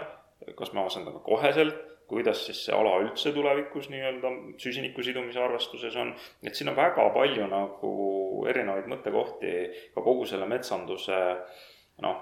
kas 0.59 0.75
me 0.77 0.85
asendame 0.85 1.25
koheselt, 1.25 1.81
kuidas 2.09 2.45
siis 2.47 2.61
see 2.67 2.75
ala 2.77 2.99
üldse 3.01 3.33
tulevikus 3.33 3.89
nii-öelda 3.89 4.33
süsiniku 4.61 5.03
sidumise 5.03 5.41
arvestuses 5.41 5.97
on, 5.97 6.13
et 6.45 6.55
siin 6.55 6.69
on 6.69 6.77
väga 6.77 7.09
palju 7.15 7.49
nagu 7.49 7.95
erinevaid 8.51 8.91
mõttekohti 8.93 9.55
ka 9.95 10.05
kogu 10.05 10.29
selle 10.29 10.49
metsanduse 10.51 11.21
noh, 12.05 12.21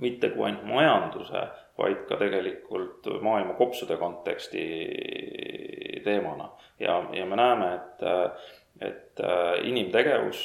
mitte 0.00 0.30
kui 0.30 0.46
ainult 0.48 0.66
majanduse, 0.66 1.44
vaid 1.78 2.04
ka 2.08 2.18
tegelikult 2.18 3.06
maailma 3.22 3.54
kopsude 3.58 3.96
konteksti 3.96 4.64
teemana. 6.04 6.50
ja, 6.80 6.98
ja 7.12 7.26
me 7.26 7.36
näeme, 7.36 7.74
et, 7.74 8.02
et 8.80 9.20
äh, 9.20 9.66
inimtegevus, 9.68 10.42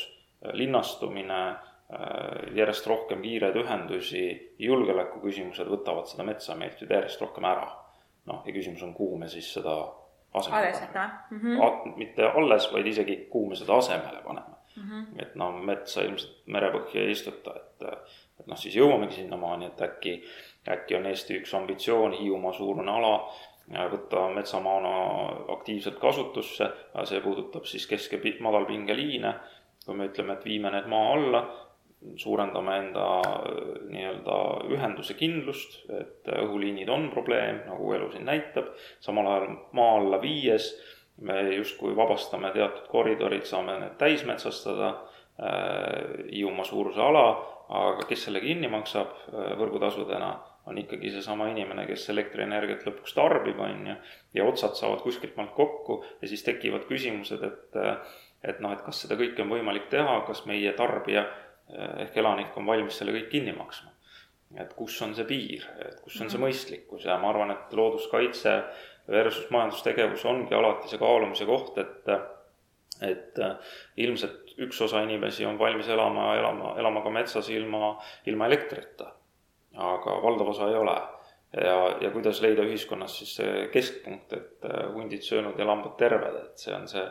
linnastumine, 0.53 1.41
äh, 1.49 2.53
järjest 2.55 2.87
rohkem 2.87 3.21
kiireid 3.21 3.57
ühendusi, 3.59 4.25
julgeolekuküsimused 4.59 5.67
võtavad 5.69 6.09
seda 6.09 6.25
metsa 6.27 6.55
meilt 6.55 6.81
ju 6.81 6.89
järjest 6.89 7.21
rohkem 7.21 7.49
ära. 7.49 7.69
noh, 8.29 8.43
ja 8.45 8.53
küsimus 8.53 8.83
on, 8.85 8.93
kuhu 8.93 9.17
me 9.17 9.27
siis 9.27 9.47
seda 9.53 9.73
asemele 10.33 10.71
paneme. 10.93 11.17
Mm 11.31 11.39
-hmm. 11.39 11.97
mitte 11.97 12.25
alles, 12.27 12.73
vaid 12.73 12.87
isegi 12.87 13.15
kuhu 13.31 13.49
me 13.49 13.55
seda 13.55 13.77
asemele 13.77 14.21
paneme 14.21 14.59
mm. 14.75 14.89
-hmm. 14.89 15.21
et 15.21 15.35
noh, 15.35 15.55
metsa 15.65 16.01
ilmselt 16.01 16.41
merepõhja 16.45 17.01
ei 17.01 17.11
istuta, 17.11 17.55
et, 17.55 17.87
et 18.39 18.47
noh, 18.47 18.57
siis 18.57 18.75
jõuamegi 18.79 19.19
sinnamaani, 19.21 19.71
et 19.71 19.81
äkki, 19.81 20.15
äkki 20.69 20.97
on 20.97 21.07
Eesti 21.09 21.39
üks 21.39 21.53
ambitsioon, 21.57 22.17
Hiiumaa 22.19 22.53
suurune 22.53 22.91
ala, 22.91 23.13
võtta 23.69 24.25
metsamaana 24.33 24.91
aktiivselt 25.53 25.99
kasutusse, 26.01 26.69
see 27.05 27.21
puudutab 27.21 27.65
siis 27.69 27.85
kesk- 27.87 28.13
ja 28.17 28.33
madalpingeliine, 28.39 29.33
kui 29.85 29.95
me 29.95 30.09
ütleme, 30.09 30.33
et 30.33 30.45
viime 30.45 30.71
need 30.71 30.87
maa 30.87 31.13
alla, 31.13 31.43
suurendame 32.15 32.77
enda 32.77 33.05
nii-öelda 33.91 34.35
ühenduse 34.71 35.13
kindlust, 35.19 35.81
et 35.91 36.29
õhuliinid 36.31 36.89
on 36.89 37.09
probleem, 37.11 37.63
nagu 37.67 37.93
elu 37.93 38.11
siin 38.13 38.25
näitab, 38.25 38.71
samal 39.03 39.27
ajal 39.27 39.57
maa 39.75 39.97
alla 39.99 40.21
viies 40.21 40.71
me 41.21 41.41
justkui 41.55 41.95
vabastame 41.95 42.51
teatud 42.55 42.87
koridorid, 42.87 43.43
saame 43.43 43.75
need 43.81 43.97
täismetsastada, 43.99 44.93
Hiiumaa 45.39 46.65
suuruse 46.67 46.99
ala, 46.99 47.25
aga 47.71 48.03
kes 48.09 48.25
selle 48.27 48.41
kinni 48.43 48.67
maksab 48.67 49.13
võrgutasudena 49.59 50.33
on 50.69 50.77
ikkagi 50.77 51.11
seesama 51.13 51.47
inimene, 51.49 51.85
kes 51.89 52.09
elektrienergiat 52.13 52.83
lõpuks 52.85 53.15
tarbib, 53.17 53.59
on 53.63 53.87
ju, 53.89 53.95
ja 54.37 54.45
otsad 54.45 54.75
saavad 54.77 55.01
kuskilt 55.05 55.37
maalt 55.39 55.55
kokku 55.57 56.01
ja 56.21 56.29
siis 56.29 56.43
tekivad 56.45 56.85
küsimused, 56.89 57.45
et 57.45 57.79
et 58.39 58.59
noh, 58.63 58.71
et 58.71 58.81
kas 58.85 59.01
seda 59.03 59.17
kõike 59.19 59.43
on 59.43 59.49
võimalik 59.51 59.89
teha, 59.91 60.21
kas 60.27 60.45
meie 60.47 60.71
tarbija 60.77 61.25
ehk 62.05 62.15
elanik 62.21 62.55
on 62.57 62.69
valmis 62.69 62.95
selle 62.97 63.11
kõik 63.15 63.27
kinni 63.33 63.55
maksma. 63.55 63.91
et 64.57 64.71
kus 64.73 64.95
on 65.05 65.11
see 65.13 65.27
piir, 65.29 65.65
et 65.85 65.99
kus 66.01 66.15
on 66.21 66.29
see 66.29 66.39
mhm. 66.39 66.47
mõistlikkus 66.47 67.05
ja 67.05 67.19
ma 67.21 67.29
arvan, 67.29 67.51
et 67.53 67.73
looduskaitse 67.77 68.53
versus 69.09 69.49
majandustegevus 69.53 70.25
ongi 70.25 70.55
alati 70.57 70.89
see 70.89 71.01
kaalumise 71.01 71.45
koht, 71.45 71.77
et 71.77 72.13
et 73.05 73.37
ilmselt 73.97 74.48
üks 74.65 74.81
osa 74.81 75.03
inimesi 75.05 75.45
on 75.45 75.59
valmis 75.59 75.87
elama, 75.87 76.33
elama, 76.35 76.75
elama 76.79 77.03
ka 77.03 77.13
metsas 77.13 77.49
ilma, 77.49 77.95
ilma 78.27 78.47
elektrita 78.51 79.13
aga 79.79 80.19
valdav 80.23 80.49
osa 80.49 80.69
ei 80.69 80.75
ole. 80.75 80.97
ja, 81.53 81.77
ja 82.01 82.11
kuidas 82.13 82.41
leida 82.45 82.61
ühiskonnas 82.61 83.15
siis 83.17 83.31
see 83.39 83.61
keskpunkt, 83.73 84.33
et 84.37 84.65
äh, 84.69 84.83
hundid 84.93 85.23
söönud 85.25 85.57
ja 85.57 85.65
lambad 85.65 85.95
terved, 85.97 86.35
et 86.43 86.61
see 86.61 86.75
on 86.75 86.85
see, 86.87 87.05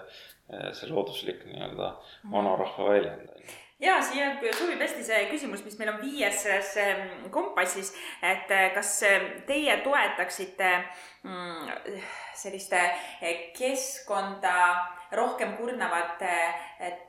äh, 0.54 0.68
see 0.78 0.90
looduslik 0.92 1.42
nii-öelda 1.48 1.88
mhm. 1.88 2.34
vanarahva 2.36 2.86
väljend 2.92 3.56
ja 3.80 3.98
siia 4.02 4.30
sobib 4.58 4.80
hästi 4.82 5.04
see 5.06 5.24
küsimus, 5.30 5.64
mis 5.64 5.78
meil 5.78 5.92
on 5.94 6.00
viies 6.02 6.42
selles 6.42 6.74
ähm, 6.82 7.26
kompassis, 7.34 7.92
et 8.22 8.50
äh, 8.50 8.70
kas 8.74 8.94
teie 9.46 9.76
toetaksite 9.84 10.70
mm, 11.22 11.74
selliste 12.36 12.84
keskkonda 13.58 14.54
rohkem 15.16 15.56
kurnavate 15.56 16.38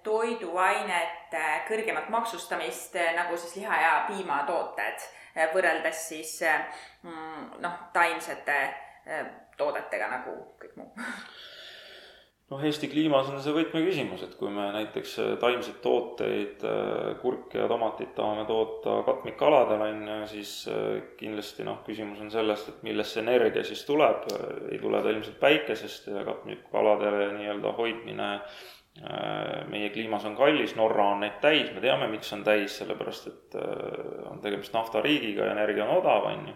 toiduainete 0.03 1.45
kõrgemat 1.67 2.09
maksustamist, 2.09 2.95
nagu 3.15 3.38
siis 3.38 3.57
liha- 3.59 3.82
ja 3.82 3.95
piimatooted 4.07 5.09
Eh, 5.39 5.47
võrreldes 5.53 5.99
siis 6.09 6.32
eh, 6.41 6.63
mm, 7.05 7.59
noh, 7.63 7.76
taimsete 7.93 8.57
eh, 9.05 9.28
toodetega 9.57 10.09
nagu 10.09 10.36
kõik 10.59 10.74
muu 10.80 10.89
noh, 12.49 12.63
Eesti 12.65 12.89
kliimas 12.89 13.29
on 13.29 13.41
see 13.43 13.53
võtmeküsimus, 13.53 14.23
et 14.25 14.33
kui 14.39 14.51
me 14.53 14.69
näiteks 14.73 15.15
äh, 15.21 15.33
taimseid 15.41 15.77
tooteid, 15.83 16.65
äh, 16.65 17.11
kurke 17.21 17.61
ja 17.61 17.67
tomatit 17.69 18.15
tahame 18.17 18.45
toota 18.49 18.99
katmikaladel, 19.07 19.85
on 19.85 20.01
ju, 20.13 20.17
siis 20.33 20.53
äh, 20.71 20.97
kindlasti 21.19 21.67
noh, 21.67 21.83
küsimus 21.85 22.21
on 22.25 22.33
selles, 22.33 22.65
et 22.71 22.81
millest 22.87 23.15
see 23.15 23.23
energia 23.25 23.65
siis 23.67 23.85
tuleb, 23.87 24.27
ei 24.71 24.81
tule 24.81 25.03
ta 25.03 25.13
ilmselt 25.13 25.39
päikesest 25.41 26.11
ja 26.13 26.25
katmikaladele 26.27 27.31
nii-öelda 27.37 27.77
hoidmine 27.77 28.33
meie 29.69 29.91
kliimas 29.93 30.25
on 30.27 30.33
kallis, 30.35 30.73
Norra 30.75 31.05
on 31.13 31.21
neid 31.23 31.37
täis, 31.39 31.69
me 31.71 31.79
teame, 31.79 32.09
miks 32.11 32.33
on 32.35 32.41
täis, 32.43 32.73
sellepärast 32.81 33.29
et 33.29 33.55
on 34.27 34.41
tegemist 34.43 34.73
naftariigiga 34.75 35.45
ja 35.45 35.53
energia 35.53 35.85
on 35.85 36.01
odav, 36.01 36.25
on 36.27 36.49
ju 36.49 36.55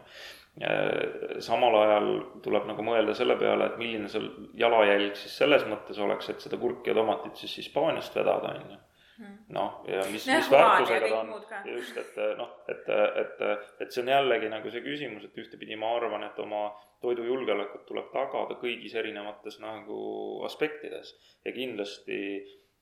samal 1.42 1.76
ajal 1.80 2.10
tuleb 2.46 2.68
nagu 2.70 2.84
mõelda 2.86 3.16
selle 3.18 3.34
peale, 3.40 3.72
et 3.72 3.78
milline 3.82 4.10
see 4.12 4.22
jalajälg 4.60 5.16
siis 5.18 5.38
selles 5.42 5.66
mõttes 5.66 5.98
oleks, 5.98 6.30
et 6.30 6.46
seda 6.46 6.60
kurki 6.62 6.92
ja 6.92 6.98
tomatit 6.98 7.40
siis 7.42 7.56
Hispaaniast 7.64 8.16
vedada, 8.16 8.54
on 8.54 8.76
ju. 8.76 8.82
Hmm. 9.14 9.34
noh, 9.54 9.84
ja 9.86 10.02
mis, 10.10 10.24
mis 10.26 10.48
väärtusega 10.50 11.10
ta 11.12 11.18
on, 11.20 11.28
just, 11.70 11.98
et 12.02 12.16
noh, 12.38 12.50
et, 12.70 12.88
et, 13.22 13.44
et 13.86 13.94
see 13.94 14.02
on 14.02 14.10
jällegi 14.10 14.50
nagu 14.50 14.72
see 14.74 14.82
küsimus, 14.82 15.28
et 15.28 15.38
ühtepidi 15.38 15.78
ma 15.78 15.92
arvan, 16.00 16.26
et 16.26 16.40
oma 16.42 16.64
toidujulgeolekut 17.04 17.86
tuleb 17.86 18.10
tagada 18.14 18.58
kõigis 18.58 18.96
erinevates 18.98 19.60
nagu 19.62 20.00
aspektides 20.48 21.14
ja 21.46 21.54
kindlasti 21.54 22.20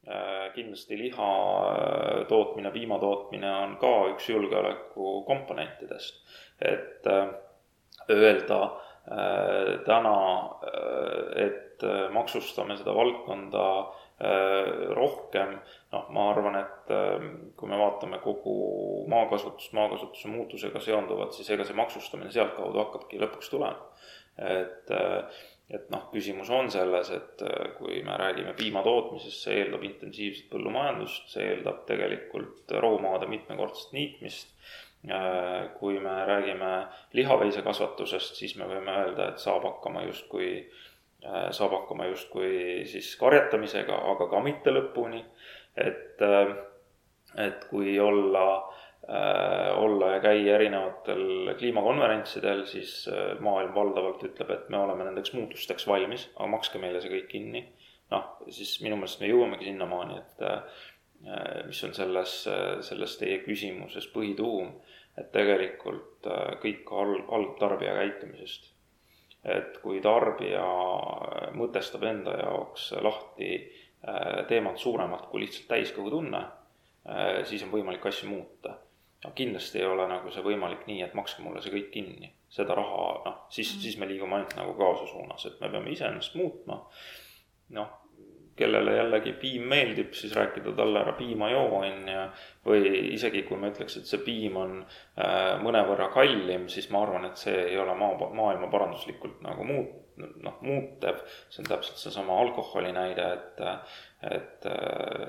äh, 0.08 0.48
kindlasti 0.56 1.00
liha 1.02 1.30
äh, 1.68 2.24
tootmine, 2.32 2.72
piima 2.72 3.00
tootmine 3.04 3.52
on 3.66 3.76
ka 3.82 3.92
üks 4.14 4.30
julgeoleku 4.32 5.22
komponentidest. 5.28 6.24
et 6.62 7.12
äh, 7.12 7.34
öelda 8.14 8.62
äh, 8.66 9.80
täna, 9.86 10.16
äh, 10.68 11.46
et 11.48 11.84
äh, 11.84 12.08
maksustame 12.14 12.78
seda 12.80 12.96
valdkonda 12.96 13.66
rohkem, 14.94 15.56
noh, 15.90 16.10
ma 16.14 16.28
arvan, 16.30 16.54
et 16.60 16.92
kui 17.58 17.70
me 17.72 17.78
vaatame 17.80 18.20
kogu 18.22 18.52
maakasutust, 19.10 19.72
maakasutuse 19.74 20.30
muutusega 20.30 20.78
seonduvat, 20.78 21.34
siis 21.34 21.50
ega 21.56 21.66
see 21.66 21.74
maksustamine 21.80 22.30
sealtkaudu 22.30 22.84
hakkabki 22.84 23.18
lõpuks 23.18 23.50
tulema. 23.50 23.82
et, 24.38 24.94
et 25.74 25.90
noh, 25.90 26.04
küsimus 26.14 26.54
on 26.54 26.70
selles, 26.70 27.10
et 27.18 27.42
kui 27.80 28.04
me 28.06 28.20
räägime 28.22 28.54
piima 28.62 28.86
tootmisest, 28.86 29.42
see 29.42 29.58
eeldab 29.64 29.90
intensiivset 29.90 30.54
põllumajandust, 30.54 31.34
see 31.34 31.48
eeldab 31.56 31.82
tegelikult 31.90 32.78
rohumaade 32.78 33.26
mitmekordset 33.34 33.98
niitmist 33.98 34.54
kui 35.80 36.00
me 36.00 36.26
räägime 36.26 36.72
lihaveisekasvatusest, 37.18 38.36
siis 38.38 38.56
me 38.60 38.68
võime 38.70 38.94
öelda, 39.04 39.32
et 39.32 39.42
saab 39.42 39.64
hakkama 39.66 40.04
justkui, 40.06 40.52
äh, 41.26 41.48
saab 41.56 41.74
hakkama 41.80 42.06
justkui 42.12 42.84
siis 42.90 43.16
karjatamisega, 43.18 43.98
aga 44.14 44.28
ka 44.30 44.44
mitte 44.46 44.74
lõpuni. 44.74 45.24
et, 45.78 46.22
äh, 46.22 46.56
et 47.38 47.66
kui 47.70 48.00
olla, 48.00 48.68
olla 49.82 50.08
ja 50.12 50.20
käia 50.20 50.56
erinevatel 50.56 51.54
kliimakonverentsidel, 51.58 52.66
siis 52.68 53.10
maailm 53.40 53.74
valdavalt 53.74 54.24
ütleb, 54.24 54.52
et 54.52 54.70
me 54.70 54.78
oleme 54.78 55.08
nendeks 55.08 55.34
muutusteks 55.34 55.88
valmis, 55.88 56.28
aga 56.36 56.50
makske 56.52 56.80
meile 56.80 57.02
see 57.02 57.10
kõik 57.10 57.28
kinni. 57.32 57.64
noh, 58.12 58.28
siis 58.50 58.82
minu 58.84 59.00
meelest 59.00 59.24
me 59.24 59.32
jõuamegi 59.32 59.70
sinnamaani, 59.72 60.18
et 60.20 60.44
Äh, 60.44 60.62
mis 61.68 61.84
on 61.86 61.94
selles, 61.94 62.32
selles 62.88 63.18
teie 63.20 63.38
küsimuses 63.46 64.08
põhituum, 64.10 64.72
et 65.20 65.32
tegelikult 65.34 66.28
äh, 66.30 66.54
kõik 66.64 66.92
alg-, 66.96 67.26
algab 67.30 67.58
tarbija 67.60 67.96
käitumisest. 68.00 68.70
et 69.42 69.80
kui 69.82 69.98
tarbija 70.06 70.62
mõtestab 71.58 72.04
enda 72.06 72.36
jaoks 72.44 72.92
lahti 73.02 73.50
äh, 73.56 74.44
teemad 74.48 74.78
suuremalt 74.78 75.32
kui 75.32 75.42
lihtsalt 75.42 75.68
täiskõhutunne, 75.72 76.42
siis 77.50 77.64
on 77.66 77.72
võimalik 77.74 78.04
asju 78.06 78.28
muuta. 78.30 78.76
aga 79.24 79.32
kindlasti 79.34 79.80
ei 79.80 79.88
ole 79.90 80.06
nagu 80.08 80.30
see 80.32 80.44
võimalik 80.46 80.86
nii, 80.86 81.02
et 81.02 81.16
makske 81.18 81.42
mulle 81.42 81.62
see 81.62 81.74
kõik 81.74 81.90
kinni. 81.94 82.30
seda 82.50 82.76
raha, 82.78 83.08
noh, 83.26 83.40
siis, 83.50 83.72
siis 83.82 83.98
me 83.98 84.06
liigume 84.06 84.36
ainult 84.36 84.54
nagu 84.56 84.76
kaose 84.78 85.08
suunas, 85.10 85.46
et 85.46 85.60
me 85.62 85.70
peame 85.70 85.90
iseennast 85.90 86.36
muutma. 86.36 86.78
noh, 87.70 88.01
kellele 88.56 88.96
jällegi 88.98 89.34
piim 89.40 89.64
meeldib, 89.72 90.12
siis 90.18 90.34
rääkida 90.36 90.74
talle 90.76 91.00
ära 91.02 91.14
piima 91.18 91.50
joo, 91.52 91.80
on 91.80 92.10
ju. 92.10 92.26
või 92.68 92.92
isegi 93.16 93.44
kui 93.48 93.58
ma 93.58 93.72
ütleks, 93.72 93.98
et 93.98 94.10
see 94.10 94.22
piim 94.26 94.58
on 94.60 94.78
äh, 94.84 95.58
mõnevõrra 95.64 96.12
kallim, 96.14 96.68
siis 96.70 96.90
ma 96.94 97.02
arvan, 97.06 97.30
et 97.30 97.42
see 97.42 97.56
ei 97.72 97.80
ole 97.80 97.96
maa, 97.98 98.30
maailma 98.38 98.70
paranduslikult 98.74 99.42
nagu 99.46 99.66
muut-, 99.68 99.98
noh, 100.44 100.60
muutev. 100.62 101.24
see 101.50 101.64
on 101.64 101.72
täpselt 101.72 102.02
seesama 102.04 102.38
alkoholi 102.44 102.94
näide, 102.96 103.28
et, 103.34 103.64
et, 104.30 104.70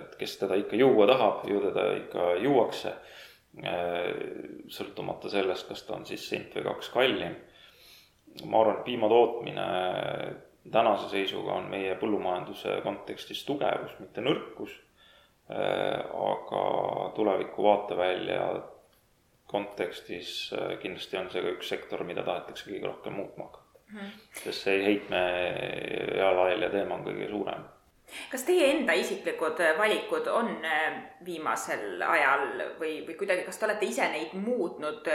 et 0.02 0.16
kes 0.20 0.36
teda 0.42 0.58
ikka 0.60 0.80
juua 0.80 1.08
tahab, 1.14 1.46
ju 1.48 1.62
teda 1.68 1.88
ikka 2.02 2.32
juuakse. 2.42 2.96
Äh, 3.62 4.06
sõltumata 4.72 5.28
sellest, 5.28 5.68
kas 5.68 5.82
ta 5.84 5.98
on 5.98 6.06
siis 6.08 6.24
sent 6.28 6.54
või 6.56 6.64
kaks 6.70 6.88
kallim. 6.94 7.36
ma 8.48 8.62
arvan, 8.62 8.78
et 8.80 8.86
piima 8.86 9.08
tootmine 9.12 9.66
tänase 10.70 11.08
seisuga 11.10 11.58
on 11.58 11.70
meie 11.70 11.94
põllumajanduse 11.98 12.80
kontekstis 12.84 13.44
tugevus, 13.48 13.94
mitte 13.98 14.24
nõrkus. 14.24 14.74
Äh, 15.50 15.98
aga 16.06 16.62
tuleviku 17.16 17.64
vaatevälja 17.66 18.44
kontekstis 19.50 20.52
äh, 20.54 20.78
kindlasti 20.80 21.18
on 21.18 21.28
see 21.32 21.42
ka 21.42 21.52
üks 21.56 21.72
sektor, 21.74 22.04
mida 22.08 22.22
tahetakse 22.24 22.70
kõige 22.70 22.86
rohkem 22.86 23.18
muutma 23.18 23.48
hakata 23.50 23.82
mm. 23.90 23.98
-hmm. 23.98 24.12
sest 24.44 24.68
see 24.68 24.84
heitme 24.84 25.22
jalajälje 26.16 26.70
teema 26.70 26.94
on 26.94 27.04
kõige 27.08 27.28
suurem 27.30 27.66
kas 28.30 28.46
teie 28.48 28.70
enda 28.70 28.92
isiklikud 28.92 29.60
valikud 29.78 30.30
on 30.30 30.54
äh, 30.64 31.02
viimasel 31.24 32.02
ajal 32.06 32.46
või, 32.80 33.02
või 33.08 33.18
kuidagi, 33.18 33.44
kas 33.48 33.58
te 33.58 33.68
olete 33.68 33.90
ise 33.90 34.08
neid 34.14 34.32
muutnud 34.46 35.10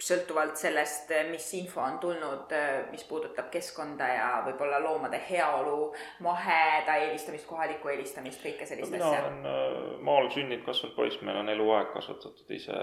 sõltuvalt 0.00 0.58
sellest, 0.58 1.12
mis 1.30 1.46
info 1.58 1.82
on 1.84 2.00
tulnud, 2.02 2.54
mis 2.90 3.04
puudutab 3.08 3.50
keskkonda 3.52 4.08
ja 4.10 4.26
võib-olla 4.48 4.80
loomade 4.82 5.20
heaolu, 5.28 5.92
maheda 6.26 6.98
eelistamist, 7.04 7.46
kohalikku 7.48 7.92
eelistamist, 7.92 8.42
kõike 8.42 8.66
sellist 8.66 8.90
no, 8.90 8.98
asja? 8.98 9.22
mina 9.22 9.30
olen 9.30 9.48
äh, 9.52 10.02
maal 10.10 10.28
sündinud, 10.34 10.66
kasvanud 10.66 10.98
poiss, 10.98 11.22
meil 11.22 11.40
on 11.44 11.54
eluaeg 11.54 11.94
kasvatatud 11.94 12.50
ise, 12.58 12.80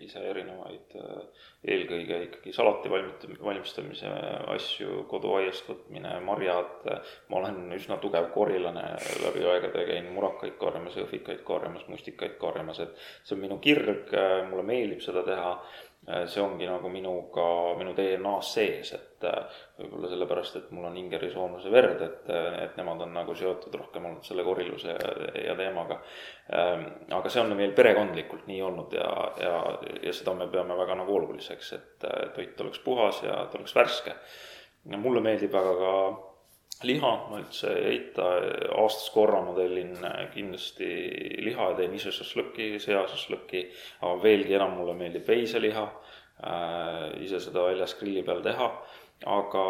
ise 0.00 0.22
erinevaid, 0.24 0.94
eelkõige 1.68 2.22
ikkagi 2.24 2.54
salati 2.56 2.88
valmit-, 2.88 3.26
valmistamise 3.44 4.08
asju, 4.54 5.02
koduaiast 5.10 5.68
võtmine, 5.68 6.14
marjad, 6.24 6.88
ma 7.28 7.40
olen 7.42 7.74
üsna 7.76 7.98
tugev 8.00 8.30
korilane 8.32 8.86
läbi 9.20 9.44
aegade, 9.44 9.84
käin 9.90 10.08
murakaid 10.14 10.56
korjamas, 10.62 10.96
õhvikaid 11.04 11.44
korjamas, 11.44 11.84
mustikaid 11.92 12.38
korjamas, 12.40 12.80
et 12.86 12.96
see 13.20 13.36
on 13.36 13.44
minu 13.44 13.60
kirg, 13.60 14.16
mulle 14.48 14.64
meeldib 14.64 15.04
seda 15.04 15.26
teha 15.28 15.52
see 16.26 16.40
ongi 16.42 16.66
nagu 16.66 16.88
minuga, 16.88 17.46
minu 17.78 17.92
DNA-s 17.94 18.54
sees, 18.56 18.92
et 18.96 19.26
äh, 19.28 19.58
võib-olla 19.78 20.08
sellepärast, 20.10 20.56
et 20.56 20.70
mul 20.74 20.86
on 20.88 20.96
ingerisoomlase 20.96 21.72
verd, 21.72 22.00
et, 22.06 22.30
äh, 22.32 22.56
et 22.64 22.78
nemad 22.80 23.04
on 23.04 23.12
nagu 23.14 23.34
seotud 23.36 23.76
rohkem 23.76 24.08
olnud 24.08 24.24
selle 24.26 24.44
koriluse 24.46 24.94
ja, 24.94 25.10
ja 25.44 25.56
teemaga. 25.58 26.00
Ähm, 26.56 26.86
aga 27.14 27.32
see 27.32 27.42
on 27.44 27.52
meil 27.58 27.74
perekondlikult 27.76 28.48
nii 28.48 28.62
olnud 28.64 28.96
ja, 28.96 29.10
ja, 29.42 29.58
ja 30.06 30.16
seda 30.16 30.34
me 30.38 30.48
peame 30.50 30.78
väga 30.78 30.96
nagu 31.02 31.18
oluliseks, 31.20 31.74
et 31.76 32.08
toit 32.34 32.64
oleks 32.64 32.80
puhas 32.84 33.20
ja 33.26 33.44
ta 33.50 33.60
oleks 33.60 33.76
värske. 33.76 34.16
mulle 34.96 35.20
meeldib 35.20 35.52
väga 35.52 35.76
ka 35.84 35.94
liha, 36.86 37.10
ma 37.30 37.40
üldse 37.40 37.72
ei 37.76 37.88
eita, 37.94 38.26
aastas 38.80 39.10
korra 39.14 39.42
ma 39.44 39.54
tellin 39.56 39.96
kindlasti 40.34 40.90
liha 41.44 41.70
ja 41.72 41.78
teen 41.78 41.96
ise 41.98 42.12
šašlõkki, 42.14 42.72
seašašlõkki, 42.82 43.64
aga 44.02 44.14
veelgi 44.22 44.56
enam 44.58 44.78
mulle 44.78 44.94
meeldib 44.98 45.28
veiseliha 45.28 45.84
äh,, 45.86 47.04
ise 47.26 47.42
seda 47.42 47.66
väljas 47.68 47.96
grilli 48.00 48.24
peal 48.26 48.40
teha, 48.46 48.70
aga 49.28 49.66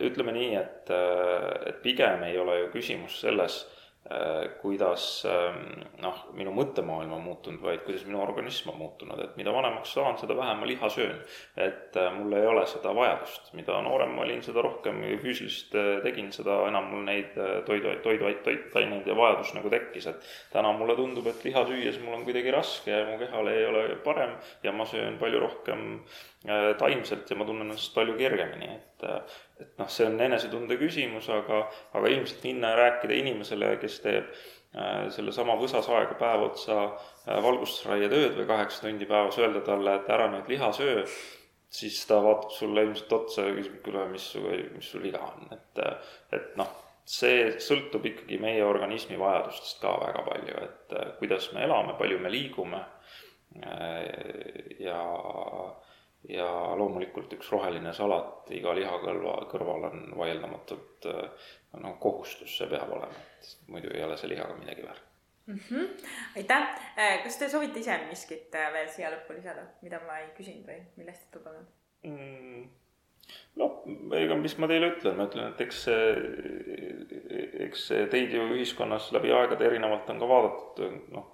ütleme 0.00 0.32
nii, 0.36 0.54
et, 0.60 0.94
et 1.72 1.84
pigem 1.84 2.24
ei 2.28 2.38
ole 2.40 2.62
ju 2.62 2.72
küsimus 2.78 3.20
selles 3.24 3.62
Äh, 3.62 3.79
kuidas 4.62 5.04
ähm, 5.28 5.84
noh, 6.02 6.22
minu 6.34 6.50
mõttemaailm 6.56 7.12
on 7.14 7.20
muutunud, 7.22 7.60
vaid 7.62 7.82
kuidas 7.84 8.06
minu 8.08 8.18
organism 8.22 8.72
on 8.72 8.78
muutunud, 8.80 9.20
et 9.22 9.36
mida 9.38 9.52
vanemaks 9.54 9.92
saan, 9.94 10.16
seda 10.18 10.34
vähem 10.38 10.58
ma 10.58 10.66
liha 10.66 10.88
söön. 10.90 11.20
et 11.56 11.96
äh, 12.00 12.08
mul 12.16 12.32
ei 12.34 12.46
ole 12.48 12.64
seda 12.66 12.94
vajadust, 12.96 13.52
mida 13.54 13.76
noorem 13.84 14.16
ma 14.16 14.24
olin, 14.24 14.42
seda 14.42 14.64
rohkem 14.64 15.02
füüsilist 15.22 15.76
äh, 15.78 15.90
tegin, 16.02 16.32
seda 16.32 16.56
enam 16.70 16.88
mul 16.90 17.04
neid 17.06 17.36
toidu, 17.68 17.92
toidu, 18.02 18.32
toitaineid 18.46 19.06
ja 19.06 19.16
vajadus 19.16 19.52
nagu 19.54 19.70
tekkis, 19.70 20.08
et 20.10 20.28
täna 20.56 20.72
mulle 20.74 20.96
tundub, 20.98 21.28
et 21.30 21.44
liha 21.44 21.66
süües 21.68 22.00
mul 22.02 22.18
on 22.18 22.26
kuidagi 22.26 22.56
raske 22.56 22.90
ja 22.90 23.04
mu 23.06 23.18
kehale 23.20 23.54
ei 23.60 23.66
ole 23.68 23.84
parem 24.04 24.32
ja 24.64 24.72
ma 24.72 24.88
söön 24.88 25.20
palju 25.20 25.44
rohkem 25.44 25.90
taimselt 26.80 27.30
ja 27.30 27.36
ma 27.36 27.44
tunnen 27.44 27.68
ennast 27.68 27.92
palju 27.94 28.16
kergemini, 28.16 28.72
et 28.74 28.89
et 29.04 29.74
noh, 29.78 29.90
see 29.90 30.06
on 30.08 30.20
enesetunde 30.20 30.76
küsimus, 30.80 31.28
aga, 31.32 31.64
aga 31.96 32.12
ilmselt 32.12 32.44
minna 32.48 32.72
ja 32.72 32.80
rääkida 32.84 33.18
inimesele, 33.20 33.74
kes 33.82 34.00
teeb 34.04 34.30
äh, 34.30 35.08
sellesama 35.14 35.56
võsasaega 35.60 36.16
päev 36.20 36.46
otsa 36.50 36.78
äh, 36.84 37.40
valgustusraietööd 37.44 38.38
või 38.40 38.48
kaheksa 38.50 38.86
tundi 38.86 39.08
päevas, 39.10 39.40
öelda 39.40 39.64
talle, 39.66 39.98
et 40.00 40.12
ära 40.12 40.30
nüüd 40.32 40.50
liha 40.52 40.70
söö, 40.76 41.04
siis 41.70 41.98
ta 42.06 42.20
vaatab 42.24 42.54
sulle 42.54 42.86
ilmselt 42.88 43.18
otsa 43.20 43.48
ja 43.48 43.56
küsib, 43.56 43.80
kuule, 43.84 44.06
mis 44.12 44.30
su, 44.34 44.44
mis 44.76 44.92
sul 44.92 45.04
viga 45.06 45.22
on, 45.26 45.50
et, 45.56 45.84
et 46.36 46.56
noh, 46.60 46.70
see 47.10 47.50
sõltub 47.62 48.04
ikkagi 48.06 48.38
meie 48.42 48.62
organismi 48.66 49.18
vajadustest 49.18 49.80
ka 49.82 49.96
väga 49.98 50.24
palju, 50.26 50.64
et 50.66 50.96
kuidas 51.18 51.50
me 51.54 51.64
elame, 51.66 51.96
palju 51.98 52.18
me 52.22 52.30
liigume 52.30 52.82
ja, 54.78 55.00
ja 56.28 56.46
loomulikult 56.76 57.32
üks 57.32 57.48
roheline 57.52 57.92
salat 57.96 58.50
iga 58.52 58.74
lihakõlva 58.76 59.36
kõrval 59.50 59.86
on 59.88 60.02
vaieldamatult 60.18 61.08
no 61.80 61.94
kohustus, 62.02 62.58
see 62.58 62.68
peab 62.68 62.90
olema, 62.92 63.22
muidu 63.72 63.92
ei 63.94 64.04
ole 64.04 64.18
see 64.20 64.34
lihaga 64.34 64.56
midagi 64.58 64.84
väärt 64.84 65.06
mm. 65.46 65.60
-hmm. 65.70 65.88
aitäh, 66.36 66.62
äh, 66.98 67.22
kas 67.22 67.38
te 67.38 67.48
soovite 67.48 67.80
ise 67.80 67.98
miskit 68.08 68.54
äh, 68.54 68.72
veel 68.72 68.88
siia 68.88 69.10
lõppu 69.10 69.36
lisada, 69.36 69.64
mida 69.82 70.00
ma 70.06 70.18
ei 70.18 70.28
küsinud 70.36 70.66
või 70.66 70.80
millest 70.96 71.26
juttu 71.26 71.44
polnud 71.44 71.66
mm.? 72.02 72.68
noh, 73.62 73.82
ega 74.18 74.36
mis 74.36 74.56
ma 74.58 74.68
teile 74.70 74.92
ütlen, 74.94 75.16
ma 75.16 75.26
ütlen, 75.28 75.52
et 75.52 75.60
eks 75.60 75.84
see, 75.86 76.06
eks 77.66 77.86
see 77.90 78.06
teid 78.12 78.32
ju 78.34 78.46
ühiskonnas 78.56 79.12
läbi 79.14 79.32
aegade 79.34 79.66
erinevalt 79.66 80.10
on 80.10 80.22
ka 80.22 80.28
vaadatud, 80.28 80.96
noh, 81.14 81.28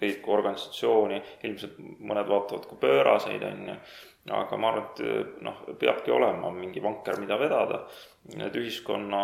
kui 0.00 0.34
organisatsiooni, 0.34 1.22
ilmselt 1.48 1.78
mõned 1.80 2.28
vaatavad 2.28 2.68
kui 2.68 2.80
pööraseid, 2.82 3.44
on 3.48 3.70
ju, 3.70 3.76
aga 4.36 4.58
ma 4.58 4.72
arvan, 4.72 4.86
et 4.90 5.40
noh, 5.46 5.62
peabki 5.78 6.10
olema 6.10 6.50
mingi 6.54 6.82
vanker, 6.82 7.18
mida 7.22 7.38
vedada. 7.40 7.84
Need 8.34 8.56
ühiskonna 8.58 9.20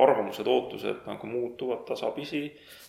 arvamused, 0.00 0.48
ootused 0.48 1.02
nagu 1.04 1.28
muutuvad 1.28 1.82
tasapisi, 1.84 2.46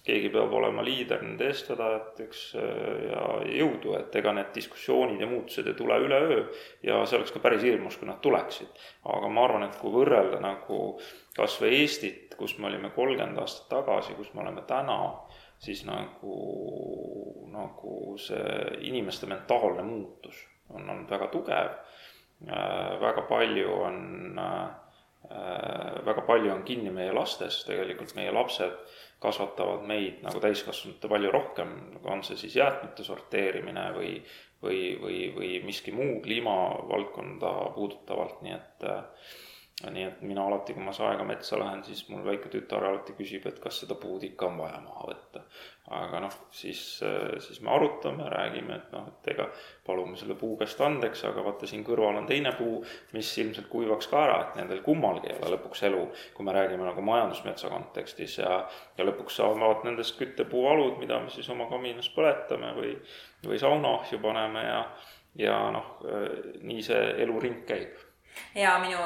keegi 0.08 0.30
peab 0.32 0.54
olema 0.56 0.86
liider, 0.88 1.20
nende 1.26 1.50
eestvedajateks 1.52 2.44
ja 2.56 3.26
jõudu, 3.58 3.98
et 4.00 4.16
ega 4.16 4.32
need 4.38 4.54
diskussioonid 4.56 5.20
ja 5.20 5.28
muutused 5.28 5.68
ei 5.68 5.76
tule 5.76 6.00
üleöö 6.00 6.46
ja 6.88 7.02
see 7.04 7.20
oleks 7.20 7.36
ka 7.36 7.44
päris 7.44 7.66
hirmus, 7.68 8.00
kui 8.00 8.08
nad 8.08 8.22
tuleksid. 8.24 8.72
aga 9.04 9.28
ma 9.28 9.44
arvan, 9.50 9.68
et 9.68 9.76
kui 9.82 9.92
võrrelda 9.92 10.40
nagu 10.40 10.80
kas 11.36 11.60
või 11.60 11.82
Eestit, 11.82 12.38
kus 12.40 12.56
me 12.58 12.70
olime 12.72 12.96
kolmkümmend 12.96 13.44
aastat 13.44 13.68
tagasi, 13.76 14.16
kus 14.16 14.32
me 14.34 14.46
oleme 14.48 14.64
täna 14.64 14.96
siis 15.60 15.86
nagu, 15.88 16.36
nagu 17.52 18.18
see 18.22 18.80
inimeste 18.90 19.30
mentaalne 19.30 19.84
muutus 19.84 20.42
on 20.70 20.90
olnud 20.90 21.10
väga 21.10 21.28
tugev. 21.34 21.76
Äh, 22.46 23.02
väga 23.02 23.22
palju 23.30 23.72
on, 23.72 24.40
äh, 24.40 26.06
väga 26.06 26.22
palju 26.28 26.52
on 26.52 26.64
kinni 26.64 26.92
meie 26.92 27.14
lastes, 27.16 27.64
tegelikult 27.66 28.16
meie 28.16 28.32
lapsed 28.32 28.76
kasvatavad 29.24 29.86
meid 29.88 30.20
nagu 30.26 30.42
täiskasvanute 30.44 31.10
palju 31.10 31.32
rohkem, 31.32 31.72
on 32.04 32.24
see 32.28 32.38
siis 32.38 32.58
jäätmete 32.60 33.04
sorteerimine 33.08 33.88
või, 33.96 34.12
või, 34.62 34.80
või, 35.02 35.20
või 35.38 35.52
miski 35.66 35.96
muu 35.96 36.20
kliimavaldkonda 36.26 37.54
puudutavalt, 37.78 38.42
nii 38.46 38.56
et 38.58 38.88
äh, 38.90 39.04
nii 39.84 40.04
et 40.08 40.22
mina 40.24 40.46
alati, 40.48 40.74
kui 40.74 40.84
ma 40.84 40.94
saega 40.96 41.26
metsa 41.28 41.58
lähen, 41.60 41.82
siis 41.84 42.06
mul 42.08 42.22
väike 42.24 42.48
tütar 42.52 42.86
alati 42.88 43.12
küsib, 43.18 43.44
et 43.50 43.58
kas 43.60 43.82
seda 43.82 43.98
puud 44.00 44.24
ikka 44.24 44.48
on 44.48 44.62
vaja 44.62 44.78
maha 44.80 45.10
võtta. 45.10 45.42
aga 45.96 46.22
noh, 46.24 46.38
siis, 46.56 46.80
siis 47.46 47.60
me 47.62 47.70
arutame, 47.76 48.24
räägime, 48.32 48.78
et 48.80 48.94
noh, 48.96 49.10
et 49.12 49.28
ega 49.34 49.50
palume 49.86 50.16
selle 50.18 50.38
puu 50.40 50.56
käest 50.58 50.80
andeks, 50.82 51.26
aga 51.28 51.44
vaata 51.46 51.68
siin 51.70 51.84
kõrval 51.86 52.22
on 52.22 52.30
teine 52.30 52.56
puu, 52.58 52.80
mis 53.14 53.34
ilmselt 53.44 53.68
kuivaks 53.70 54.08
ka 54.10 54.24
ära, 54.24 54.40
et 54.46 54.58
nendel 54.62 54.82
kummalgi 54.88 55.30
ei 55.30 55.38
ole 55.42 55.52
lõpuks 55.58 55.84
elu, 55.92 56.08
kui 56.34 56.48
me 56.48 56.56
räägime 56.56 56.88
nagu 56.88 57.06
majandusmetsa 57.06 57.70
kontekstis 57.70 58.40
ja, 58.40 58.64
ja 58.98 59.06
lõpuks 59.06 59.38
saavad 59.44 59.86
nendest 59.86 60.16
küttepuualud, 60.18 60.98
mida 61.04 61.20
me 61.20 61.30
siis 61.36 61.52
oma 61.54 61.68
kaminas 61.70 62.10
põletame 62.16 62.72
või, 62.80 62.96
või 63.46 63.62
saunaahju 63.62 64.24
paneme 64.24 64.66
ja, 64.72 64.82
ja 65.44 65.62
noh, 65.76 65.96
nii 66.64 66.82
see 66.90 67.08
eluring 67.28 67.68
käib 67.68 68.06
ja 68.56 68.76
minu, 68.80 69.00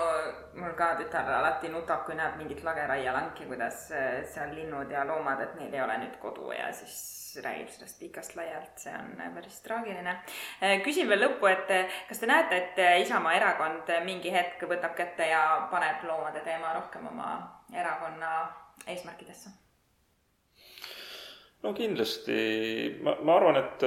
mul 0.55 0.73
ka 0.77 0.93
tütar 0.99 1.29
alati 1.33 1.69
nutab, 1.73 2.03
kui 2.05 2.17
näeb 2.17 2.37
mingit 2.39 2.63
lageraielanki, 2.65 3.47
kuidas 3.49 3.87
äh, 3.91 4.19
seal 4.33 4.53
linnud 4.55 4.91
ja 4.91 5.05
loomad, 5.07 5.41
et 5.43 5.55
neil 5.59 5.73
ei 5.73 5.83
ole 5.83 5.97
nüüd 6.03 6.17
kodu 6.21 6.51
ja 6.55 6.71
siis 6.75 7.39
räägib 7.43 7.69
sellest 7.69 7.99
pikast 8.01 8.35
laialt, 8.39 8.73
see 8.81 8.93
on 8.97 9.13
äh, 9.21 9.31
päris 9.35 9.61
traagiline. 9.65 10.17
Äh, 10.63 10.75
küsin 10.85 11.09
veel 11.09 11.23
lõppu, 11.27 11.49
et 11.51 11.73
kas 12.09 12.21
te 12.21 12.29
näete, 12.29 12.59
et 12.63 12.83
Isamaa 13.05 13.37
erakond 13.37 13.93
mingi 14.05 14.33
hetk 14.33 14.67
võtab 14.69 14.97
kätte 14.97 15.29
ja 15.31 15.43
paneb 15.71 16.05
loomade 16.09 16.43
teema 16.45 16.75
rohkem 16.77 17.07
oma 17.13 17.31
erakonna 17.73 18.35
eesmärkidesse? 18.87 19.68
No 21.63 21.73
kindlasti, 21.75 22.39
ma, 23.03 23.17
ma 23.23 23.35
arvan, 23.35 23.59
et 23.59 23.83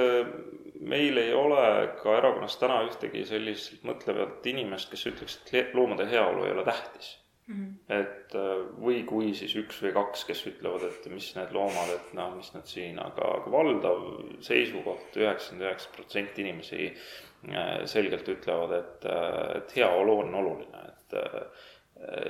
meil 0.83 1.17
ei 1.17 1.33
ole 1.33 1.65
ka 2.01 2.17
erakonnas 2.19 2.55
täna 2.61 2.81
ühtegi 2.87 3.23
sellist 3.27 3.83
mõtlevat 3.87 4.45
inimest, 4.51 4.91
kes 4.91 5.07
ütleks, 5.11 5.39
et 5.51 5.75
loomade 5.77 6.07
heaolu 6.09 6.45
ei 6.47 6.55
ole 6.55 6.65
tähtis 6.67 7.15
mm. 7.47 7.55
-hmm. 7.55 7.99
et 7.99 8.35
äh, 8.35 8.63
või 8.85 9.03
kui 9.07 9.33
siis 9.33 9.55
üks 9.59 9.81
või 9.83 9.93
kaks, 9.95 10.25
kes 10.29 10.45
ütlevad, 10.51 10.87
et 10.87 11.07
mis 11.11 11.29
need 11.35 11.53
loomad, 11.55 11.93
et 11.95 12.15
noh, 12.17 12.35
mis 12.37 12.53
nad 12.53 12.67
siin, 12.69 12.99
aga, 12.99 13.35
aga 13.39 13.51
valdav 13.51 14.07
seisukoht, 14.39 15.17
üheksakümmend 15.17 15.67
üheksa 15.67 15.93
protsenti 15.95 16.45
inimesi 16.45 16.89
äh, 16.89 17.85
selgelt 17.85 18.29
ütlevad, 18.35 18.77
et, 18.79 19.05
äh, 19.05 19.57
et 19.59 19.77
heaolu 19.77 20.19
on 20.25 20.35
oluline, 20.41 20.87
et 20.89 21.17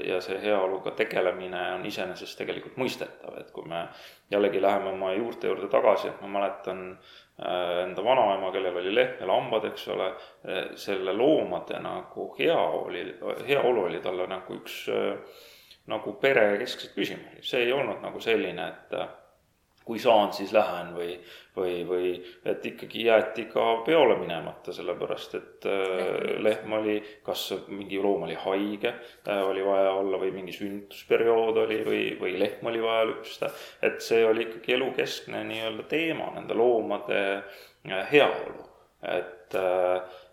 ja 0.06 0.20
see 0.22 0.38
heaoluga 0.42 0.92
tegelemine 0.98 1.62
on 1.78 1.86
iseenesest 1.86 2.38
tegelikult 2.40 2.76
mõistetav, 2.78 3.38
et 3.40 3.52
kui 3.56 3.66
me 3.70 3.86
jällegi 4.32 4.62
läheme 4.62 4.92
oma 4.94 5.14
juurte 5.16 5.50
juurde 5.50 5.70
tagasi, 5.72 6.10
et 6.12 6.22
ma 6.22 6.30
mäletan 6.36 6.84
äh, 6.92 7.84
enda 7.86 8.04
vanaema, 8.06 8.52
kellel 8.54 8.78
oli 8.84 8.94
lehm 8.96 9.24
ja 9.24 9.30
lambad, 9.30 9.66
eks 9.72 9.88
ole, 9.96 10.12
äh, 10.46 10.62
selle 10.80 11.16
loomade 11.18 11.80
nagu 11.84 12.30
hea 12.40 12.60
oli, 12.60 13.08
heaolu 13.48 13.88
oli 13.90 14.04
talle 14.04 14.28
nagu 14.30 14.60
üks 14.62 14.84
äh, 14.94 15.42
nagu 15.92 16.14
perekeskseid 16.22 16.94
küsimusi, 16.96 17.44
see 17.44 17.66
ei 17.66 17.74
olnud 17.76 18.00
nagu 18.04 18.22
selline, 18.24 18.70
et 18.70 19.23
kui 19.86 20.00
saan, 20.00 20.32
siis 20.34 20.54
lähen 20.56 20.94
või, 20.96 21.18
või, 21.56 21.74
või 21.88 22.12
et 22.48 22.66
ikkagi 22.66 23.06
jäeti 23.08 23.46
ka 23.52 23.66
peole 23.86 24.16
minemata, 24.20 24.74
sellepärast 24.76 25.36
et 25.40 25.68
äh, 25.70 26.40
lehm 26.44 26.78
oli, 26.80 26.98
kas 27.26 27.50
mingi 27.68 28.00
loom 28.02 28.24
oli 28.28 28.38
haige 28.46 28.94
äh,, 28.94 29.44
oli 29.44 29.66
vaja 29.66 29.92
olla 30.00 30.20
või 30.22 30.32
mingi 30.36 30.56
sünnitusperiood 30.56 31.62
oli 31.66 31.80
või, 31.88 32.04
või 32.22 32.38
lehm 32.40 32.72
oli 32.72 32.84
vaja 32.84 33.08
lüpsta. 33.12 33.52
et 33.82 34.02
see 34.02 34.24
oli 34.26 34.48
ikkagi 34.48 34.78
elukeskne 34.78 35.44
nii-öelda 35.52 35.88
teema, 35.92 36.32
nende 36.38 36.58
loomade 36.58 37.24
äh, 37.36 38.06
heaolu, 38.12 38.70
et 39.04 39.58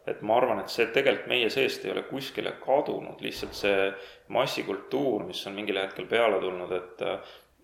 et 0.09 0.23
ma 0.27 0.39
arvan, 0.41 0.63
et 0.63 0.73
see 0.73 0.87
tegelikult 0.95 1.29
meie 1.31 1.51
seest 1.53 1.85
ei 1.85 1.93
ole 1.93 2.03
kuskile 2.09 2.55
kadunud, 2.63 3.21
lihtsalt 3.23 3.57
see 3.57 3.91
massikultuur, 4.33 5.27
mis 5.29 5.43
on 5.47 5.57
mingil 5.59 5.81
hetkel 5.83 6.09
peale 6.11 6.41
tulnud, 6.43 6.73
et 6.73 7.05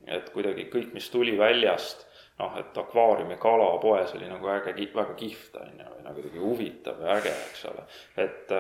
et 0.07 0.29
kuidagi 0.35 0.69
kõik, 0.73 0.93
mis 0.95 1.09
tuli 1.11 1.37
väljast, 1.39 2.07
noh, 2.41 2.57
et 2.61 2.77
akvaariumi 2.79 3.39
kala 3.41 3.69
poes 3.81 4.13
oli 4.17 4.29
nagu 4.29 4.49
äge, 4.53 4.75
väga 4.95 5.15
kihvt, 5.17 5.57
on 5.61 5.79
ju, 5.81 5.87
või 5.93 6.05
nagu 6.05 6.21
kuidagi 6.21 6.43
huvitav 6.43 7.01
ja 7.03 7.17
äge, 7.17 7.33
eks 7.51 7.65
ole. 7.71 7.87
et 8.27 8.53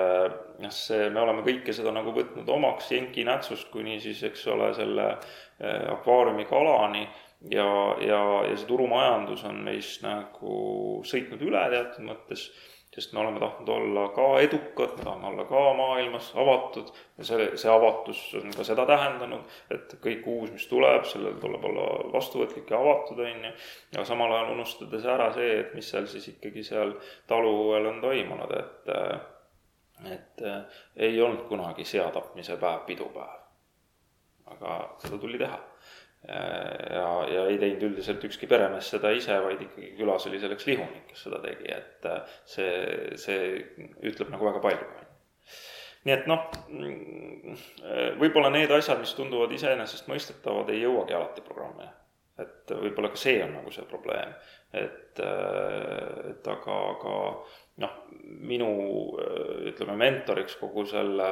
noh, 0.62 0.72
see, 0.72 1.10
me 1.10 1.22
oleme 1.22 1.44
kõike 1.46 1.74
seda 1.76 1.92
nagu 1.94 2.14
võtnud 2.16 2.48
omaks 2.56 2.90
jenki 2.92 3.26
nätsust 3.28 3.68
kuni 3.74 3.98
siis, 4.00 4.22
eks 4.30 4.46
ole, 4.52 4.72
selle 4.78 5.10
äh, 5.12 5.84
akvaariumi 5.92 6.48
kalani 6.48 7.04
ja, 7.52 7.68
ja, 8.00 8.22
ja 8.48 8.56
see 8.56 8.68
turumajandus 8.70 9.44
on 9.48 9.60
meist 9.66 10.04
nagu 10.06 11.02
sõitnud 11.06 11.44
üle 11.44 11.66
teatud 11.72 12.08
mõttes 12.08 12.48
sest 12.96 13.12
me 13.12 13.20
oleme 13.20 13.40
tahtnud 13.40 13.68
olla 13.68 14.08
ka 14.16 14.26
edukad, 14.40 14.96
me 14.96 15.04
tahame 15.04 15.26
olla 15.26 15.44
ka 15.44 15.62
maailmas 15.74 16.32
avatud. 16.34 16.88
Ja 17.18 17.24
see, 17.28 17.50
see 17.60 17.70
avatus 17.70 18.22
on 18.40 18.54
ka 18.56 18.64
seda 18.64 18.86
tähendanud, 18.88 19.44
et 19.70 19.92
kõik 20.00 20.24
uus, 20.32 20.50
mis 20.54 20.64
tuleb, 20.70 21.04
sellel 21.04 21.36
tuleb 21.42 21.68
olla 21.68 21.86
vastuvõtlik 22.14 22.72
ja 22.72 22.80
avatud, 22.80 23.20
on 23.20 23.46
ju, 23.50 23.52
aga 23.92 24.08
samal 24.08 24.32
ajal 24.32 24.54
unustades 24.56 25.04
ära 25.12 25.28
see, 25.36 25.60
et 25.60 25.76
mis 25.76 25.92
seal 25.92 26.08
siis 26.10 26.30
ikkagi 26.32 26.64
seal 26.64 26.96
taluõel 27.28 27.92
on 27.92 28.02
toimunud, 28.04 28.58
et 28.60 28.92
et 30.12 30.42
ei 31.00 31.20
olnud 31.22 31.46
kunagi 31.48 31.84
seatapmise 31.88 32.58
päev 32.60 32.82
pidupäev. 32.88 33.40
aga 34.46 34.74
seda 35.00 35.18
tuli 35.18 35.38
teha 35.40 35.56
ja, 36.28 37.08
ja 37.30 37.44
ei 37.46 37.58
teinud 37.60 37.84
üldiselt 37.90 38.24
ükski 38.26 38.48
peremees 38.50 38.90
seda 38.90 39.12
ise, 39.14 39.36
vaid 39.44 39.60
ikkagi 39.62 39.92
külas 39.98 40.26
oli 40.26 40.40
selleks 40.42 40.66
lihunik, 40.66 41.04
kes 41.10 41.26
seda 41.28 41.40
tegi, 41.44 41.68
et 41.72 42.08
äh, 42.10 42.38
see, 42.48 42.72
see 43.20 43.42
ütleb 44.10 44.32
nagu 44.34 44.48
väga 44.48 44.62
palju. 44.64 44.88
nii 46.06 46.14
et 46.14 46.26
noh, 46.30 46.48
mm, 46.70 47.60
võib-olla 48.22 48.50
need 48.54 48.74
asjad, 48.74 48.98
mis 49.02 49.14
tunduvad 49.18 49.54
iseenesestmõistetavad, 49.54 50.70
ei 50.74 50.82
jõuagi 50.82 51.16
alati 51.18 51.46
programmi. 51.46 51.88
et 52.42 52.74
võib-olla 52.74 53.08
ka 53.14 53.22
see 53.22 53.38
on 53.44 53.54
nagu 53.60 53.70
see 53.72 53.86
probleem. 53.90 54.34
et, 54.72 55.22
et 55.22 56.50
aga, 56.56 56.80
aga 56.96 57.14
noh, 57.82 57.94
minu 58.46 58.68
ütleme, 59.68 59.96
mentoriks 60.00 60.56
kogu 60.60 60.86
selle 60.88 61.28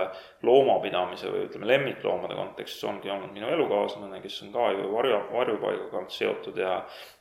loomapidamise 0.47 1.31
või 1.33 1.47
ütleme, 1.49 1.69
lemmikloomade 1.71 2.37
kontekstis 2.39 2.85
ongi 2.89 3.13
olnud 3.13 3.33
minu 3.35 3.51
elukaaslane, 3.55 4.21
kes 4.23 4.41
on 4.47 4.53
ka 4.55 4.71
ju 4.77 4.91
varju, 4.93 5.21
varjupaigaga 5.33 6.05
seotud 6.13 6.61
ja 6.61 6.79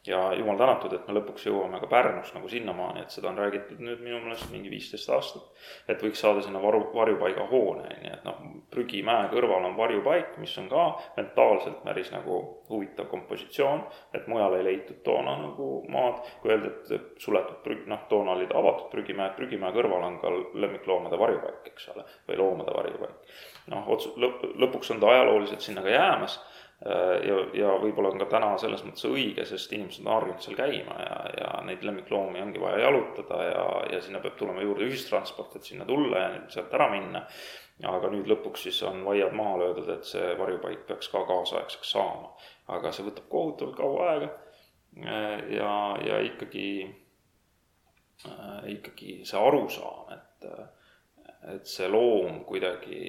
ja 0.08 0.34
jumal 0.34 0.58
tänatud, 0.58 0.93
et 0.93 1.06
me 1.08 1.16
lõpuks 1.16 1.45
jõuame 1.47 1.80
ka 1.80 1.88
Pärnus 1.88 2.34
nagu 2.36 2.49
sinnamaani, 2.51 3.06
et 3.06 3.14
seda 3.14 3.30
on 3.30 3.38
räägitud 3.39 3.80
nüüd 3.80 4.01
minu 4.04 4.20
meelest 4.26 4.49
mingi 4.51 4.72
viisteist 4.72 5.10
aastat. 5.10 5.45
et 5.88 6.01
võiks 6.04 6.20
saada 6.20 6.41
sinna 6.43 6.60
varu, 6.62 6.82
varjupaiga 6.95 7.45
hoone, 7.47 7.88
on 7.88 8.08
ju, 8.08 8.12
et 8.12 8.26
noh, 8.28 8.41
prügimäe 8.72 9.30
kõrval 9.32 9.70
on 9.70 9.78
varjupaik, 9.78 10.36
mis 10.43 10.58
on 10.60 10.68
ka 10.70 10.84
mentaalselt 11.18 11.84
päris 11.84 12.12
nagu 12.12 12.39
huvitav 12.70 13.08
kompositsioon, 13.12 13.84
et 14.14 14.28
mujal 14.28 14.58
ei 14.58 14.64
leitud 14.64 14.99
toona 15.08 15.38
nagu 15.39 15.70
maad, 15.89 16.20
kui 16.41 16.51
öeldi, 16.51 16.74
et 16.95 17.24
suletud 17.24 17.64
prügi, 17.64 17.88
noh, 17.88 18.04
toona 18.10 18.36
olid 18.36 18.51
avatud 18.51 18.91
prügimäed, 18.91 19.38
prügimäe 19.39 19.72
kõrval 19.72 20.04
on 20.10 20.20
ka 20.20 20.34
lemmikloomade 20.66 21.20
varjupaik, 21.20 21.72
eks 21.72 21.88
ole, 21.95 22.04
või 22.28 22.41
loomade 22.43 22.76
varjupaik. 22.76 23.32
noh, 23.72 23.88
lõpp, 24.20 24.43
lõpuks 24.60 24.91
on 24.91 24.99
ta 24.99 25.16
ajalooliselt 25.16 25.64
sinna 25.64 25.82
ka 25.82 25.95
jäämas 25.95 26.41
ja, 26.84 27.36
ja 27.55 27.73
võib-olla 27.79 28.11
on 28.11 28.19
ka 28.19 28.27
täna 28.34 28.49
selles 28.59 28.84
mõttes 28.84 29.05
õige, 29.07 29.45
sest 29.47 29.71
inimesed 29.71 30.03
on 30.03 30.13
harjunud 30.17 30.43
seal 30.43 30.57
käima 30.57 30.97
ja, 30.99 31.19
ja 31.38 31.51
neid 31.63 31.84
lemmikloomi 31.88 32.41
ongi 32.43 32.59
vaja 32.59 32.81
jalutada 32.84 33.39
ja, 33.47 33.65
ja 33.93 34.01
sinna 34.03 34.19
peab 34.23 34.36
tulema 34.39 34.65
juurde 34.65 34.89
ühistransport, 34.89 35.55
et 35.55 35.69
sinna 35.69 35.88
tulla 35.88 36.25
ja 36.25 36.34
sealt 36.51 36.75
ära 36.75 36.89
minna. 36.91 37.23
aga 37.88 38.09
nüüd 38.11 38.27
lõpuks 38.29 38.67
siis 38.67 38.81
on 38.88 38.99
vaiad 39.05 39.31
maha 39.36 39.55
löödud, 39.63 39.89
et 39.95 40.07
see 40.07 40.36
varjupaik 40.39 40.84
peaks 40.89 41.09
ka 41.13 41.23
kaasaegseks 41.29 41.95
saama. 41.95 42.36
aga 42.67 42.91
see 42.91 43.07
võtab 43.07 43.31
kohutavalt 43.31 43.79
kaua 43.79 44.11
aega 44.11 44.29
äh, 45.07 45.39
ja, 45.55 45.73
ja 46.03 46.19
ikkagi, 46.27 46.69
äh, 48.27 48.71
ikkagi 48.75 49.21
see 49.23 49.39
arusaam, 49.39 50.11
et 50.19 50.51
et 51.52 51.68
see 51.68 51.88
loom 51.91 52.44
kuidagi, 52.48 53.00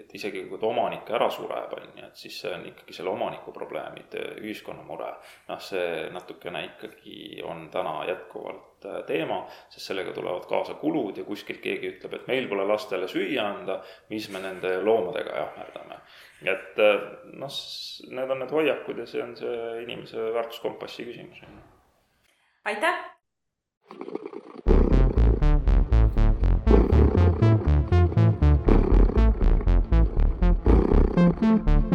et 0.00 0.12
isegi 0.16 0.42
kui 0.48 0.58
ta 0.60 0.68
omanik 0.68 1.08
ära 1.16 1.30
sureb, 1.32 1.72
on 1.76 1.86
ju, 1.96 2.06
et 2.06 2.22
siis 2.22 2.36
see 2.42 2.52
on 2.52 2.66
ikkagi 2.68 2.96
selle 2.96 3.12
omaniku 3.14 3.54
probleem, 3.56 3.94
mitte 3.96 4.22
ühiskonna 4.40 4.84
mure. 4.86 5.10
noh, 5.48 5.60
see 5.64 6.10
natukene 6.12 6.62
ikkagi 6.68 7.40
on 7.46 7.68
täna 7.72 8.04
jätkuvalt 8.08 8.84
äh, 8.84 9.00
teema, 9.08 9.40
sest 9.72 9.90
sellega 9.90 10.12
tulevad 10.16 10.44
kaasa 10.50 10.76
kulud 10.82 11.16
ja 11.16 11.24
kuskilt 11.24 11.62
keegi 11.64 11.94
ütleb, 11.94 12.18
et 12.18 12.28
meil 12.28 12.48
pole 12.50 12.66
lastele 12.68 13.08
süüa 13.08 13.48
anda, 13.54 13.80
mis 14.12 14.28
me 14.34 14.44
nende 14.44 14.76
loomadega 14.84 15.38
jahmerdame. 15.44 16.02
et 16.44 16.78
äh, 16.84 17.00
noh, 17.40 17.60
need 18.10 18.36
on 18.36 18.44
need 18.44 18.56
hoiakud 18.58 19.00
ja 19.00 19.08
see 19.08 19.24
on 19.24 19.36
see 19.40 19.84
inimese 19.86 20.32
väärtuskompassi 20.36 21.08
küsimus. 21.08 21.44
aitäh! 22.64 23.06
Thank 23.90 24.54
you. 24.54 24.59
Mm-hmm. 31.42 31.89